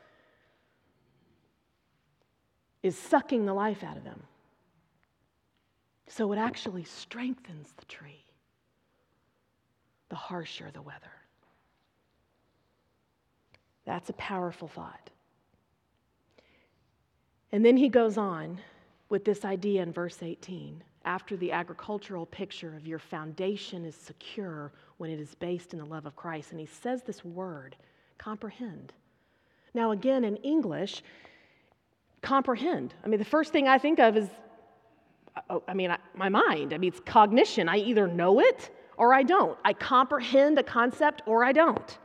is 2.83 2.99
sucking 2.99 3.47
the 3.47 3.55
life 3.55 3.83
out 3.83 3.97
of 3.97 4.05
them. 4.05 4.23
So 6.09 6.31
it 6.35 6.37
actually 6.37 6.85
strengthens 6.85 7.73
the 7.79 7.87
tree 7.87 8.27
the 10.11 10.17
harsher 10.17 10.71
the 10.75 10.83
weather. 10.83 11.20
That's 13.91 14.09
a 14.09 14.13
powerful 14.13 14.69
thought. 14.69 15.11
And 17.51 17.65
then 17.65 17.77
he 17.77 17.89
goes 17.89 18.17
on 18.17 18.61
with 19.09 19.25
this 19.25 19.45
idea 19.45 19.83
in 19.83 19.93
verse 19.93 20.23
18. 20.23 20.81
After 21.05 21.37
the 21.37 21.51
agricultural 21.51 22.27
picture 22.27 22.77
of 22.77 22.87
your 22.87 23.01
foundation 23.01 23.85
is 23.85 23.97
secure 23.97 24.71
when 24.99 25.11
it 25.11 25.19
is 25.19 25.35
based 25.35 25.73
in 25.73 25.81
the 25.81 25.85
love 25.85 26.07
of 26.07 26.15
Christ. 26.15 26.53
And 26.53 26.61
he 26.61 26.67
says 26.67 27.03
this 27.03 27.25
word, 27.25 27.75
comprehend. 28.17 28.93
Now, 29.75 29.91
again, 29.91 30.23
in 30.23 30.37
English, 30.37 31.03
comprehend. 32.23 32.95
I 33.05 33.09
mean, 33.09 33.19
the 33.19 33.25
first 33.25 33.51
thing 33.51 33.67
I 33.67 33.79
think 33.79 33.99
of 33.99 34.17
is 34.17 34.29
uh, 35.35 35.41
Oh, 35.51 35.63
I 35.67 35.75
mean, 35.75 35.93
my 36.15 36.29
mind. 36.29 36.73
I 36.73 36.79
mean, 36.79 36.93
it's 36.93 37.01
cognition. 37.01 37.69
I 37.69 37.79
either 37.79 38.07
know 38.07 38.39
it 38.39 38.71
or 38.97 39.13
I 39.13 39.25
don't. 39.25 39.59
I 39.65 39.73
comprehend 39.73 40.61
a 40.61 40.63
concept 40.63 41.23
or 41.27 41.45
I 41.45 41.51
don't. 41.51 41.99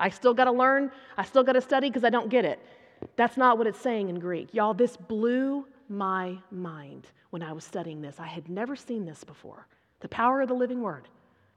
I 0.00 0.08
still 0.08 0.34
got 0.34 0.44
to 0.44 0.52
learn. 0.52 0.90
I 1.16 1.24
still 1.24 1.44
got 1.44 1.52
to 1.52 1.60
study 1.60 1.88
because 1.88 2.04
I 2.04 2.10
don't 2.10 2.28
get 2.28 2.44
it. 2.44 2.58
That's 3.16 3.36
not 3.36 3.58
what 3.58 3.66
it's 3.66 3.80
saying 3.80 4.08
in 4.08 4.18
Greek. 4.18 4.52
Y'all, 4.52 4.74
this 4.74 4.96
blew 4.96 5.66
my 5.88 6.38
mind 6.50 7.06
when 7.30 7.42
I 7.42 7.52
was 7.52 7.64
studying 7.64 8.00
this. 8.00 8.16
I 8.18 8.26
had 8.26 8.48
never 8.48 8.74
seen 8.74 9.04
this 9.04 9.24
before. 9.24 9.66
The 10.00 10.08
power 10.08 10.40
of 10.40 10.48
the 10.48 10.54
living 10.54 10.80
word. 10.80 11.08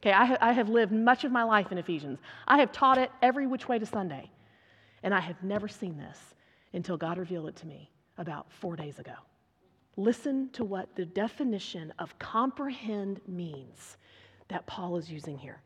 Okay, 0.02 0.12
I, 0.12 0.26
ha- 0.26 0.38
I 0.42 0.52
have 0.52 0.70
lived 0.70 0.92
much 0.92 1.24
of 1.24 1.32
my 1.32 1.44
life 1.44 1.72
in 1.72 1.78
Ephesians. 1.78 2.20
I 2.48 2.58
have 2.58 2.72
taught 2.72 2.98
it 2.98 3.10
every 3.22 3.48
which 3.48 3.70
way 3.70 3.80
to 3.80 3.86
Sunday. 3.86 4.30
And 5.02 5.14
I 5.14 5.20
have 5.20 5.42
never 5.44 5.68
seen 5.68 5.98
this 5.98 6.20
until 6.74 6.98
God 6.98 7.18
revealed 7.18 7.48
it 7.48 7.56
to 7.58 7.68
me 7.68 7.90
about 8.18 8.52
four 8.52 8.76
days 8.76 9.00
ago. 9.00 9.14
Listen 9.96 10.50
to 10.54 10.64
what 10.64 10.96
the 10.96 11.06
definition 11.06 11.94
of 12.00 12.18
comprehend 12.20 13.22
means 13.28 13.98
that 14.48 14.66
Paul 14.66 14.98
is 14.98 15.10
using 15.10 15.38
here. 15.38 15.62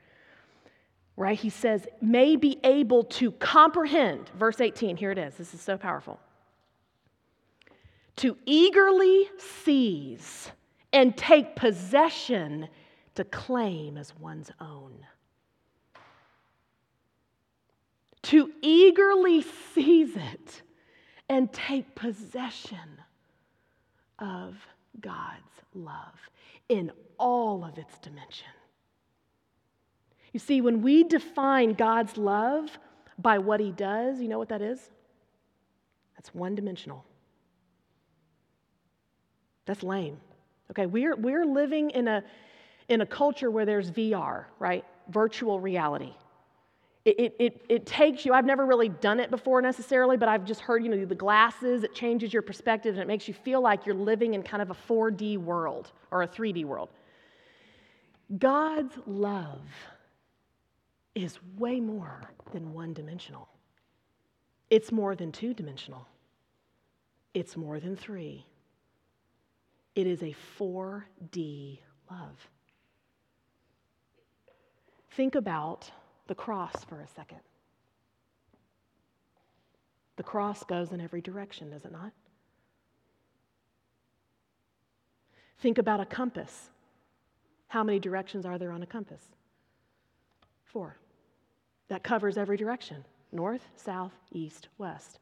Right? 1.17 1.37
He 1.37 1.49
says, 1.49 1.87
may 1.99 2.35
be 2.35 2.59
able 2.63 3.03
to 3.03 3.31
comprehend. 3.31 4.29
Verse 4.37 4.61
18, 4.61 4.95
here 4.97 5.11
it 5.11 5.17
is. 5.17 5.33
This 5.33 5.53
is 5.55 5.61
so 5.61 5.75
powerful. 5.75 6.19
To 8.17 8.37
eagerly 8.45 9.27
seize 9.63 10.51
and 10.93 11.17
take 11.17 11.55
possession 11.55 12.69
to 13.15 13.23
claim 13.23 13.97
as 13.97 14.15
one's 14.15 14.51
own. 14.61 14.93
To 18.23 18.51
eagerly 18.61 19.43
seize 19.73 20.15
it 20.15 20.61
and 21.29 21.51
take 21.51 21.95
possession 21.95 23.01
of 24.19 24.55
God's 24.99 25.61
love 25.73 26.19
in 26.69 26.91
all 27.17 27.63
of 27.65 27.77
its 27.77 27.97
dimension. 27.99 28.47
You 30.33 30.39
see, 30.39 30.61
when 30.61 30.81
we 30.81 31.03
define 31.03 31.73
God's 31.73 32.17
love 32.17 32.77
by 33.17 33.39
what 33.39 33.59
he 33.59 33.71
does, 33.71 34.19
you 34.19 34.27
know 34.27 34.37
what 34.37 34.49
that 34.49 34.61
is? 34.61 34.89
That's 36.15 36.33
one 36.33 36.55
dimensional. 36.55 37.05
That's 39.65 39.83
lame. 39.83 40.17
Okay, 40.71 40.85
we're, 40.85 41.15
we're 41.15 41.45
living 41.45 41.91
in 41.91 42.07
a, 42.07 42.23
in 42.89 43.01
a 43.01 43.05
culture 43.05 43.49
where 43.49 43.65
there's 43.65 43.91
VR, 43.91 44.45
right? 44.59 44.83
Virtual 45.09 45.59
reality. 45.59 46.13
It, 47.05 47.35
it, 47.39 47.65
it, 47.69 47.85
takes 47.85 48.25
you, 48.25 48.33
I've 48.33 48.45
never 48.45 48.65
really 48.65 48.89
done 48.89 49.21
it 49.21 49.31
before 49.31 49.61
necessarily, 49.61 50.17
but 50.17 50.27
I've 50.27 50.43
just 50.43 50.59
heard, 50.59 50.83
you 50.83 50.89
know, 50.89 51.05
the 51.05 51.15
glasses, 51.15 51.83
it 51.83 51.95
changes 51.95 52.33
your 52.33 52.41
perspective 52.41 52.95
and 52.95 53.01
it 53.01 53.07
makes 53.07 53.29
you 53.29 53.33
feel 53.33 53.61
like 53.61 53.85
you're 53.85 53.95
living 53.95 54.33
in 54.33 54.43
kind 54.43 54.61
of 54.61 54.71
a 54.71 54.73
4D 54.73 55.37
world 55.37 55.89
or 56.11 56.23
a 56.23 56.27
3D 56.27 56.65
world. 56.65 56.89
God's 58.37 58.93
love 59.05 59.61
is 61.23 61.39
way 61.57 61.79
more 61.79 62.21
than 62.51 62.73
one 62.73 62.93
dimensional, 62.93 63.47
it's 64.69 64.91
more 64.91 65.15
than 65.15 65.31
two 65.31 65.53
dimensional, 65.53 66.07
it's 67.33 67.57
more 67.57 67.79
than 67.79 67.95
three. 67.95 68.45
It 69.95 70.05
is 70.05 70.21
a 70.21 70.35
4D 70.59 71.79
love. 72.11 72.49
Think 75.11 75.33
about 75.33 75.89
the 76.27 76.35
cross 76.35 76.85
for 76.85 77.01
a 77.01 77.07
second. 77.07 77.39
The 80.17 80.23
cross 80.23 80.63
goes 80.63 80.91
in 80.91 81.01
every 81.01 81.21
direction, 81.21 81.71
does 81.71 81.83
it 81.83 81.91
not? 81.91 82.11
Think 85.59 85.79
about 85.79 85.99
a 85.99 86.05
compass. 86.05 86.69
How 87.69 87.83
many 87.83 87.97
directions 87.97 88.45
are 88.45 88.59
there 88.59 88.71
on 88.71 88.83
a 88.83 88.85
compass? 88.85 89.23
Four. 90.65 90.97
That 91.89 92.03
covers 92.03 92.37
every 92.37 92.57
direction 92.57 93.05
north, 93.31 93.67
south, 93.75 94.13
east, 94.31 94.69
west. 94.77 95.19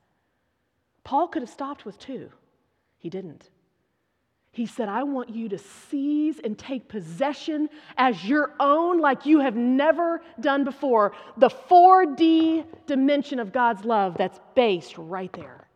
Paul 1.03 1.27
could 1.27 1.41
have 1.41 1.49
stopped 1.49 1.85
with 1.85 1.97
two. 1.99 2.29
He 2.97 3.09
didn't. 3.09 3.49
He 4.51 4.65
said, 4.65 4.87
I 4.87 5.03
want 5.03 5.29
you 5.29 5.49
to 5.49 5.57
seize 5.57 6.39
and 6.39 6.57
take 6.57 6.87
possession 6.87 7.67
as 7.97 8.23
your 8.23 8.53
own, 8.59 9.01
like 9.01 9.25
you 9.25 9.41
have 9.41 9.55
never 9.55 10.21
done 10.39 10.63
before. 10.63 11.11
The 11.35 11.49
4D 11.49 12.65
dimension 12.87 13.39
of 13.39 13.51
God's 13.51 13.83
love 13.83 14.15
that's 14.17 14.39
based 14.55 14.97
right 14.97 15.31
there 15.33 15.67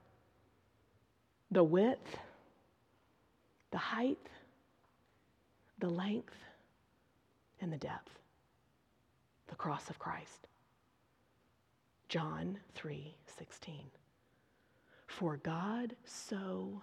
the 1.52 1.64
width, 1.64 2.18
the 3.72 3.78
height, 3.78 4.30
the 5.80 5.90
length, 5.90 6.38
and 7.60 7.74
the 7.74 7.78
depth. 7.78 8.12
The 9.48 9.56
cross 9.56 9.90
of 9.90 10.00
Christ. 10.00 10.48
John 12.10 12.60
3:16. 12.76 13.92
For 15.06 15.38
God 15.38 15.96
so 16.04 16.82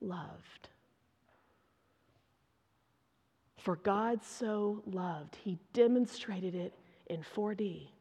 loved. 0.00 0.68
For 3.56 3.76
God 3.76 4.22
so 4.24 4.82
loved, 4.86 5.36
he 5.36 5.58
demonstrated 5.72 6.54
it 6.54 6.74
in 7.06 7.22
4D. 7.22 7.92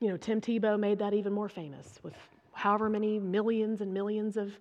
You 0.00 0.08
know, 0.08 0.16
Tim 0.16 0.40
Tebow 0.40 0.78
made 0.78 0.98
that 0.98 1.12
even 1.14 1.32
more 1.32 1.48
famous 1.48 2.00
with 2.02 2.14
however 2.52 2.88
many 2.88 3.18
millions 3.18 3.80
and 3.80 3.92
millions 3.92 4.36
of 4.36 4.58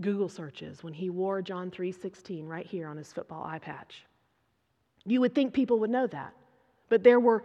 Google 0.00 0.28
searches 0.28 0.82
when 0.82 0.92
he 0.92 1.08
wore 1.08 1.40
John 1.40 1.70
3:16 1.70 2.46
right 2.46 2.66
here 2.66 2.88
on 2.88 2.96
his 2.96 3.12
football 3.12 3.44
eye 3.44 3.58
patch. 3.58 4.04
You 5.04 5.20
would 5.20 5.34
think 5.34 5.54
people 5.54 5.78
would 5.78 5.90
know 5.90 6.06
that. 6.08 6.34
But 6.88 7.02
there 7.02 7.20
were 7.20 7.44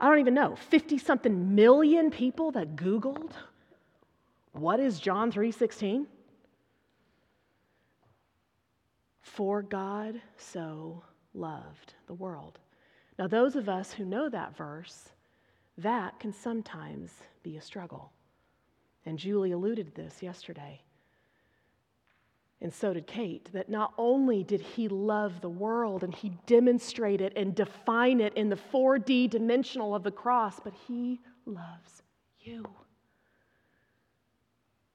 I 0.00 0.08
don't 0.08 0.20
even 0.20 0.34
know, 0.34 0.56
50 0.56 0.98
something 0.98 1.54
million 1.54 2.10
people 2.10 2.52
that 2.52 2.76
googled 2.76 3.32
what 4.58 4.80
is 4.80 4.98
John 4.98 5.30
3:16? 5.30 6.06
For 9.20 9.62
God 9.62 10.20
so 10.36 11.04
loved 11.32 11.94
the 12.06 12.14
world. 12.14 12.58
Now, 13.18 13.28
those 13.28 13.56
of 13.56 13.68
us 13.68 13.92
who 13.92 14.04
know 14.04 14.28
that 14.28 14.56
verse, 14.56 15.10
that 15.76 16.18
can 16.18 16.32
sometimes 16.32 17.22
be 17.42 17.56
a 17.56 17.60
struggle. 17.60 18.12
And 19.06 19.18
Julie 19.18 19.52
alluded 19.52 19.86
to 19.86 20.02
this 20.02 20.22
yesterday. 20.22 20.82
And 22.60 22.74
so 22.74 22.92
did 22.92 23.06
Kate, 23.06 23.48
that 23.52 23.68
not 23.68 23.94
only 23.96 24.42
did 24.42 24.60
he 24.60 24.88
love 24.88 25.40
the 25.40 25.48
world 25.48 26.02
and 26.02 26.12
he 26.12 26.32
demonstrate 26.46 27.20
it 27.20 27.32
and 27.36 27.54
define 27.54 28.20
it 28.20 28.34
in 28.34 28.48
the 28.48 28.58
4D 28.72 29.30
dimensional 29.30 29.94
of 29.94 30.02
the 30.02 30.10
cross, 30.10 30.58
but 30.62 30.72
he 30.88 31.20
loves 31.46 32.02
you. 32.40 32.68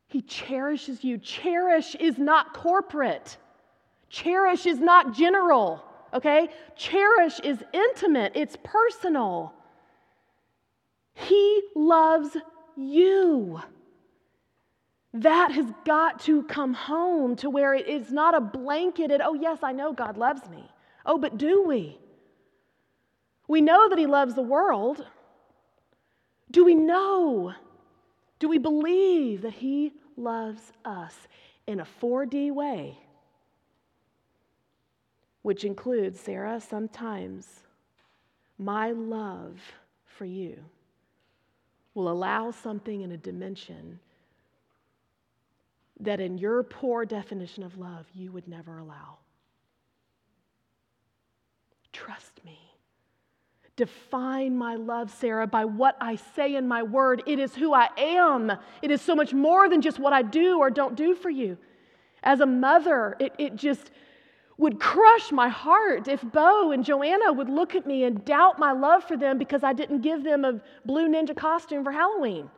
He 0.08 0.22
cherishes 0.22 1.04
you. 1.04 1.18
Cherish 1.18 1.96
is 1.96 2.18
not 2.18 2.54
corporate. 2.54 3.38
Cherish 4.10 4.66
is 4.66 4.80
not 4.80 5.16
general, 5.16 5.84
okay? 6.14 6.50
Cherish 6.76 7.40
is 7.40 7.64
intimate, 7.74 8.34
it's 8.36 8.58
personal. 8.64 9.54
He 11.16 11.64
loves 11.76 12.38
you. 12.76 13.60
That 15.14 15.52
has 15.52 15.68
got 15.86 16.22
to 16.22 16.44
come 16.44 16.74
home 16.74 17.36
to 17.38 17.50
where 17.50 17.74
it's 17.74 18.12
not 18.12 18.36
a 18.36 18.42
blanketed, 18.42 19.22
oh, 19.24 19.36
yes, 19.36 19.60
I 19.62 19.72
know 19.72 19.94
God 19.94 20.18
loves 20.18 20.50
me. 20.50 20.70
Oh, 21.06 21.18
but 21.18 21.38
do 21.38 21.64
we? 21.64 21.98
We 23.48 23.62
know 23.62 23.90
that 23.90 24.00
He 24.00 24.08
loves 24.08 24.34
the 24.34 24.42
world. 24.42 25.06
Do 26.50 26.66
we 26.66 26.76
know? 26.76 27.54
Do 28.40 28.48
we 28.48 28.58
believe 28.58 29.44
that 29.44 29.54
He 29.54 29.94
loves 30.18 30.72
us 30.84 31.16
in 31.68 31.80
a 31.80 31.88
4D 32.02 32.52
way? 32.52 32.98
which 35.44 35.66
includes, 35.66 36.20
Sarah, 36.20 36.60
sometimes 36.60 37.48
my 38.58 38.92
love 38.92 39.60
for 40.06 40.26
you 40.26 40.58
will 41.94 42.10
allow 42.10 42.50
something 42.50 43.02
in 43.02 43.12
a 43.12 43.18
dimension 43.18 44.00
that 46.04 46.20
in 46.20 46.38
your 46.38 46.64
poor 46.64 47.06
definition 47.06 47.64
of 47.64 47.78
love 47.78 48.06
you 48.14 48.32
would 48.32 48.48
never 48.48 48.78
allow. 48.78 49.18
Trust 51.92 52.44
me. 52.44 52.60
Define 53.76 54.56
my 54.56 54.76
love, 54.76 55.10
Sarah, 55.12 55.48
by 55.48 55.66
what 55.66 55.98
I 56.00 56.16
say 56.36 56.56
in 56.56 56.68
my 56.68 56.84
word. 56.84 57.24
It 57.26 57.40
is 57.40 57.56
who 57.56 57.74
I 57.74 57.90
am. 57.98 58.52
It 58.84 58.92
is 58.92 59.02
so 59.02 59.16
much 59.16 59.34
more 59.34 59.68
than 59.68 59.82
just 59.82 59.98
what 59.98 60.14
I 60.14 60.22
do 60.22 60.60
or 60.60 60.70
don't 60.70 60.96
do 60.96 61.16
for 61.16 61.32
you. 61.32 61.58
As 62.22 62.40
a 62.40 62.46
mother, 62.46 63.16
it, 63.20 63.34
it 63.40 63.56
just 63.56 63.90
would 64.58 64.80
crush 64.80 65.32
my 65.32 65.50
heart 65.50 66.08
if 66.08 66.22
Bo 66.22 66.72
and 66.72 66.86
Joanna 66.86 67.34
would 67.34 67.50
look 67.50 67.74
at 67.74 67.88
me 67.88 68.04
and 68.04 68.24
doubt 68.24 68.60
my 68.60 68.72
love 68.72 69.04
for 69.04 69.18
them 69.18 69.40
because 69.40 69.64
I 69.64 69.74
didn't 69.74 70.02
give 70.02 70.24
them 70.24 70.46
a 70.46 70.62
blue 70.86 71.10
ninja 71.10 71.36
costume 71.36 71.84
for 71.84 71.92
Halloween, 71.92 72.50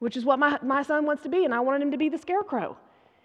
which 0.00 0.16
is 0.16 0.24
what 0.24 0.38
my, 0.38 0.58
my 0.62 0.82
son 0.82 1.06
wants 1.06 1.22
to 1.22 1.28
be. 1.28 1.44
And 1.44 1.54
I 1.54 1.60
wanted 1.60 1.82
him 1.82 1.90
to 1.92 1.96
be 1.96 2.08
the 2.08 2.18
scarecrow 2.18 2.76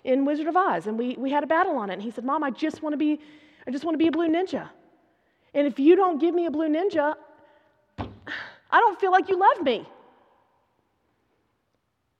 in 0.03 0.23
Wizard 0.23 0.47
of 0.47 0.55
Oz. 0.55 0.87
And 0.87 0.97
we, 0.97 1.15
we 1.17 1.31
had 1.31 1.43
a 1.43 1.47
battle 1.47 1.75
on 1.75 1.89
it. 1.89 1.93
And 1.93 2.01
he 2.01 2.11
said, 2.11 2.23
Mom, 2.23 2.43
I 2.43 2.51
just 2.51 2.83
want 2.83 2.93
to 2.93 2.97
be, 2.97 3.19
I 3.67 3.71
just 3.71 3.83
want 3.83 3.95
to 3.95 3.97
be 3.97 4.07
a 4.07 4.11
blue 4.11 4.29
ninja. 4.29 4.69
And 5.53 5.65
if 5.65 5.79
you 5.79 5.95
don't 5.95 6.19
give 6.19 6.33
me 6.33 6.45
a 6.45 6.51
blue 6.51 6.69
ninja, 6.69 7.15
I 7.97 8.79
don't 8.79 8.99
feel 8.99 9.11
like 9.11 9.27
you 9.27 9.37
love 9.39 9.63
me. 9.63 9.85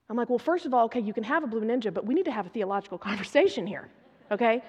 I'm 0.10 0.18
like, 0.18 0.30
well, 0.30 0.40
first 0.40 0.66
of 0.66 0.74
all, 0.74 0.86
okay, 0.86 1.00
you 1.00 1.14
can 1.14 1.24
have 1.24 1.44
a 1.44 1.48
blue 1.48 1.62
ninja, 1.62 1.94
but 1.94 2.06
we 2.06 2.14
need 2.14 2.26
to 2.26 2.32
have 2.32 2.46
a 2.46 2.50
theological 2.50 2.98
conversation 3.10 3.68
here, 3.68 3.88
okay? 4.32 4.62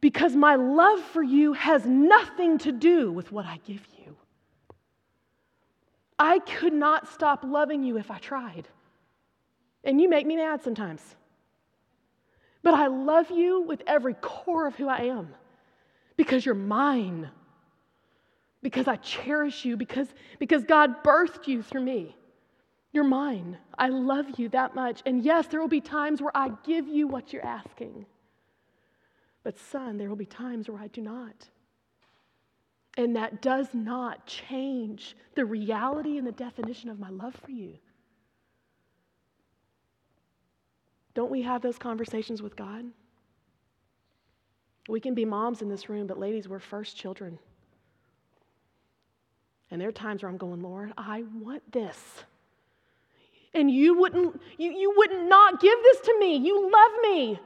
because 0.00 0.36
my 0.36 0.54
love 0.54 1.00
for 1.00 1.22
you 1.22 1.52
has 1.52 1.84
nothing 1.86 2.58
to 2.58 2.72
do 2.72 3.10
with 3.10 3.32
what 3.32 3.44
I 3.46 3.58
give 3.66 3.84
you. 3.95 3.95
I 6.18 6.38
could 6.38 6.72
not 6.72 7.08
stop 7.08 7.44
loving 7.44 7.82
you 7.82 7.98
if 7.98 8.10
I 8.10 8.18
tried. 8.18 8.68
And 9.84 10.00
you 10.00 10.08
make 10.08 10.26
me 10.26 10.36
mad 10.36 10.62
sometimes. 10.62 11.02
But 12.62 12.74
I 12.74 12.88
love 12.88 13.30
you 13.30 13.62
with 13.62 13.82
every 13.86 14.14
core 14.14 14.66
of 14.66 14.74
who 14.74 14.88
I 14.88 15.02
am 15.02 15.34
because 16.16 16.44
you're 16.44 16.54
mine. 16.54 17.30
Because 18.62 18.88
I 18.88 18.96
cherish 18.96 19.64
you, 19.64 19.76
because, 19.76 20.08
because 20.38 20.64
God 20.64 21.04
birthed 21.04 21.46
you 21.46 21.62
through 21.62 21.84
me. 21.84 22.16
You're 22.92 23.04
mine. 23.04 23.58
I 23.78 23.90
love 23.90 24.38
you 24.38 24.48
that 24.48 24.74
much. 24.74 25.02
And 25.06 25.22
yes, 25.22 25.46
there 25.46 25.60
will 25.60 25.68
be 25.68 25.80
times 25.80 26.20
where 26.20 26.36
I 26.36 26.50
give 26.64 26.88
you 26.88 27.06
what 27.06 27.32
you're 27.32 27.44
asking. 27.44 28.06
But, 29.44 29.58
son, 29.58 29.98
there 29.98 30.08
will 30.08 30.16
be 30.16 30.26
times 30.26 30.68
where 30.68 30.80
I 30.80 30.88
do 30.88 31.02
not. 31.02 31.48
And 32.96 33.16
that 33.16 33.42
does 33.42 33.68
not 33.74 34.26
change 34.26 35.16
the 35.34 35.44
reality 35.44 36.16
and 36.16 36.26
the 36.26 36.32
definition 36.32 36.88
of 36.88 36.98
my 36.98 37.10
love 37.10 37.34
for 37.34 37.50
you. 37.50 37.74
Don't 41.14 41.30
we 41.30 41.42
have 41.42 41.62
those 41.62 41.78
conversations 41.78 42.42
with 42.42 42.56
God? 42.56 42.84
We 44.88 45.00
can 45.00 45.14
be 45.14 45.24
moms 45.24 45.62
in 45.62 45.68
this 45.68 45.88
room, 45.88 46.06
but 46.06 46.18
ladies, 46.18 46.48
we're 46.48 46.58
first 46.58 46.96
children. 46.96 47.38
And 49.70 49.80
there 49.80 49.88
are 49.88 49.92
times 49.92 50.22
where 50.22 50.30
I'm 50.30 50.36
going, 50.36 50.62
Lord, 50.62 50.92
I 50.96 51.24
want 51.34 51.72
this. 51.72 51.98
And 53.52 53.70
you 53.70 53.98
wouldn't, 53.98 54.40
you, 54.58 54.70
you 54.70 54.94
wouldn't 54.96 55.28
not 55.28 55.60
give 55.60 55.78
this 55.82 56.00
to 56.02 56.18
me. 56.20 56.36
You 56.36 56.70
love 56.70 56.92
me. 57.02 57.40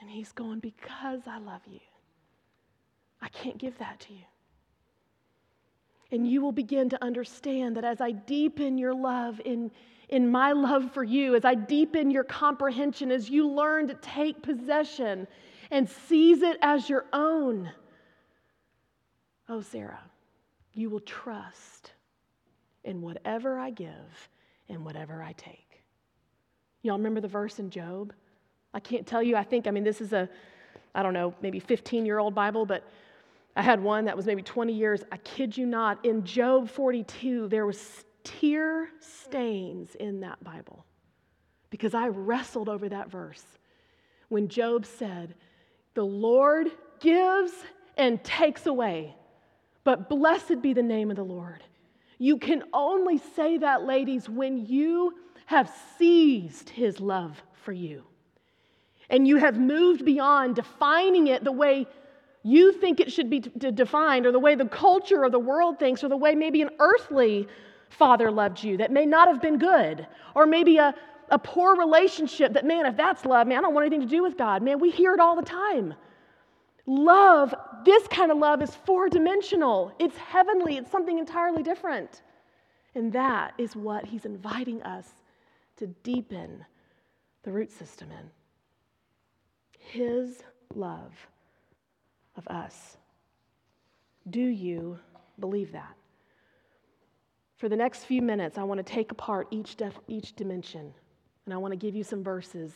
And 0.00 0.08
he's 0.08 0.32
going, 0.32 0.60
Because 0.60 1.22
I 1.26 1.38
love 1.38 1.60
you, 1.66 1.80
I 3.22 3.28
can't 3.28 3.58
give 3.58 3.78
that 3.78 4.00
to 4.00 4.12
you. 4.12 4.24
And 6.12 6.28
you 6.28 6.40
will 6.40 6.52
begin 6.52 6.88
to 6.90 7.04
understand 7.04 7.76
that 7.76 7.84
as 7.84 8.00
I 8.00 8.10
deepen 8.10 8.78
your 8.78 8.94
love 8.94 9.40
in, 9.44 9.70
in 10.08 10.28
my 10.28 10.52
love 10.52 10.92
for 10.92 11.04
you, 11.04 11.36
as 11.36 11.44
I 11.44 11.54
deepen 11.54 12.10
your 12.10 12.24
comprehension, 12.24 13.12
as 13.12 13.30
you 13.30 13.48
learn 13.48 13.86
to 13.88 13.94
take 13.94 14.42
possession 14.42 15.28
and 15.70 15.88
seize 15.88 16.42
it 16.42 16.58
as 16.62 16.88
your 16.88 17.06
own, 17.12 17.70
oh, 19.48 19.60
Sarah, 19.60 20.02
you 20.74 20.90
will 20.90 21.00
trust 21.00 21.92
in 22.82 23.02
whatever 23.02 23.58
I 23.58 23.70
give 23.70 24.28
and 24.68 24.84
whatever 24.84 25.22
I 25.22 25.32
take. 25.32 25.82
Y'all 26.82 26.96
remember 26.96 27.20
the 27.20 27.28
verse 27.28 27.58
in 27.58 27.70
Job? 27.70 28.12
I 28.72 28.80
can't 28.80 29.06
tell 29.06 29.22
you, 29.22 29.36
I 29.36 29.44
think, 29.44 29.66
I 29.66 29.70
mean, 29.70 29.84
this 29.84 30.00
is 30.00 30.12
a, 30.12 30.28
I 30.94 31.02
don't 31.02 31.14
know, 31.14 31.34
maybe 31.42 31.60
15 31.60 32.06
year 32.06 32.18
old 32.18 32.34
Bible, 32.34 32.64
but 32.64 32.84
I 33.56 33.62
had 33.62 33.82
one 33.82 34.04
that 34.04 34.16
was 34.16 34.26
maybe 34.26 34.42
20 34.42 34.72
years. 34.72 35.02
I 35.10 35.16
kid 35.18 35.56
you 35.56 35.66
not, 35.66 36.04
in 36.04 36.24
Job 36.24 36.68
42, 36.68 37.48
there 37.48 37.66
was 37.66 38.04
tear 38.22 38.88
stains 39.00 39.94
in 39.96 40.20
that 40.20 40.42
Bible 40.44 40.84
because 41.70 41.94
I 41.94 42.08
wrestled 42.08 42.68
over 42.68 42.88
that 42.88 43.10
verse 43.10 43.44
when 44.28 44.48
Job 44.48 44.86
said, 44.86 45.34
The 45.94 46.04
Lord 46.04 46.68
gives 47.00 47.52
and 47.96 48.22
takes 48.22 48.66
away, 48.66 49.16
but 49.84 50.08
blessed 50.08 50.62
be 50.62 50.72
the 50.72 50.82
name 50.82 51.10
of 51.10 51.16
the 51.16 51.24
Lord. 51.24 51.64
You 52.18 52.38
can 52.38 52.62
only 52.72 53.18
say 53.18 53.58
that, 53.58 53.82
ladies, 53.84 54.28
when 54.28 54.66
you 54.66 55.14
have 55.46 55.72
seized 55.98 56.68
his 56.68 57.00
love 57.00 57.42
for 57.54 57.72
you. 57.72 58.04
and 59.10 59.26
you 59.26 59.36
have 59.36 59.58
moved 59.58 60.04
beyond 60.04 60.54
defining 60.54 61.26
it 61.26 61.42
the 61.42 61.52
way 61.52 61.86
you 62.42 62.72
think 62.72 63.00
it 63.00 63.12
should 63.12 63.28
be 63.28 63.40
d- 63.40 63.70
defined, 63.70 64.26
or 64.26 64.32
the 64.32 64.38
way 64.38 64.54
the 64.54 64.66
culture 64.66 65.22
or 65.24 65.30
the 65.30 65.38
world 65.38 65.78
thinks, 65.78 66.02
or 66.02 66.08
the 66.08 66.16
way 66.16 66.34
maybe 66.34 66.62
an 66.62 66.70
earthly 66.78 67.46
father 67.90 68.30
loved 68.30 68.62
you 68.62 68.76
that 68.78 68.90
may 68.90 69.04
not 69.04 69.28
have 69.28 69.42
been 69.42 69.58
good, 69.58 70.06
or 70.34 70.46
maybe 70.46 70.78
a, 70.78 70.94
a 71.30 71.38
poor 71.38 71.76
relationship 71.76 72.52
that, 72.54 72.64
man, 72.64 72.86
if 72.86 72.96
that's 72.96 73.24
love, 73.24 73.46
man, 73.46 73.58
I 73.58 73.60
don't 73.62 73.74
want 73.74 73.86
anything 73.86 74.06
to 74.06 74.10
do 74.10 74.22
with 74.22 74.38
God. 74.38 74.62
Man, 74.62 74.78
we 74.78 74.90
hear 74.90 75.12
it 75.12 75.20
all 75.20 75.36
the 75.36 75.42
time. 75.42 75.94
Love, 76.86 77.54
this 77.84 78.06
kind 78.08 78.30
of 78.32 78.38
love 78.38 78.62
is 78.62 78.74
four 78.74 79.08
dimensional, 79.08 79.92
it's 79.98 80.16
heavenly, 80.16 80.76
it's 80.76 80.90
something 80.90 81.18
entirely 81.18 81.62
different. 81.62 82.22
And 82.94 83.12
that 83.12 83.54
is 83.58 83.76
what 83.76 84.04
he's 84.04 84.24
inviting 84.24 84.82
us 84.82 85.08
to 85.76 85.86
deepen 86.02 86.64
the 87.42 87.52
root 87.52 87.70
system 87.70 88.08
in. 88.10 88.30
His 89.78 90.42
love 90.74 91.12
of 92.36 92.46
us. 92.48 92.96
Do 94.28 94.40
you 94.40 94.98
believe 95.38 95.72
that? 95.72 95.94
For 97.56 97.68
the 97.68 97.76
next 97.76 98.04
few 98.04 98.22
minutes, 98.22 98.56
I 98.58 98.62
want 98.62 98.78
to 98.78 98.92
take 98.92 99.12
apart 99.12 99.46
each, 99.50 99.76
def- 99.76 100.00
each 100.08 100.34
dimension, 100.34 100.94
and 101.44 101.54
I 101.54 101.58
want 101.58 101.72
to 101.72 101.76
give 101.76 101.94
you 101.94 102.04
some 102.04 102.22
verses 102.22 102.72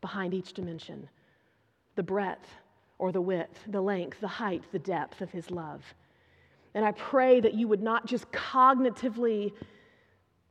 behind 0.00 0.34
each 0.34 0.52
dimension 0.52 1.08
the 1.94 2.02
breadth 2.02 2.50
or 2.98 3.10
the 3.10 3.20
width, 3.20 3.58
the 3.68 3.80
length, 3.80 4.20
the 4.20 4.28
height, 4.28 4.62
the 4.70 4.78
depth 4.78 5.22
of 5.22 5.30
His 5.30 5.50
love. 5.50 5.82
And 6.74 6.84
I 6.84 6.92
pray 6.92 7.40
that 7.40 7.54
you 7.54 7.68
would 7.68 7.82
not 7.82 8.04
just 8.04 8.30
cognitively 8.32 9.54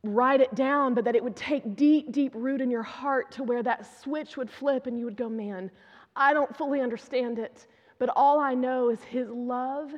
write 0.04 0.42
it 0.42 0.56
down, 0.56 0.94
but 0.94 1.06
that 1.06 1.16
it 1.16 1.24
would 1.24 1.36
take 1.36 1.76
deep, 1.76 2.12
deep 2.12 2.32
root 2.36 2.62
in 2.62 2.72
your 2.72 2.84
heart 2.84 3.32
to 3.34 3.44
where 3.44 3.62
that 3.64 3.88
switch 4.02 4.38
would 4.38 4.50
flip 4.50 4.88
and 4.88 4.98
you 4.98 5.06
would 5.06 5.18
go, 5.18 5.30
man, 5.30 5.70
I 6.16 6.34
don't 6.34 6.56
fully 6.56 6.82
understand 6.82 7.40
it, 7.40 7.68
but 8.06 8.14
all 8.16 8.40
I 8.40 8.54
know 8.54 8.90
is 8.90 9.02
His 9.06 9.28
love 9.30 9.92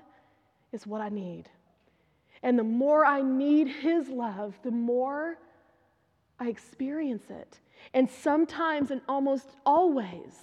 is 0.71 0.87
what 0.87 1.01
I 1.01 1.09
need. 1.09 1.49
And 2.41 2.57
the 2.57 2.63
more 2.63 3.05
I 3.05 3.21
need 3.21 3.67
His 3.67 4.07
love, 4.07 4.57
the 4.63 4.71
more 4.71 5.37
I 6.39 6.47
experience 6.47 7.25
it. 7.29 7.59
And 7.93 8.09
sometimes, 8.09 8.91
and 8.91 9.01
almost 9.09 9.49
always, 9.65 10.37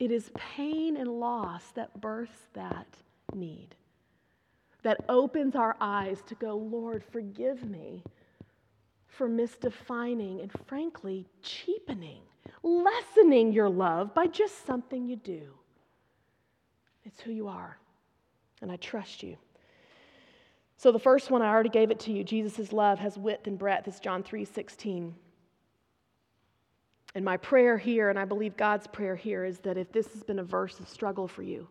it 0.00 0.10
is 0.10 0.32
pain 0.34 0.96
and 0.96 1.06
loss 1.20 1.62
that 1.76 2.00
births 2.00 2.48
that 2.54 2.88
need, 3.36 3.76
that 4.82 5.04
opens 5.08 5.54
our 5.54 5.76
eyes 5.80 6.20
to 6.26 6.34
go, 6.34 6.56
Lord, 6.56 7.04
forgive 7.12 7.70
me 7.70 8.02
for 9.06 9.28
misdefining 9.28 10.42
and, 10.42 10.50
frankly, 10.66 11.28
cheapening, 11.40 12.22
lessening 12.64 13.52
your 13.52 13.68
love 13.68 14.12
by 14.12 14.26
just 14.26 14.66
something 14.66 15.06
you 15.06 15.14
do. 15.14 15.54
It's 17.10 17.20
who 17.22 17.32
you 17.32 17.48
are, 17.48 17.76
and 18.62 18.70
I 18.70 18.76
trust 18.76 19.24
you. 19.24 19.36
So 20.76 20.92
the 20.92 20.98
first 21.00 21.28
one 21.28 21.42
I 21.42 21.48
already 21.48 21.68
gave 21.68 21.90
it 21.90 21.98
to 22.00 22.12
you. 22.12 22.22
Jesus' 22.22 22.72
love 22.72 23.00
has 23.00 23.18
width 23.18 23.48
and 23.48 23.58
breadth. 23.58 23.88
It's 23.88 23.98
John 23.98 24.22
3 24.22 24.44
16. 24.44 25.14
And 27.16 27.24
my 27.24 27.36
prayer 27.36 27.76
here, 27.76 28.10
and 28.10 28.18
I 28.18 28.24
believe 28.24 28.56
God's 28.56 28.86
prayer 28.86 29.16
here, 29.16 29.44
is 29.44 29.58
that 29.60 29.76
if 29.76 29.90
this 29.90 30.12
has 30.12 30.22
been 30.22 30.38
a 30.38 30.44
verse 30.44 30.78
of 30.78 30.88
struggle 30.88 31.26
for 31.26 31.42
you, 31.42 31.66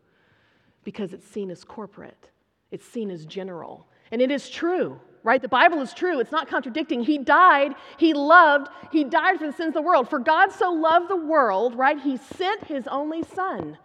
because 0.83 1.13
it's 1.13 1.25
seen 1.25 1.49
as 1.51 1.63
corporate, 1.63 2.27
it's 2.71 2.85
seen 2.85 3.09
as 3.09 3.25
general, 3.25 3.87
and 4.11 4.21
it 4.21 4.31
is 4.31 4.49
true, 4.49 4.99
right? 5.23 5.41
The 5.41 5.47
Bible 5.47 5.79
is 5.79 5.93
true. 5.93 6.19
It's 6.19 6.33
not 6.33 6.49
contradicting. 6.49 7.01
He 7.01 7.17
died, 7.17 7.75
He 7.97 8.13
loved, 8.13 8.67
He 8.91 9.05
died 9.05 9.39
for 9.39 9.47
the 9.47 9.53
sins 9.53 9.69
of 9.69 9.75
the 9.75 9.81
world. 9.83 10.09
For 10.09 10.19
God 10.19 10.51
so 10.51 10.69
loved 10.69 11.09
the 11.09 11.15
world, 11.15 11.75
right? 11.75 11.97
He 11.97 12.17
sent 12.17 12.65
His 12.65 12.87
only 12.87 13.23
Son. 13.23 13.77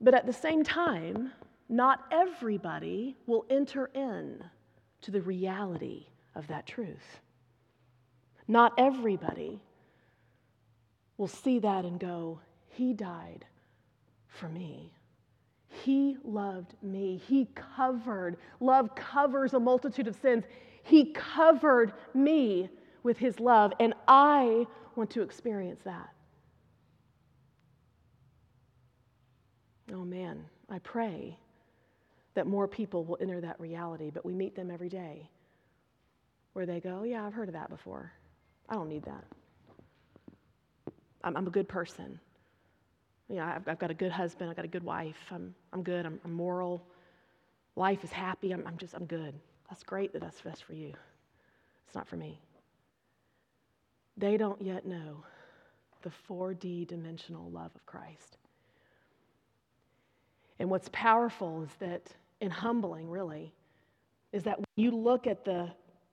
But 0.00 0.14
at 0.14 0.26
the 0.26 0.32
same 0.32 0.62
time, 0.62 1.32
not 1.68 2.04
everybody 2.10 3.16
will 3.26 3.44
enter 3.50 3.90
in 3.94 4.44
to 5.02 5.10
the 5.10 5.22
reality 5.22 6.06
of 6.34 6.46
that 6.48 6.66
truth. 6.66 7.20
Not 8.48 8.72
everybody 8.78 9.60
will 11.16 11.28
see 11.28 11.58
that 11.60 11.84
and 11.84 11.98
go, 11.98 12.40
He 12.68 12.92
died 12.92 13.44
for 14.28 14.48
me. 14.48 14.92
He 15.68 16.16
loved 16.24 16.74
me. 16.82 17.20
He 17.26 17.48
covered. 17.54 18.36
Love 18.60 18.94
covers 18.94 19.54
a 19.54 19.60
multitude 19.60 20.06
of 20.06 20.16
sins. 20.16 20.44
He 20.82 21.12
covered 21.12 21.92
me 22.14 22.68
with 23.02 23.18
His 23.18 23.40
love, 23.40 23.72
and 23.80 23.94
I 24.06 24.66
want 24.94 25.10
to 25.10 25.22
experience 25.22 25.80
that. 25.84 26.10
Oh 29.92 30.04
man, 30.04 30.44
I 30.68 30.78
pray 30.80 31.36
that 32.34 32.46
more 32.46 32.68
people 32.68 33.04
will 33.04 33.18
enter 33.20 33.40
that 33.40 33.58
reality, 33.60 34.10
but 34.12 34.24
we 34.24 34.34
meet 34.34 34.54
them 34.54 34.70
every 34.70 34.88
day 34.88 35.28
where 36.52 36.66
they 36.66 36.80
go, 36.80 37.02
Yeah, 37.02 37.24
I've 37.26 37.34
heard 37.34 37.48
of 37.48 37.54
that 37.54 37.70
before. 37.70 38.12
I 38.68 38.74
don't 38.74 38.88
need 38.88 39.04
that. 39.04 39.24
I'm, 41.22 41.36
I'm 41.36 41.46
a 41.46 41.50
good 41.50 41.68
person. 41.68 42.18
You 43.28 43.36
know, 43.36 43.44
I've, 43.44 43.66
I've, 43.68 43.78
got 43.78 43.90
a 43.90 43.94
good 43.94 44.12
husband. 44.12 44.50
I've 44.50 44.56
got 44.56 44.64
a 44.64 44.68
good 44.68 44.84
wife. 44.84 45.16
I'm, 45.30 45.54
I'm 45.72 45.82
good. 45.82 46.06
I'm, 46.06 46.20
I'm 46.24 46.32
moral. 46.32 46.82
Life 47.74 48.04
is 48.04 48.12
happy. 48.12 48.52
I'm, 48.52 48.64
I'm 48.66 48.76
just, 48.78 48.94
I'm 48.94 49.04
good. 49.06 49.34
That's 49.68 49.82
great 49.82 50.12
that 50.12 50.20
that's 50.20 50.40
best 50.40 50.64
for 50.64 50.74
you. 50.74 50.92
It's 51.86 51.94
not 51.94 52.06
for 52.06 52.16
me. 52.16 52.40
They 54.16 54.36
don't 54.36 54.60
yet 54.62 54.86
know 54.86 55.24
the 56.02 56.10
4D 56.28 56.86
dimensional 56.86 57.50
love 57.50 57.72
of 57.74 57.84
Christ. 57.84 58.38
And 60.58 60.70
what's 60.70 60.88
powerful 60.92 61.62
is 61.62 61.70
that, 61.80 62.02
and 62.40 62.52
humbling 62.52 63.10
really, 63.10 63.52
is 64.32 64.42
that 64.44 64.58
when 64.58 64.66
you 64.76 64.90
look 64.90 65.26
at 65.26 65.44
the, 65.44 65.70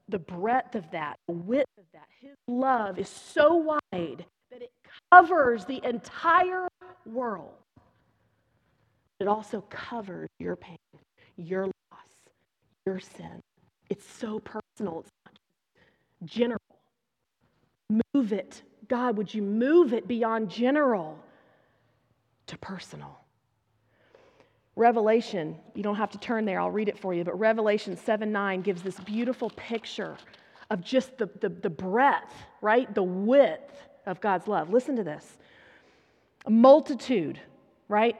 the 0.09 0.19
breadth 0.19 0.75
of 0.75 0.89
that, 0.91 1.17
the 1.27 1.33
width 1.33 1.69
of 1.77 1.85
that, 1.93 2.07
his 2.21 2.35
love 2.47 2.99
is 2.99 3.09
so 3.09 3.55
wide 3.55 4.25
that 4.51 4.61
it 4.61 4.71
covers 5.11 5.65
the 5.65 5.81
entire 5.85 6.67
world. 7.05 7.53
It 9.19 9.27
also 9.27 9.61
covers 9.69 10.29
your 10.39 10.55
pain, 10.55 10.77
your 11.37 11.65
loss, 11.65 12.09
your 12.85 12.99
sin. 12.99 13.41
It's 13.89 14.05
so 14.05 14.39
personal, 14.39 15.01
it's 15.01 15.11
not 15.25 15.39
general. 16.25 16.59
Move 18.13 18.33
it. 18.33 18.63
God, 18.87 19.17
would 19.17 19.33
you 19.33 19.41
move 19.41 19.93
it 19.93 20.07
beyond 20.07 20.49
general 20.49 21.17
to 22.47 22.57
personal? 22.57 23.22
Revelation, 24.75 25.55
you 25.75 25.83
don't 25.83 25.95
have 25.95 26.09
to 26.11 26.17
turn 26.17 26.45
there, 26.45 26.59
I'll 26.59 26.71
read 26.71 26.89
it 26.89 26.97
for 26.97 27.13
you, 27.13 27.23
but 27.23 27.37
Revelation 27.39 27.95
7 27.95 28.31
9 28.31 28.61
gives 28.61 28.81
this 28.81 28.99
beautiful 28.99 29.51
picture 29.51 30.17
of 30.69 30.81
just 30.81 31.17
the, 31.17 31.29
the, 31.41 31.49
the 31.49 31.69
breadth, 31.69 32.33
right? 32.61 32.93
The 32.93 33.03
width 33.03 33.71
of 34.05 34.19
God's 34.19 34.47
love. 34.47 34.69
Listen 34.71 34.95
to 34.95 35.03
this 35.03 35.37
a 36.45 36.49
multitude, 36.49 37.39
right? 37.87 38.17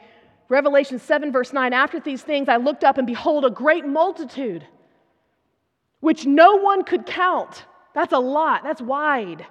Revelation 0.50 1.00
7, 1.00 1.32
verse 1.32 1.52
9 1.52 1.74
After 1.74 2.00
these 2.00 2.22
things, 2.22 2.48
I 2.48 2.58
looked 2.58 2.84
up 2.84 2.98
and 2.98 3.08
behold, 3.08 3.46
a 3.46 3.50
great 3.50 3.86
multitude, 3.86 4.66
which 6.00 6.26
no 6.26 6.58
one 6.58 6.84
could 6.84 7.06
count. 7.06 7.66
That's 7.94 8.14
a 8.14 8.20
lot, 8.20 8.64
that's 8.64 8.82
wide. 8.82 9.46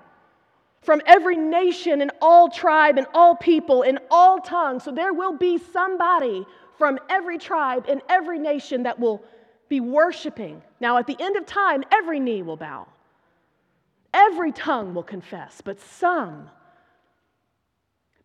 From 0.82 1.00
every 1.06 1.36
nation 1.36 2.00
and 2.00 2.10
all 2.20 2.50
tribe 2.50 2.98
and 2.98 3.06
all 3.14 3.36
people 3.36 3.82
and 3.82 4.00
all 4.10 4.40
tongues. 4.40 4.82
So 4.82 4.90
there 4.90 5.12
will 5.12 5.36
be 5.36 5.58
somebody 5.58 6.44
from 6.78 6.98
every 7.08 7.38
tribe 7.38 7.86
and 7.88 8.00
every 8.08 8.38
nation 8.38 8.84
that 8.84 8.98
will 8.98 9.22
be 9.68 9.80
worshiping. 9.80 10.62
Now, 10.80 10.98
at 10.98 11.06
the 11.06 11.16
end 11.18 11.36
of 11.36 11.46
time, 11.46 11.84
every 11.90 12.20
knee 12.20 12.42
will 12.42 12.56
bow, 12.56 12.86
every 14.12 14.52
tongue 14.52 14.94
will 14.94 15.02
confess, 15.02 15.60
but 15.64 15.80
some, 15.80 16.50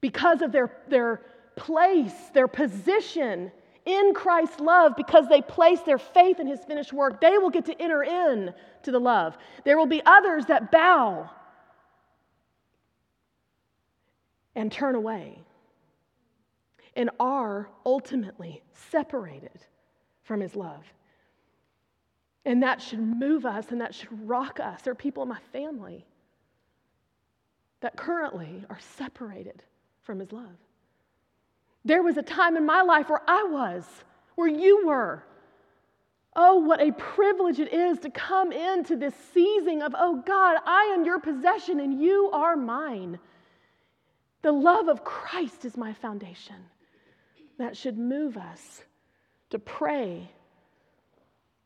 because 0.01 0.41
of 0.41 0.51
their, 0.51 0.71
their 0.89 1.21
place, 1.55 2.13
their 2.33 2.47
position 2.47 3.51
in 3.85 4.13
Christ's 4.13 4.59
love, 4.59 4.95
because 4.97 5.29
they 5.29 5.41
place 5.41 5.79
their 5.81 5.97
faith 5.97 6.39
in 6.39 6.47
his 6.47 6.59
finished 6.65 6.91
work, 6.91 7.21
they 7.21 7.37
will 7.37 7.49
get 7.49 7.65
to 7.65 7.81
enter 7.81 8.03
in 8.03 8.53
to 8.83 8.91
the 8.91 8.99
love. 8.99 9.37
There 9.63 9.77
will 9.77 9.85
be 9.85 10.01
others 10.05 10.45
that 10.47 10.71
bow 10.71 11.29
and 14.55 14.69
turn 14.69 14.95
away 14.95 15.39
and 16.97 17.11
are 17.19 17.69
ultimately 17.85 18.61
separated 18.73 19.59
from 20.23 20.41
his 20.41 20.55
love. 20.55 20.83
And 22.43 22.63
that 22.63 22.81
should 22.81 22.99
move 22.99 23.45
us 23.45 23.71
and 23.71 23.79
that 23.79 23.93
should 23.93 24.27
rock 24.27 24.59
us. 24.59 24.81
There 24.81 24.91
are 24.91 24.95
people 24.95 25.23
in 25.23 25.29
my 25.29 25.39
family 25.53 26.05
that 27.81 27.95
currently 27.95 28.65
are 28.69 28.79
separated 28.97 29.63
from 30.01 30.19
his 30.19 30.31
love. 30.31 30.57
There 31.85 32.01
was 32.01 32.17
a 32.17 32.23
time 32.23 32.57
in 32.57 32.65
my 32.65 32.81
life 32.81 33.09
where 33.09 33.21
I 33.27 33.43
was, 33.43 33.85
where 34.35 34.49
you 34.49 34.87
were, 34.87 35.23
Oh, 36.39 36.59
what 36.59 36.79
a 36.79 36.91
privilege 36.91 37.59
it 37.59 37.73
is 37.73 37.97
to 37.99 38.11
come 38.11 38.51
into 38.51 38.95
this 38.95 39.15
seizing 39.33 39.81
of, 39.81 39.95
oh 39.97 40.21
God, 40.23 40.57
I 40.67 40.93
am 40.93 41.03
your 41.03 41.19
possession 41.19 41.79
and 41.79 41.99
you 41.99 42.29
are 42.31 42.55
mine. 42.55 43.17
The 44.43 44.51
love 44.51 44.87
of 44.87 45.03
Christ 45.03 45.65
is 45.65 45.75
my 45.75 45.93
foundation. 45.93 46.57
That 47.57 47.75
should 47.75 47.97
move 47.97 48.37
us 48.37 48.83
to 49.49 49.59
pray 49.59 50.29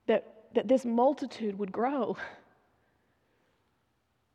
that, 0.07 0.25
that 0.55 0.67
this 0.67 0.85
multitude 0.85 1.57
would 1.59 1.71
grow. 1.71 2.17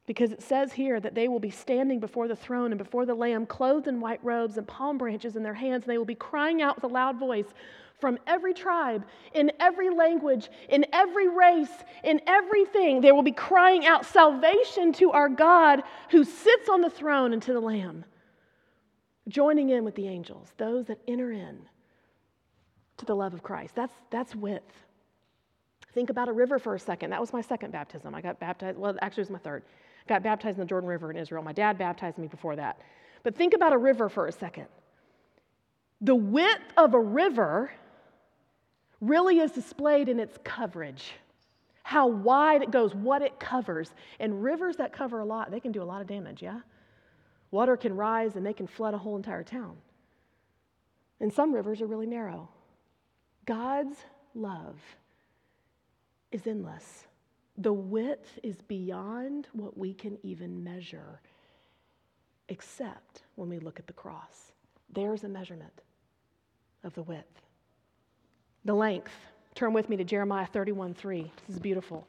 Because 0.06 0.30
it 0.30 0.42
says 0.42 0.72
here 0.72 1.00
that 1.00 1.14
they 1.14 1.26
will 1.26 1.40
be 1.40 1.50
standing 1.50 1.98
before 1.98 2.28
the 2.28 2.36
throne 2.36 2.70
and 2.72 2.78
before 2.78 3.06
the 3.06 3.14
Lamb, 3.14 3.46
clothed 3.46 3.88
in 3.88 4.00
white 4.00 4.20
robes 4.22 4.56
and 4.56 4.66
palm 4.66 4.98
branches 4.98 5.34
in 5.34 5.42
their 5.42 5.54
hands, 5.54 5.84
and 5.84 5.92
they 5.92 5.98
will 5.98 6.04
be 6.04 6.14
crying 6.14 6.62
out 6.62 6.76
with 6.76 6.84
a 6.84 6.94
loud 6.94 7.18
voice 7.18 7.46
from 7.98 8.18
every 8.26 8.52
tribe, 8.54 9.04
in 9.32 9.50
every 9.58 9.90
language, 9.90 10.50
in 10.68 10.84
every 10.92 11.28
race, 11.28 11.70
in 12.04 12.20
everything. 12.26 13.00
They 13.00 13.12
will 13.12 13.22
be 13.22 13.32
crying 13.32 13.86
out 13.86 14.04
salvation 14.04 14.92
to 14.94 15.12
our 15.12 15.28
God 15.28 15.82
who 16.10 16.22
sits 16.22 16.68
on 16.68 16.82
the 16.82 16.90
throne 16.90 17.32
and 17.32 17.42
to 17.42 17.52
the 17.52 17.60
Lamb, 17.60 18.04
joining 19.28 19.70
in 19.70 19.84
with 19.84 19.94
the 19.94 20.08
angels, 20.08 20.52
those 20.56 20.86
that 20.86 20.98
enter 21.08 21.32
in 21.32 21.58
to 22.98 23.04
the 23.04 23.14
love 23.14 23.34
of 23.34 23.42
Christ. 23.42 23.74
That's, 23.74 23.92
that's 24.10 24.34
width. 24.34 24.72
Think 25.92 26.10
about 26.10 26.28
a 26.28 26.32
river 26.32 26.58
for 26.58 26.74
a 26.74 26.78
second. 26.78 27.10
That 27.10 27.20
was 27.20 27.32
my 27.32 27.40
second 27.40 27.70
baptism. 27.72 28.14
I 28.14 28.20
got 28.20 28.38
baptized, 28.38 28.78
well, 28.78 28.96
actually, 29.00 29.22
it 29.22 29.30
was 29.30 29.30
my 29.30 29.38
third. 29.38 29.64
Got 30.06 30.22
baptized 30.22 30.58
in 30.58 30.60
the 30.60 30.66
Jordan 30.66 30.88
River 30.88 31.10
in 31.10 31.16
Israel. 31.16 31.42
My 31.42 31.52
dad 31.52 31.78
baptized 31.78 32.18
me 32.18 32.28
before 32.28 32.54
that. 32.56 32.80
But 33.22 33.34
think 33.34 33.54
about 33.54 33.72
a 33.72 33.78
river 33.78 34.08
for 34.08 34.26
a 34.26 34.32
second. 34.32 34.66
The 36.00 36.14
width 36.14 36.72
of 36.76 36.94
a 36.94 37.00
river 37.00 37.72
really 39.00 39.38
is 39.40 39.52
displayed 39.52 40.08
in 40.08 40.20
its 40.20 40.38
coverage, 40.44 41.12
how 41.82 42.06
wide 42.06 42.62
it 42.62 42.70
goes, 42.70 42.94
what 42.94 43.22
it 43.22 43.40
covers. 43.40 43.92
And 44.20 44.42
rivers 44.42 44.76
that 44.76 44.92
cover 44.92 45.20
a 45.20 45.24
lot, 45.24 45.50
they 45.50 45.60
can 45.60 45.72
do 45.72 45.82
a 45.82 45.84
lot 45.84 46.00
of 46.00 46.06
damage, 46.06 46.42
yeah? 46.42 46.60
Water 47.56 47.78
can 47.78 47.96
rise 47.96 48.36
and 48.36 48.44
they 48.44 48.52
can 48.52 48.66
flood 48.66 48.92
a 48.92 48.98
whole 48.98 49.16
entire 49.16 49.42
town. 49.42 49.78
And 51.20 51.32
some 51.32 51.54
rivers 51.54 51.80
are 51.80 51.86
really 51.86 52.04
narrow. 52.04 52.50
God's 53.46 53.96
love 54.34 54.78
is 56.32 56.46
endless. 56.46 57.06
The 57.56 57.72
width 57.72 58.38
is 58.42 58.56
beyond 58.68 59.48
what 59.54 59.78
we 59.78 59.94
can 59.94 60.18
even 60.22 60.62
measure, 60.62 61.22
except 62.50 63.22
when 63.36 63.48
we 63.48 63.58
look 63.58 63.78
at 63.78 63.86
the 63.86 63.94
cross. 63.94 64.52
There's 64.92 65.24
a 65.24 65.28
measurement 65.30 65.80
of 66.84 66.94
the 66.94 67.04
width. 67.04 67.40
The 68.66 68.74
length. 68.74 69.14
Turn 69.54 69.72
with 69.72 69.88
me 69.88 69.96
to 69.96 70.04
Jeremiah 70.04 70.44
31 70.44 70.92
3. 70.92 71.32
This 71.46 71.56
is 71.56 71.62
beautiful. 71.62 72.06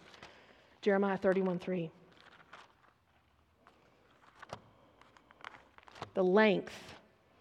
Jeremiah 0.82 1.16
31 1.16 1.58
3. 1.58 1.89
The 6.18 6.24
length. 6.24 6.74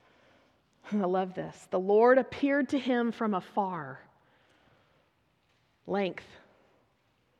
I 0.93 0.97
love 0.97 1.33
this. 1.33 1.67
The 1.71 1.81
Lord 1.81 2.19
appeared 2.19 2.69
to 2.69 2.79
him 2.79 3.11
from 3.11 3.33
afar. 3.33 4.01
Length. 5.87 6.27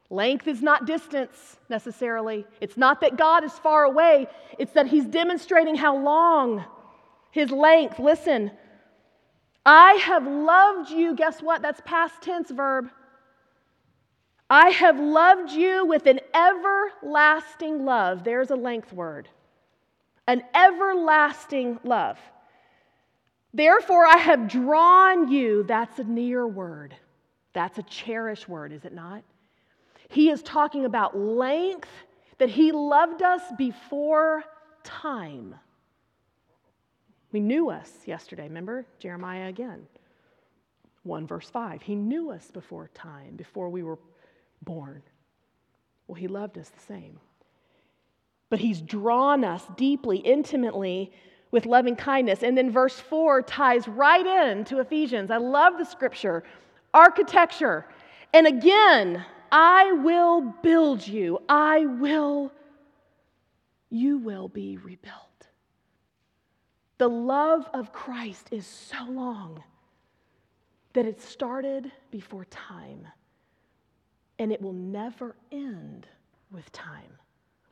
Length 0.09 0.49
is 0.49 0.63
not 0.63 0.87
distance 0.87 1.59
necessarily. 1.69 2.47
It's 2.63 2.79
not 2.79 3.03
that 3.03 3.19
God 3.19 3.45
is 3.45 3.53
far 3.53 3.85
away, 3.85 4.29
it's 4.59 4.73
that 4.73 4.87
He's 4.87 5.05
demonstrating 5.05 5.75
how 5.75 5.99
long 5.99 6.65
His 7.33 7.51
length. 7.51 7.99
Listen, 7.99 8.51
I 9.67 9.93
have 9.95 10.27
loved 10.27 10.89
you. 10.89 11.15
Guess 11.15 11.43
what? 11.43 11.61
That's 11.61 11.83
past 11.85 12.23
tense 12.23 12.51
verb. 12.51 12.89
I 14.49 14.71
have 14.71 14.99
loved 14.99 15.51
you 15.51 15.85
with 15.85 16.07
an 16.07 16.21
everlasting 16.33 17.85
love. 17.85 18.25
There's 18.25 18.51
a 18.51 18.57
length 18.57 18.91
word. 18.95 19.29
An 20.27 20.43
everlasting 20.55 21.79
love. 21.85 22.19
Therefore, 23.55 24.07
I 24.07 24.19
have 24.19 24.49
drawn 24.49 25.31
you. 25.31 25.63
That's 25.63 25.99
a 25.99 26.05
near 26.05 26.47
word. 26.47 26.95
That's 27.53 27.79
a 27.79 27.83
cherished 27.85 28.49
word, 28.49 28.73
is 28.73 28.85
it 28.85 28.93
not? 28.93 29.23
He 30.09 30.31
is 30.31 30.43
talking 30.43 30.85
about 30.85 31.17
length, 31.17 31.89
that 32.39 32.51
He 32.51 32.71
loved 32.71 33.23
us 33.23 33.43
before 33.57 34.45
time. 34.85 35.55
We 37.33 37.41
knew 37.41 37.71
us 37.71 37.91
yesterday, 38.05 38.45
remember? 38.45 38.87
Jeremiah 38.99 39.49
again. 39.49 39.87
1 41.03 41.27
verse 41.27 41.49
5. 41.49 41.83
He 41.83 41.95
knew 41.95 42.31
us 42.31 42.51
before 42.51 42.91
time, 42.95 43.37
before 43.37 43.69
we 43.69 43.83
were 43.83 43.99
born. 44.63 45.03
Well, 46.07 46.17
He 46.17 46.29
loved 46.29 46.59
us 46.59 46.69
the 46.69 46.81
same. 46.81 47.19
But 48.49 48.61
He's 48.61 48.81
drawn 48.81 49.45
us 49.45 49.65
deeply, 49.77 50.19
intimately 50.19 51.13
with 51.51 51.67
loving 51.67 51.97
kindness. 51.97 52.43
And 52.43 52.57
then 52.57 52.71
verse 52.71 52.99
4 52.99 53.43
ties 53.43 53.89
right 53.89 54.27
in 54.27 54.65
to 54.67 54.81
Ephesians. 54.81 55.31
I 55.31 55.39
love 55.39 55.79
the 55.79 55.85
scripture. 55.85 56.45
Architecture. 56.93 57.87
And 58.33 58.47
again, 58.47 59.25
I 59.51 59.93
will 59.93 60.55
build 60.63 61.07
you. 61.07 61.39
I 61.49 61.87
will, 61.87 62.53
you 63.91 64.19
will 64.19 64.49
be 64.49 64.77
rebuilt. 64.77 65.15
The 66.99 67.09
love 67.09 67.69
of 67.75 67.93
Christ 67.93 68.49
is 68.51 68.67
so 68.67 69.05
long 69.09 69.63
that 70.95 71.05
it 71.05 71.21
started 71.21 71.93
before 72.11 72.47
time 72.47 73.07
and 74.39 74.51
it 74.51 74.61
will 74.61 74.73
never 74.73 75.37
end 75.53 76.07
with 76.51 76.71
time. 76.73 77.19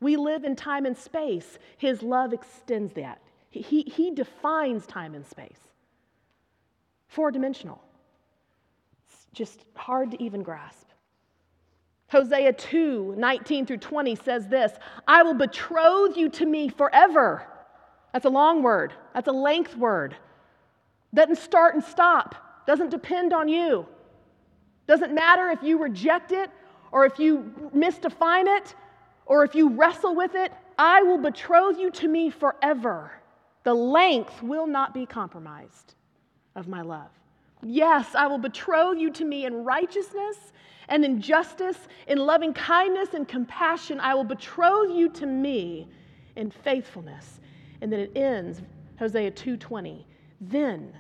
We 0.05 0.19
live 0.19 0.45
in 0.45 0.55
time 0.55 0.85
and 0.85 0.95
space. 0.95 1.59
His 1.79 2.03
love 2.03 2.35
extends 2.35 2.93
that. 2.93 3.23
He, 3.49 3.81
he 3.85 4.11
defines 4.11 4.87
time 4.87 5.15
and 5.15 5.27
space. 5.27 5.57
Four 7.09 7.31
dimensional. 7.31 7.83
It's 9.09 9.27
just 9.33 9.65
hard 9.75 10.11
to 10.11 10.23
even 10.23 10.43
grasp. 10.43 10.89
Hosea 12.09 12.53
2 12.53 13.15
19 13.17 13.65
through 13.65 13.79
20 13.79 14.15
says 14.17 14.47
this 14.47 14.73
I 15.09 15.23
will 15.23 15.33
betroth 15.33 16.19
you 16.19 16.29
to 16.29 16.45
me 16.45 16.69
forever. 16.69 17.47
That's 18.13 18.27
a 18.27 18.31
long 18.31 18.63
word, 18.63 18.93
that's 19.15 19.29
a 19.29 19.33
length 19.33 19.75
word. 19.75 20.15
Doesn't 21.15 21.39
start 21.39 21.77
and 21.77 21.83
stop, 21.83 22.35
doesn't 22.67 22.91
depend 22.91 23.33
on 23.33 23.49
you. 23.49 23.87
Doesn't 24.87 25.15
matter 25.15 25.49
if 25.49 25.63
you 25.63 25.79
reject 25.79 26.31
it 26.31 26.51
or 26.93 27.07
if 27.07 27.19
you 27.19 27.71
misdefine 27.75 28.55
it 28.59 28.75
or 29.27 29.45
if 29.45 29.55
you 29.55 29.71
wrestle 29.71 30.15
with 30.15 30.35
it. 30.35 30.53
I 30.79 31.03
will 31.03 31.19
betroth 31.19 31.79
you 31.79 31.91
to 31.93 32.09
me 32.09 32.31
forever. 32.31 33.13
The 33.63 33.75
length 33.75 34.43
will 34.43 34.67
not 34.67 34.93
be 34.93 35.07
compromised 35.07 35.95
of 36.57 36.69
my 36.69 36.83
love. 36.83 37.11
Yes, 37.63 38.15
I 38.15 38.27
will 38.27 38.39
betroth 38.39 38.99
you 38.99 39.11
to 39.13 39.25
me 39.25 39.47
in 39.47 39.65
righteousness 39.65 40.53
and 40.89 41.05
in 41.05 41.21
justice, 41.21 41.79
in 42.07 42.19
loving 42.19 42.53
kindness 42.53 43.15
and 43.15 43.27
compassion, 43.27 44.01
I 44.01 44.15
will 44.15 44.25
betroth 44.25 44.91
you 44.95 45.09
to 45.11 45.27
me 45.27 45.89
in 46.37 46.51
faithfulness. 46.51 47.41
And 47.81 47.93
then 47.93 48.01
it 48.01 48.13
ends, 48.17 48.63
Hosea 48.99 49.31
2:20. 49.31 50.05
Then 50.41 50.93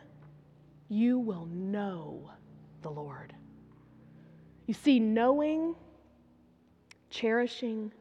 you 0.89 1.19
will 1.19 1.47
know 1.47 2.31
the 2.83 2.91
Lord. 2.91 3.35
You 4.67 4.75
see, 4.75 4.99
knowing, 4.99 5.75
cherishing, 7.11 7.93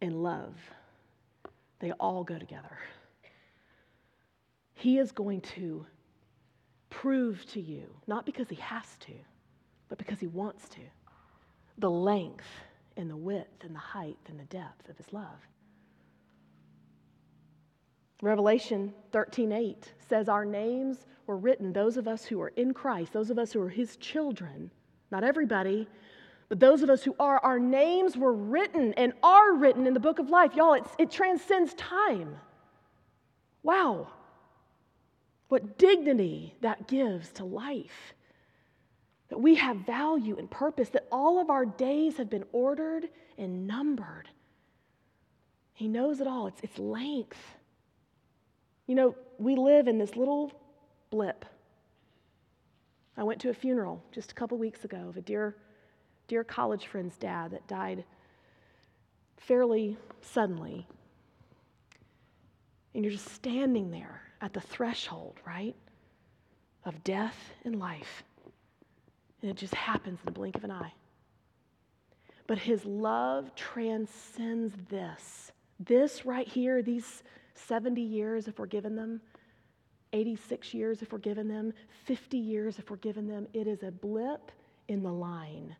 and 0.00 0.22
love, 0.22 0.54
they 1.80 1.92
all 1.92 2.24
go 2.24 2.38
together. 2.38 2.78
He 4.74 4.98
is 4.98 5.12
going 5.12 5.40
to 5.40 5.84
prove 6.90 7.44
to 7.46 7.60
you, 7.60 7.84
not 8.06 8.24
because 8.24 8.48
he 8.48 8.56
has 8.56 8.96
to, 9.00 9.12
but 9.88 9.98
because 9.98 10.20
He 10.20 10.26
wants 10.26 10.68
to. 10.70 10.80
The 11.78 11.90
length 11.90 12.46
and 12.96 13.10
the 13.10 13.16
width 13.16 13.64
and 13.64 13.74
the 13.74 13.80
height 13.80 14.18
and 14.28 14.38
the 14.38 14.44
depth 14.44 14.88
of 14.88 14.96
His 14.96 15.12
love. 15.12 15.38
Revelation 18.20 18.92
13:8 19.12 19.84
says 20.08 20.28
our 20.28 20.44
names 20.44 21.06
were 21.26 21.36
written 21.36 21.72
those 21.72 21.96
of 21.96 22.08
us 22.08 22.24
who 22.24 22.40
are 22.40 22.52
in 22.56 22.74
Christ 22.74 23.12
those 23.12 23.30
of 23.30 23.38
us 23.38 23.52
who 23.52 23.62
are 23.62 23.68
his 23.68 23.96
children 23.98 24.72
not 25.12 25.22
everybody 25.22 25.86
but 26.48 26.60
those 26.60 26.82
of 26.82 26.90
us 26.90 27.02
who 27.02 27.14
are 27.18 27.38
our 27.40 27.58
names 27.58 28.16
were 28.16 28.32
written 28.32 28.94
and 28.94 29.12
are 29.22 29.54
written 29.54 29.86
in 29.86 29.94
the 29.94 30.00
book 30.00 30.18
of 30.18 30.30
life 30.30 30.54
y'all 30.54 30.78
it 30.98 31.10
transcends 31.10 31.74
time 31.74 32.36
wow 33.62 34.08
what 35.48 35.78
dignity 35.78 36.54
that 36.60 36.86
gives 36.88 37.30
to 37.32 37.44
life 37.44 38.14
that 39.28 39.38
we 39.38 39.56
have 39.56 39.76
value 39.78 40.36
and 40.38 40.50
purpose, 40.50 40.88
that 40.90 41.06
all 41.12 41.40
of 41.40 41.50
our 41.50 41.66
days 41.66 42.16
have 42.16 42.30
been 42.30 42.44
ordered 42.52 43.08
and 43.36 43.66
numbered. 43.66 44.28
He 45.74 45.86
knows 45.86 46.20
it 46.20 46.26
all, 46.26 46.46
it's, 46.46 46.60
it's 46.62 46.78
length. 46.78 47.38
You 48.86 48.94
know, 48.94 49.14
we 49.38 49.54
live 49.54 49.86
in 49.86 49.98
this 49.98 50.16
little 50.16 50.52
blip. 51.10 51.44
I 53.16 53.22
went 53.22 53.40
to 53.42 53.50
a 53.50 53.54
funeral 53.54 54.02
just 54.12 54.32
a 54.32 54.34
couple 54.34 54.56
weeks 54.56 54.84
ago 54.84 55.08
of 55.08 55.16
a 55.16 55.20
dear 55.20 55.56
dear 56.28 56.44
college 56.44 56.86
friend's 56.86 57.16
dad 57.16 57.50
that 57.50 57.66
died 57.66 58.04
fairly 59.38 59.96
suddenly. 60.20 60.86
And 62.94 63.02
you're 63.02 63.12
just 63.12 63.30
standing 63.30 63.90
there 63.90 64.22
at 64.40 64.52
the 64.52 64.60
threshold, 64.60 65.36
right, 65.46 65.74
of 66.84 67.02
death 67.02 67.36
and 67.64 67.78
life. 67.78 68.22
And 69.42 69.50
it 69.50 69.56
just 69.56 69.74
happens 69.74 70.18
in 70.20 70.26
the 70.26 70.32
blink 70.32 70.56
of 70.56 70.64
an 70.64 70.70
eye. 70.70 70.92
But 72.46 72.58
his 72.58 72.84
love 72.84 73.54
transcends 73.54 74.74
this. 74.88 75.52
This 75.80 76.24
right 76.26 76.46
here, 76.46 76.82
these 76.82 77.22
70 77.54 78.00
years, 78.00 78.48
if 78.48 78.58
we're 78.58 78.66
given 78.66 78.96
them, 78.96 79.20
86 80.12 80.72
years 80.72 81.02
if 81.02 81.12
we're 81.12 81.18
given 81.18 81.48
them, 81.48 81.72
50 82.04 82.38
years 82.38 82.78
if 82.78 82.90
we're 82.90 82.96
given 82.96 83.28
them, 83.28 83.46
it 83.52 83.66
is 83.66 83.82
a 83.82 83.90
blip 83.90 84.50
in 84.88 85.02
the 85.02 85.12
line 85.12 85.76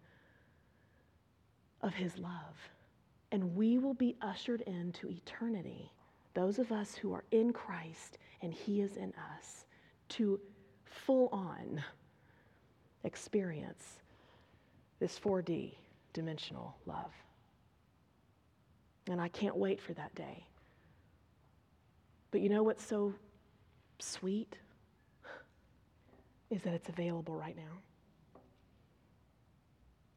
of 1.82 1.94
his 1.94 2.18
love. 2.18 2.56
And 3.30 3.54
we 3.54 3.78
will 3.78 3.94
be 3.94 4.16
ushered 4.22 4.62
into 4.62 5.10
eternity, 5.10 5.92
those 6.34 6.58
of 6.58 6.72
us 6.72 6.94
who 6.94 7.12
are 7.12 7.24
in 7.30 7.52
Christ 7.52 8.18
and 8.40 8.52
he 8.52 8.80
is 8.80 8.96
in 8.96 9.12
us, 9.34 9.66
to 10.10 10.40
full 10.84 11.28
on 11.32 11.82
experience 13.04 13.98
this 14.98 15.18
4D 15.18 15.74
dimensional 16.12 16.76
love. 16.86 17.12
And 19.08 19.20
I 19.20 19.28
can't 19.28 19.56
wait 19.56 19.80
for 19.80 19.94
that 19.94 20.14
day. 20.14 20.46
But 22.30 22.40
you 22.40 22.48
know 22.48 22.62
what's 22.62 22.84
so 22.84 23.14
sweet? 23.98 24.56
Is 26.50 26.62
that 26.62 26.74
it's 26.74 26.88
available 26.88 27.36
right 27.36 27.56
now. 27.56 27.78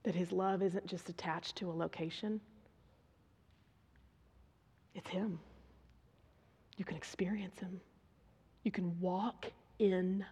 That 0.04 0.16
his 0.16 0.32
love 0.32 0.62
isn't 0.62 0.88
just 0.88 1.10
attached 1.10 1.56
to 1.58 1.70
a 1.70 1.74
location, 1.74 2.42
it's 4.96 5.10
him. 5.10 5.40
You 6.78 6.86
can 6.86 6.98
experience 6.98 7.60
him. 7.60 7.80
You 8.64 8.72
can 8.72 9.00
walk 9.00 9.52
in 9.80 10.26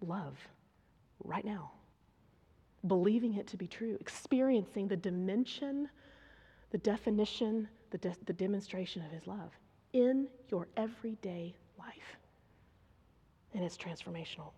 love 0.00 0.36
right 1.22 1.44
now, 1.44 1.70
believing 2.86 3.34
it 3.34 3.46
to 3.48 3.56
be 3.56 3.66
true, 3.66 3.96
experiencing 4.00 4.88
the 4.88 4.96
dimension, 4.96 5.88
the 6.70 6.78
definition, 6.78 7.68
the, 7.90 7.98
de- 7.98 8.16
the 8.26 8.32
demonstration 8.32 9.04
of 9.04 9.10
his 9.10 9.26
love 9.26 9.50
in 9.92 10.26
your 10.48 10.68
everyday 10.76 11.54
life. 11.78 12.16
And 13.54 13.64
it's 13.64 13.76
transformational. 13.76 14.50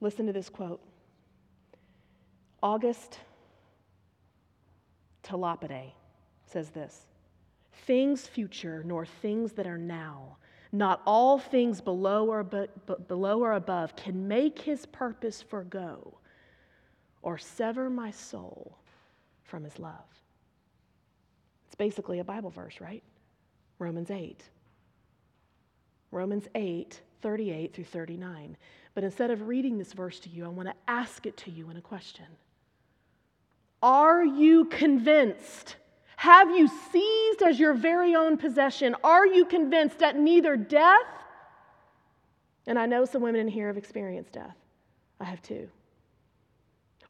Listen 0.00 0.26
to 0.26 0.32
this 0.32 0.48
quote 0.48 0.82
August 2.64 3.18
Toplady 5.22 5.92
says 6.46 6.70
this 6.70 7.06
Things 7.86 8.26
future, 8.26 8.82
nor 8.86 9.04
things 9.04 9.52
that 9.52 9.66
are 9.66 9.76
now, 9.76 10.38
not 10.72 11.02
all 11.04 11.38
things 11.38 11.82
below 11.82 12.26
or, 12.30 12.42
be, 12.42 12.64
below 13.06 13.40
or 13.40 13.52
above 13.52 13.94
can 13.96 14.26
make 14.26 14.58
his 14.58 14.86
purpose 14.86 15.42
forego 15.42 16.16
or 17.20 17.36
sever 17.36 17.90
my 17.90 18.10
soul 18.10 18.78
from 19.42 19.62
his 19.62 19.78
love. 19.78 20.22
It's 21.66 21.74
basically 21.74 22.20
a 22.20 22.24
Bible 22.24 22.50
verse, 22.50 22.80
right? 22.80 23.02
Romans 23.78 24.10
8. 24.10 24.42
Romans 26.10 26.48
8, 26.54 27.00
38 27.20 27.74
through 27.74 27.84
39. 27.84 28.56
But 28.94 29.04
instead 29.04 29.30
of 29.30 29.48
reading 29.48 29.76
this 29.76 29.92
verse 29.92 30.18
to 30.20 30.30
you, 30.30 30.46
I 30.46 30.48
want 30.48 30.68
to 30.68 30.74
ask 30.88 31.26
it 31.26 31.36
to 31.38 31.50
you 31.50 31.68
in 31.68 31.76
a 31.76 31.82
question 31.82 32.24
Are 33.84 34.24
you 34.24 34.64
convinced? 34.64 35.76
Have 36.16 36.48
you 36.56 36.68
seized 36.90 37.42
as 37.42 37.60
your 37.60 37.74
very 37.74 38.14
own 38.14 38.38
possession? 38.38 38.96
Are 39.04 39.26
you 39.26 39.44
convinced 39.44 39.98
that 39.98 40.16
neither 40.16 40.56
death, 40.56 41.06
and 42.66 42.78
I 42.78 42.86
know 42.86 43.04
some 43.04 43.20
women 43.20 43.42
in 43.42 43.48
here 43.48 43.66
have 43.66 43.76
experienced 43.76 44.32
death, 44.32 44.56
I 45.20 45.24
have 45.24 45.42
too. 45.42 45.68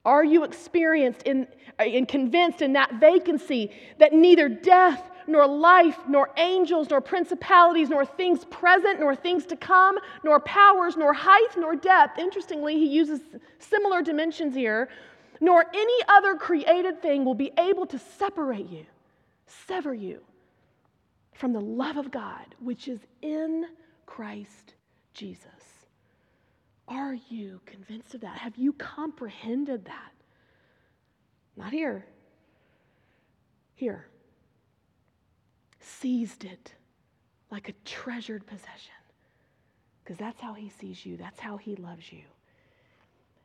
Are 0.05 0.25
you 0.25 0.43
experienced 0.43 1.23
in, 1.23 1.47
uh, 1.79 1.85
and 1.85 2.09
convinced 2.09 2.61
in 2.61 2.73
that 2.73 2.95
vacancy 2.95 3.71
that 3.99 4.13
neither 4.13 4.49
death 4.49 5.13
nor 5.29 5.47
life, 5.47 5.99
nor 6.09 6.31
angels, 6.39 6.91
nor 6.91 7.01
principalities, 7.01 7.89
nor 7.89 8.05
things 8.05 8.45
present, 8.47 8.99
nor 8.99 9.15
things 9.15 9.47
to 9.47 9.57
come, 9.57 9.97
nor 10.25 10.41
powers, 10.41 10.97
nor 10.97 11.13
height, 11.13 11.57
nor 11.57 11.77
depth. 11.77 12.19
Interestingly, 12.19 12.75
he 12.75 12.87
uses 12.87 13.21
similar 13.61 14.03
dimensions 14.03 14.57
here, 14.57 14.89
nor 15.41 15.65
any 15.75 15.99
other 16.09 16.35
created 16.37 17.03
thing 17.03 17.25
will 17.25 17.35
be 17.35 17.53
able 17.59 17.87
to 17.87 17.99
separate 17.99 18.69
you, 18.69 18.87
sever 19.47 19.95
you 19.95 20.21
from 21.33 21.53
the 21.53 21.61
love 21.61 21.97
of 21.97 22.11
God, 22.11 22.55
which 22.61 22.89
is 22.89 23.01
in 23.23 23.67
Christ 24.07 24.75
Jesus. 25.13 25.49
Are 26.87 27.15
you 27.29 27.61
convinced 27.67 28.15
of 28.15 28.21
that? 28.21 28.39
Have 28.39 28.57
you 28.57 28.73
comprehended 28.75 29.87
that? 29.87 30.13
Not 31.57 31.73
here. 31.73 32.07
Here 33.75 34.07
seized 35.85 36.45
it 36.45 36.75
like 37.51 37.69
a 37.69 37.75
treasured 37.85 38.47
possession. 38.47 38.93
Because 40.03 40.19
that's 40.19 40.41
how 40.41 40.55
he 40.55 40.69
sees 40.69 41.05
you, 41.07 41.17
that's 41.17 41.41
how 41.41 41.57
he 41.57 41.77
loves 41.77 42.13
you. 42.13 42.23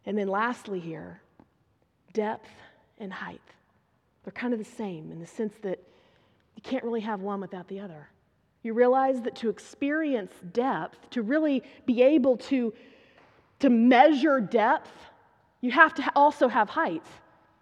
And 0.05 0.17
then, 0.17 0.27
lastly, 0.27 0.79
here, 0.79 1.21
depth 2.14 2.49
and 2.98 3.11
height. 3.11 3.41
They're 4.23 4.34
kind 4.34 4.53
of 4.53 4.60
the 4.60 4.65
same 4.65 5.11
in 5.11 5.19
the 5.19 5.26
sense 5.26 5.53
that 5.61 5.80
you 6.56 6.61
can't 6.61 6.84
really 6.84 7.02
have 7.02 7.22
one 7.22 7.40
without 7.40 7.68
the 7.68 7.80
other. 7.80 8.10
You 8.64 8.73
realize 8.73 9.22
that 9.22 9.36
to 9.38 9.49
experience 9.49 10.34
depth, 10.52 11.10
to 11.11 11.22
really 11.22 11.64
be 11.86 12.02
able 12.02 12.38
to, 12.38 12.73
to 13.60 13.69
measure 13.69 14.41
depth, 14.41 14.91
you 15.61 15.72
have 15.72 15.94
to 15.95 16.11
also 16.15 16.48
have 16.48 16.69
height. 16.69 17.03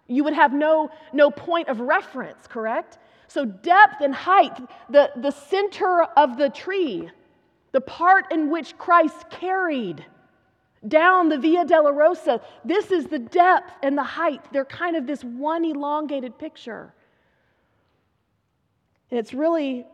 You 0.08 0.24
would 0.24 0.32
have 0.32 0.52
no, 0.52 0.90
no 1.12 1.30
point 1.30 1.68
of 1.68 1.80
reference, 1.80 2.46
correct? 2.46 2.98
So, 3.28 3.44
depth 3.44 4.00
and 4.00 4.14
height, 4.14 4.58
the, 4.88 5.10
the 5.16 5.30
center 5.30 6.02
of 6.16 6.38
the 6.38 6.48
tree, 6.48 7.10
the 7.72 7.80
part 7.80 8.32
in 8.32 8.50
which 8.50 8.76
Christ 8.78 9.28
carried 9.30 10.04
down 10.86 11.28
the 11.28 11.38
Via 11.38 11.64
Dolorosa. 11.64 12.40
this 12.64 12.90
is 12.90 13.06
the 13.06 13.18
depth 13.18 13.72
and 13.82 13.98
the 13.98 14.02
height. 14.02 14.40
They're 14.52 14.64
kind 14.64 14.96
of 14.96 15.06
this 15.06 15.24
one 15.24 15.64
elongated 15.64 16.38
picture. 16.38 16.94
And 19.10 19.18
it's 19.18 19.34
really 19.34 19.86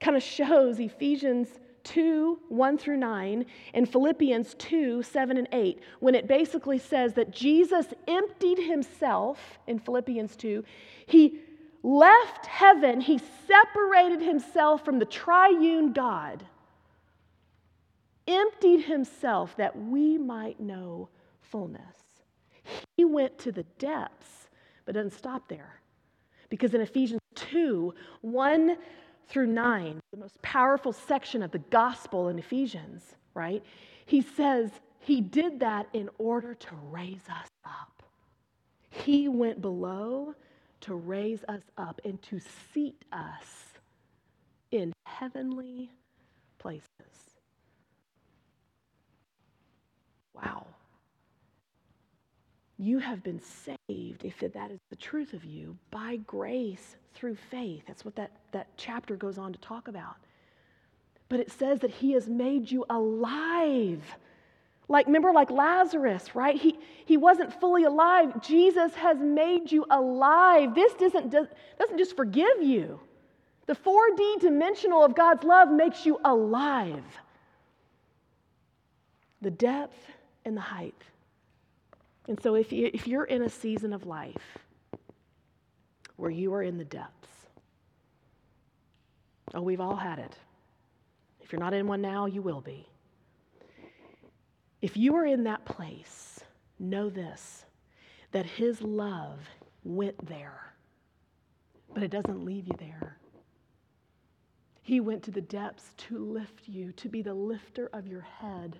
kind 0.00 0.16
of 0.16 0.22
shows 0.22 0.80
Ephesians 0.80 1.48
2 1.84 2.38
1 2.48 2.78
through 2.78 2.96
9 2.96 3.46
and 3.74 3.88
Philippians 3.88 4.54
2 4.54 5.02
7 5.02 5.36
and 5.36 5.48
8, 5.52 5.80
when 6.00 6.14
it 6.14 6.28
basically 6.28 6.78
says 6.78 7.14
that 7.14 7.30
Jesus 7.30 7.86
emptied 8.06 8.58
himself 8.58 9.58
in 9.66 9.78
Philippians 9.78 10.36
2. 10.36 10.64
He 11.06 11.40
left 11.82 12.46
heaven, 12.46 13.00
he 13.00 13.20
separated 13.46 14.20
himself 14.20 14.84
from 14.84 14.98
the 14.98 15.06
triune 15.06 15.92
God, 15.92 16.44
emptied 18.28 18.82
himself 18.82 19.56
that 19.56 19.76
we 19.76 20.18
might 20.18 20.60
know 20.60 21.08
fullness. 21.40 21.96
He 22.96 23.04
went 23.04 23.38
to 23.38 23.52
the 23.52 23.62
depths, 23.78 24.48
but 24.84 24.94
doesn't 24.94 25.12
stop 25.12 25.48
there. 25.48 25.80
Because 26.50 26.74
in 26.74 26.80
Ephesians 26.80 27.20
2 27.34 27.94
1 28.20 28.76
through 29.26 29.46
9, 29.46 30.00
the 30.10 30.16
most 30.16 30.40
powerful 30.42 30.92
section 30.92 31.42
of 31.42 31.50
the 31.50 31.58
gospel 31.58 32.28
in 32.28 32.38
Ephesians, 32.38 33.16
right? 33.34 33.62
He 34.06 34.22
says 34.22 34.70
he 35.00 35.20
did 35.20 35.60
that 35.60 35.88
in 35.92 36.08
order 36.18 36.54
to 36.54 36.74
raise 36.90 37.28
us 37.28 37.48
up. 37.64 38.02
He 38.90 39.28
went 39.28 39.60
below 39.60 40.34
to 40.80 40.94
raise 40.94 41.44
us 41.48 41.62
up 41.76 42.00
and 42.04 42.20
to 42.22 42.40
seat 42.72 43.04
us 43.12 43.78
in 44.70 44.92
heavenly 45.04 45.90
places. 46.58 47.27
Wow. 50.42 50.66
You 52.78 52.98
have 52.98 53.22
been 53.24 53.40
saved, 53.40 54.24
if 54.24 54.38
that 54.40 54.70
is 54.70 54.78
the 54.90 54.96
truth 54.96 55.32
of 55.32 55.44
you, 55.44 55.76
by 55.90 56.16
grace 56.26 56.96
through 57.14 57.36
faith. 57.50 57.82
That's 57.86 58.04
what 58.04 58.14
that, 58.16 58.30
that 58.52 58.68
chapter 58.76 59.16
goes 59.16 59.36
on 59.36 59.52
to 59.52 59.58
talk 59.58 59.88
about. 59.88 60.16
But 61.28 61.40
it 61.40 61.50
says 61.50 61.80
that 61.80 61.90
He 61.90 62.12
has 62.12 62.28
made 62.28 62.70
you 62.70 62.84
alive 62.88 64.02
like, 64.88 65.06
remember, 65.06 65.32
like 65.32 65.50
Lazarus, 65.50 66.34
right? 66.34 66.56
He, 66.56 66.78
he 67.04 67.16
wasn't 67.18 67.58
fully 67.60 67.84
alive. 67.84 68.42
Jesus 68.42 68.94
has 68.94 69.18
made 69.18 69.70
you 69.70 69.84
alive. 69.90 70.74
This 70.74 70.94
doesn't, 70.94 71.30
doesn't 71.30 71.98
just 71.98 72.16
forgive 72.16 72.62
you. 72.62 72.98
The 73.66 73.74
4D 73.74 74.40
dimensional 74.40 75.04
of 75.04 75.14
God's 75.14 75.44
love 75.44 75.70
makes 75.70 76.06
you 76.06 76.18
alive. 76.24 77.04
The 79.42 79.50
depth 79.50 79.98
and 80.48 80.56
the 80.56 80.62
height. 80.62 81.02
And 82.26 82.40
so 82.42 82.56
if, 82.56 82.72
you, 82.72 82.90
if 82.92 83.06
you're 83.06 83.24
in 83.24 83.42
a 83.42 83.48
season 83.48 83.92
of 83.92 84.06
life 84.06 84.58
where 86.16 86.30
you 86.30 86.52
are 86.52 86.62
in 86.62 86.76
the 86.76 86.84
depths, 86.84 87.28
oh, 89.54 89.62
we've 89.62 89.80
all 89.80 89.96
had 89.96 90.18
it. 90.18 90.34
If 91.40 91.52
you're 91.52 91.60
not 91.60 91.72
in 91.72 91.86
one 91.86 92.02
now, 92.02 92.26
you 92.26 92.42
will 92.42 92.60
be. 92.60 92.88
If 94.82 94.96
you 94.96 95.14
are 95.16 95.24
in 95.24 95.44
that 95.44 95.64
place, 95.64 96.40
know 96.78 97.08
this 97.08 97.64
that 98.30 98.44
His 98.44 98.82
love 98.82 99.38
went 99.84 100.26
there, 100.26 100.74
but 101.94 102.02
it 102.02 102.10
doesn't 102.10 102.44
leave 102.44 102.66
you 102.66 102.74
there. 102.78 103.16
He 104.82 105.00
went 105.00 105.22
to 105.22 105.30
the 105.30 105.40
depths 105.40 105.94
to 105.96 106.18
lift 106.18 106.68
you, 106.68 106.92
to 106.92 107.08
be 107.08 107.22
the 107.22 107.32
lifter 107.32 107.88
of 107.94 108.06
your 108.06 108.20
head. 108.20 108.78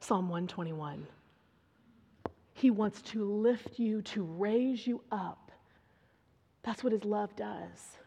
Psalm 0.00 0.28
121. 0.28 1.06
He 2.54 2.70
wants 2.70 3.00
to 3.02 3.24
lift 3.24 3.78
you, 3.78 4.02
to 4.02 4.22
raise 4.22 4.86
you 4.86 5.02
up. 5.12 5.50
That's 6.62 6.82
what 6.82 6.92
His 6.92 7.04
love 7.04 7.34
does. 7.36 7.98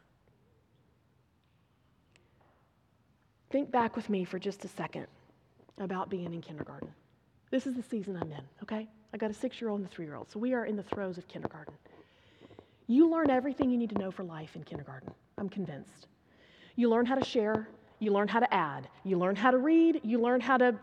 Think 3.52 3.72
back 3.72 3.96
with 3.96 4.10
me 4.10 4.26
for 4.26 4.40
just 4.40 4.66
a 4.66 4.68
second 4.68 5.08
about 5.80 6.10
being 6.10 6.34
in 6.34 6.42
kindergarten. 6.42 6.90
This 7.52 7.68
is 7.68 7.76
the 7.76 7.84
season 7.84 8.18
I'm 8.20 8.32
in, 8.32 8.42
okay? 8.64 8.88
I 9.14 9.18
got 9.18 9.30
a 9.30 9.34
six 9.34 9.62
year 9.62 9.70
old 9.70 9.82
and 9.82 9.88
a 9.88 9.92
three 9.92 10.06
year 10.06 10.16
old, 10.16 10.32
so 10.32 10.40
we 10.40 10.54
are 10.54 10.66
in 10.66 10.76
the 10.76 10.84
throes 10.84 11.20
of 11.20 11.28
kindergarten. 11.28 11.76
You 12.88 13.10
learn 13.10 13.30
everything 13.30 13.70
you 13.70 13.78
need 13.78 13.92
to 13.92 13.98
know 13.98 14.10
for 14.10 14.24
life 14.24 14.56
in 14.56 14.64
kindergarten, 14.64 15.12
I'm 15.38 15.50
convinced. 15.50 16.08
You 16.76 16.90
learn 16.90 17.06
how 17.06 17.16
to 17.16 17.24
share, 17.24 17.68
you 18.00 18.12
learn 18.12 18.28
how 18.28 18.40
to 18.40 18.52
add, 18.52 18.88
you 19.04 19.18
learn 19.20 19.36
how 19.36 19.52
to 19.52 19.60
read, 19.60 20.02
you 20.04 20.20
learn 20.20 20.42
how 20.42 20.58
to 20.58 20.76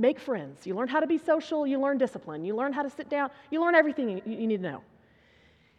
make 0.00 0.18
friends, 0.18 0.66
you 0.66 0.74
learn 0.74 0.88
how 0.88 1.00
to 1.00 1.06
be 1.06 1.18
social, 1.18 1.66
you 1.66 1.78
learn 1.78 1.98
discipline, 1.98 2.44
you 2.44 2.54
learn 2.54 2.72
how 2.72 2.82
to 2.82 2.90
sit 2.90 3.08
down, 3.08 3.30
you 3.50 3.60
learn 3.60 3.74
everything 3.74 4.08
you, 4.08 4.46
need 4.46 4.56
to 4.56 4.62
know. 4.62 4.82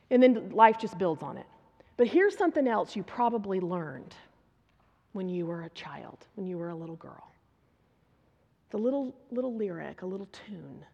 And 0.09 0.21
then 0.21 0.51
life 0.51 0.77
just 0.79 0.97
builds 0.97 1.23
on 1.23 1.37
it. 1.37 1.45
But 1.97 2.07
here's 2.07 2.37
something 2.37 2.67
else 2.67 2.95
you 2.95 3.03
probably 3.03 3.59
learned 3.59 4.15
when 5.13 5.27
you 5.27 5.45
were 5.45 5.63
a 5.63 5.69
child, 5.69 6.25
when 6.35 6.47
you 6.47 6.57
were 6.57 6.69
a 6.69 6.75
little 6.75 6.95
girl. 6.95 7.31
The 8.69 8.77
little, 8.77 9.13
little 9.31 9.55
lyric, 9.55 10.01
a 10.01 10.05
little 10.05 10.27
tune 10.27 10.85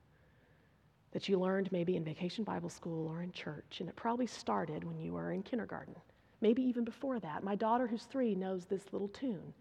that 1.11 1.29
you 1.29 1.39
learned 1.39 1.71
maybe 1.71 1.95
in 1.95 2.03
vacation 2.03 2.43
Bible 2.43 2.69
school 2.69 3.07
or 3.07 3.21
in 3.21 3.31
church, 3.31 3.77
and 3.79 3.89
it 3.89 3.95
probably 3.95 4.27
started 4.27 4.83
when 4.83 4.99
you 4.99 5.13
were 5.13 5.31
in 5.31 5.43
kindergarten, 5.43 5.95
maybe 6.41 6.61
even 6.63 6.83
before 6.83 7.19
that. 7.19 7.43
My 7.43 7.55
daughter, 7.55 7.87
who's 7.87 8.03
three, 8.03 8.35
knows 8.35 8.65
this 8.65 8.83
little 8.91 9.07
tune 9.07 9.53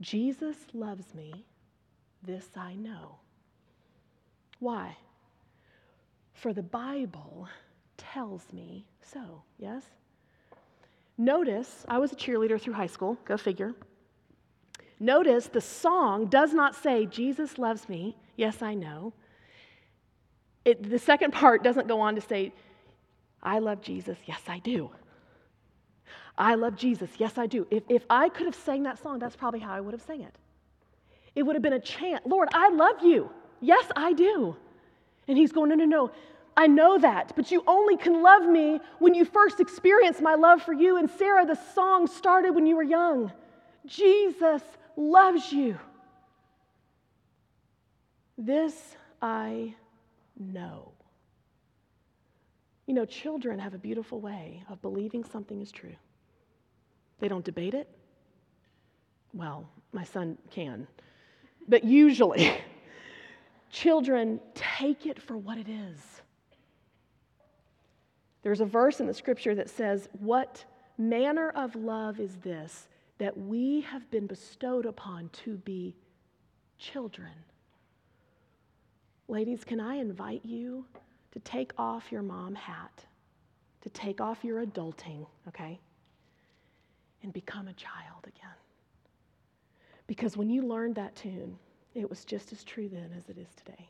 Jesus 0.00 0.56
loves 0.72 1.14
me, 1.14 1.44
this 2.22 2.48
I 2.56 2.74
know. 2.74 3.16
Why? 4.58 4.96
For 6.34 6.52
the 6.52 6.62
Bible 6.62 7.48
tells 7.96 8.42
me 8.52 8.86
so, 9.02 9.42
yes? 9.58 9.82
Notice, 11.18 11.84
I 11.88 11.98
was 11.98 12.12
a 12.12 12.16
cheerleader 12.16 12.60
through 12.60 12.74
high 12.74 12.86
school, 12.86 13.18
go 13.24 13.36
figure. 13.36 13.74
Notice 14.98 15.48
the 15.48 15.60
song 15.60 16.26
does 16.26 16.52
not 16.52 16.74
say, 16.74 17.06
Jesus 17.06 17.58
loves 17.58 17.88
me, 17.88 18.16
yes, 18.36 18.62
I 18.62 18.74
know. 18.74 19.12
It, 20.64 20.88
the 20.88 20.98
second 20.98 21.32
part 21.32 21.64
doesn't 21.64 21.88
go 21.88 22.00
on 22.00 22.14
to 22.14 22.20
say, 22.20 22.52
I 23.42 23.58
love 23.58 23.80
Jesus, 23.80 24.18
yes, 24.26 24.40
I 24.46 24.58
do. 24.58 24.90
I 26.36 26.54
love 26.54 26.76
Jesus, 26.76 27.10
yes, 27.18 27.38
I 27.38 27.46
do. 27.46 27.66
If, 27.70 27.82
if 27.88 28.04
I 28.08 28.28
could 28.28 28.46
have 28.46 28.54
sang 28.54 28.82
that 28.84 29.02
song, 29.02 29.18
that's 29.18 29.36
probably 29.36 29.60
how 29.60 29.72
I 29.72 29.80
would 29.80 29.92
have 29.92 30.02
sang 30.02 30.22
it. 30.22 30.34
It 31.34 31.42
would 31.42 31.56
have 31.56 31.62
been 31.62 31.74
a 31.74 31.80
chant 31.80 32.26
Lord, 32.26 32.48
I 32.52 32.70
love 32.70 33.02
you, 33.02 33.30
yes, 33.60 33.84
I 33.96 34.12
do. 34.12 34.56
And 35.28 35.38
he's 35.38 35.52
going, 35.52 35.70
No, 35.70 35.76
no, 35.76 35.84
no. 35.84 36.10
I 36.56 36.66
know 36.66 36.98
that, 36.98 37.32
but 37.36 37.50
you 37.50 37.62
only 37.66 37.96
can 37.96 38.22
love 38.22 38.46
me 38.46 38.80
when 38.98 39.14
you 39.14 39.24
first 39.24 39.60
experience 39.60 40.20
my 40.20 40.34
love 40.34 40.62
for 40.62 40.72
you. 40.72 40.96
And 40.96 41.08
Sarah, 41.08 41.46
the 41.46 41.58
song 41.74 42.06
started 42.06 42.54
when 42.54 42.66
you 42.66 42.76
were 42.76 42.82
young. 42.82 43.32
Jesus 43.86 44.62
loves 44.96 45.52
you. 45.52 45.78
This 48.36 48.96
I 49.22 49.74
know. 50.38 50.92
You 52.86 52.94
know, 52.94 53.04
children 53.04 53.58
have 53.58 53.74
a 53.74 53.78
beautiful 53.78 54.20
way 54.20 54.64
of 54.68 54.82
believing 54.82 55.22
something 55.24 55.60
is 55.60 55.70
true. 55.70 55.94
They 57.20 57.28
don't 57.28 57.44
debate 57.44 57.74
it. 57.74 57.88
Well, 59.32 59.68
my 59.92 60.04
son 60.04 60.36
can. 60.50 60.88
But 61.70 61.84
usually, 61.84 62.52
children 63.70 64.40
take 64.54 65.06
it 65.06 65.22
for 65.22 65.36
what 65.36 65.56
it 65.56 65.68
is. 65.68 66.20
There's 68.42 68.60
a 68.60 68.66
verse 68.66 68.98
in 68.98 69.06
the 69.06 69.14
scripture 69.14 69.54
that 69.54 69.70
says, 69.70 70.08
What 70.18 70.64
manner 70.98 71.50
of 71.50 71.76
love 71.76 72.18
is 72.18 72.36
this 72.38 72.88
that 73.18 73.38
we 73.38 73.82
have 73.82 74.10
been 74.10 74.26
bestowed 74.26 74.84
upon 74.84 75.28
to 75.44 75.56
be 75.58 75.94
children? 76.78 77.32
Ladies, 79.28 79.62
can 79.62 79.78
I 79.78 79.96
invite 79.96 80.44
you 80.44 80.84
to 81.30 81.38
take 81.40 81.72
off 81.78 82.10
your 82.10 82.22
mom 82.22 82.56
hat, 82.56 83.04
to 83.82 83.90
take 83.90 84.20
off 84.20 84.42
your 84.42 84.66
adulting, 84.66 85.24
okay, 85.46 85.78
and 87.22 87.32
become 87.32 87.68
a 87.68 87.74
child 87.74 88.26
again? 88.26 88.59
Because 90.10 90.36
when 90.36 90.50
you 90.50 90.62
learned 90.62 90.96
that 90.96 91.14
tune, 91.14 91.56
it 91.94 92.10
was 92.10 92.24
just 92.24 92.50
as 92.50 92.64
true 92.64 92.88
then 92.88 93.12
as 93.16 93.28
it 93.28 93.38
is 93.38 93.46
today. 93.54 93.88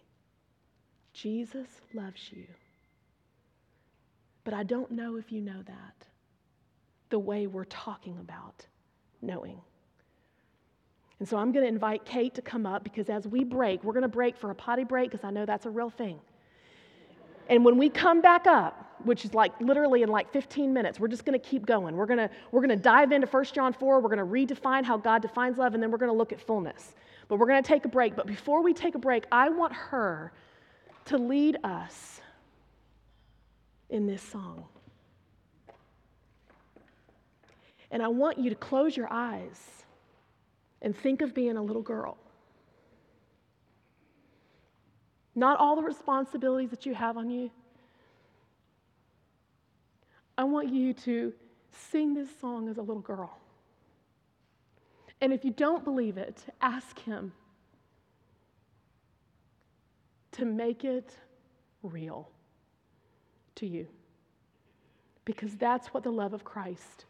Jesus 1.14 1.66
loves 1.94 2.30
you. 2.30 2.44
But 4.44 4.52
I 4.52 4.62
don't 4.64 4.90
know 4.90 5.16
if 5.16 5.32
you 5.32 5.40
know 5.40 5.62
that 5.66 6.06
the 7.08 7.18
way 7.18 7.46
we're 7.46 7.64
talking 7.64 8.18
about 8.20 8.66
knowing. 9.22 9.62
And 11.20 11.26
so 11.26 11.38
I'm 11.38 11.52
going 11.52 11.64
to 11.64 11.72
invite 11.72 12.04
Kate 12.04 12.34
to 12.34 12.42
come 12.42 12.66
up 12.66 12.84
because 12.84 13.08
as 13.08 13.26
we 13.26 13.42
break, 13.42 13.82
we're 13.82 13.94
going 13.94 14.02
to 14.02 14.08
break 14.08 14.36
for 14.36 14.50
a 14.50 14.54
potty 14.54 14.84
break 14.84 15.10
because 15.10 15.24
I 15.24 15.30
know 15.30 15.46
that's 15.46 15.64
a 15.64 15.70
real 15.70 15.88
thing. 15.88 16.20
And 17.50 17.64
when 17.64 17.76
we 17.76 17.90
come 17.90 18.20
back 18.20 18.46
up, 18.46 18.86
which 19.04 19.24
is 19.24 19.34
like 19.34 19.52
literally 19.60 20.02
in 20.02 20.08
like 20.08 20.32
15 20.32 20.72
minutes, 20.72 21.00
we're 21.00 21.08
just 21.08 21.24
going 21.24 21.38
to 21.38 21.44
keep 21.44 21.66
going. 21.66 21.96
We're 21.96 22.06
going 22.06 22.18
to 22.18 22.30
we're 22.52 22.60
going 22.60 22.76
to 22.76 22.82
dive 22.82 23.10
into 23.10 23.26
1 23.26 23.44
John 23.46 23.72
4, 23.72 24.00
we're 24.00 24.08
going 24.08 24.18
to 24.18 24.54
redefine 24.54 24.84
how 24.84 24.96
God 24.96 25.20
defines 25.20 25.58
love 25.58 25.74
and 25.74 25.82
then 25.82 25.90
we're 25.90 25.98
going 25.98 26.12
to 26.12 26.16
look 26.16 26.32
at 26.32 26.40
fullness. 26.40 26.94
But 27.26 27.38
we're 27.38 27.46
going 27.46 27.62
to 27.62 27.66
take 27.66 27.84
a 27.84 27.88
break, 27.88 28.14
but 28.14 28.26
before 28.26 28.62
we 28.62 28.72
take 28.72 28.94
a 28.94 28.98
break, 28.98 29.24
I 29.32 29.48
want 29.48 29.72
her 29.72 30.32
to 31.06 31.18
lead 31.18 31.58
us 31.64 32.20
in 33.88 34.06
this 34.06 34.22
song. 34.22 34.64
And 37.90 38.00
I 38.00 38.08
want 38.08 38.38
you 38.38 38.48
to 38.50 38.56
close 38.56 38.96
your 38.96 39.12
eyes 39.12 39.84
and 40.82 40.96
think 40.96 41.20
of 41.20 41.34
being 41.34 41.56
a 41.56 41.62
little 41.62 41.82
girl. 41.82 42.16
Not 45.34 45.58
all 45.58 45.76
the 45.76 45.82
responsibilities 45.82 46.70
that 46.70 46.86
you 46.86 46.94
have 46.94 47.16
on 47.16 47.30
you. 47.30 47.50
I 50.36 50.44
want 50.44 50.72
you 50.72 50.92
to 50.94 51.32
sing 51.90 52.14
this 52.14 52.28
song 52.40 52.68
as 52.68 52.78
a 52.78 52.82
little 52.82 53.02
girl. 53.02 53.36
And 55.20 55.32
if 55.32 55.44
you 55.44 55.50
don't 55.50 55.84
believe 55.84 56.16
it, 56.16 56.42
ask 56.60 56.98
Him 57.00 57.32
to 60.32 60.44
make 60.44 60.84
it 60.84 61.14
real 61.82 62.28
to 63.56 63.66
you. 63.66 63.86
Because 65.24 65.56
that's 65.56 65.88
what 65.88 66.02
the 66.02 66.10
love 66.10 66.32
of 66.32 66.44
Christ 66.44 67.04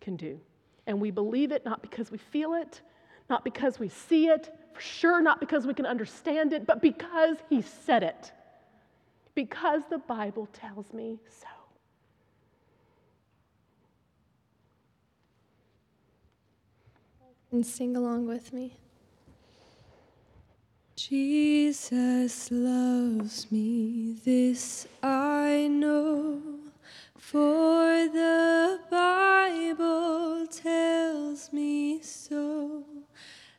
can 0.00 0.16
do. 0.16 0.40
And 0.86 1.00
we 1.00 1.10
believe 1.10 1.52
it 1.52 1.64
not 1.64 1.82
because 1.82 2.10
we 2.10 2.18
feel 2.18 2.54
it, 2.54 2.80
not 3.28 3.44
because 3.44 3.78
we 3.78 3.88
see 3.88 4.28
it, 4.28 4.54
for 4.74 4.80
sure 4.80 5.22
not 5.22 5.40
because 5.40 5.66
we 5.66 5.74
can 5.74 5.86
understand 5.86 6.52
it, 6.52 6.66
but 6.66 6.82
because 6.82 7.36
He 7.48 7.62
said 7.62 8.02
it. 8.02 8.32
Because 9.34 9.82
the 9.88 9.98
Bible 9.98 10.48
tells 10.52 10.92
me 10.92 11.18
so. 11.28 11.46
And 17.52 17.64
sing 17.64 17.96
along 17.96 18.26
with 18.26 18.52
me. 18.52 18.76
Jesus 20.96 22.50
loves 22.50 23.50
me, 23.52 24.16
this 24.24 24.88
I 25.02 25.68
know, 25.70 26.40
for 27.16 28.08
the 28.08 28.80
Bible 28.90 30.46
tells 30.46 31.52
me 31.52 32.00
so. 32.02 32.84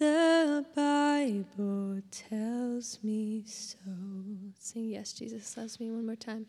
The 0.00 0.64
Bible 0.74 2.00
tells 2.10 2.98
me 3.02 3.44
so. 3.46 3.76
Sing, 4.58 4.88
Yes, 4.88 5.12
Jesus 5.12 5.54
loves 5.58 5.78
me 5.78 5.90
one 5.90 6.06
more 6.06 6.16
time. 6.16 6.46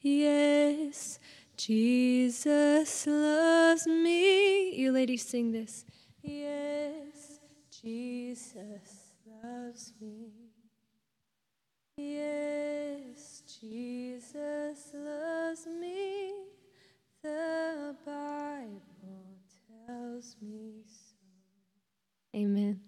Yes, 0.00 1.18
Jesus 1.54 3.06
loves 3.06 3.86
me. 3.86 4.74
You 4.74 4.90
ladies 4.90 5.22
sing 5.22 5.52
this. 5.52 5.84
Yes, 6.22 7.40
Jesus 7.82 9.12
loves 9.42 9.92
me. 10.00 10.30
Yes, 11.98 13.42
Jesus 13.60 14.92
loves 14.94 15.66
me. 15.66 16.32
The 17.22 17.94
Bible 18.06 19.36
tells 19.86 20.36
me 20.40 20.84
so. 20.86 21.16
Amen. 22.34 22.80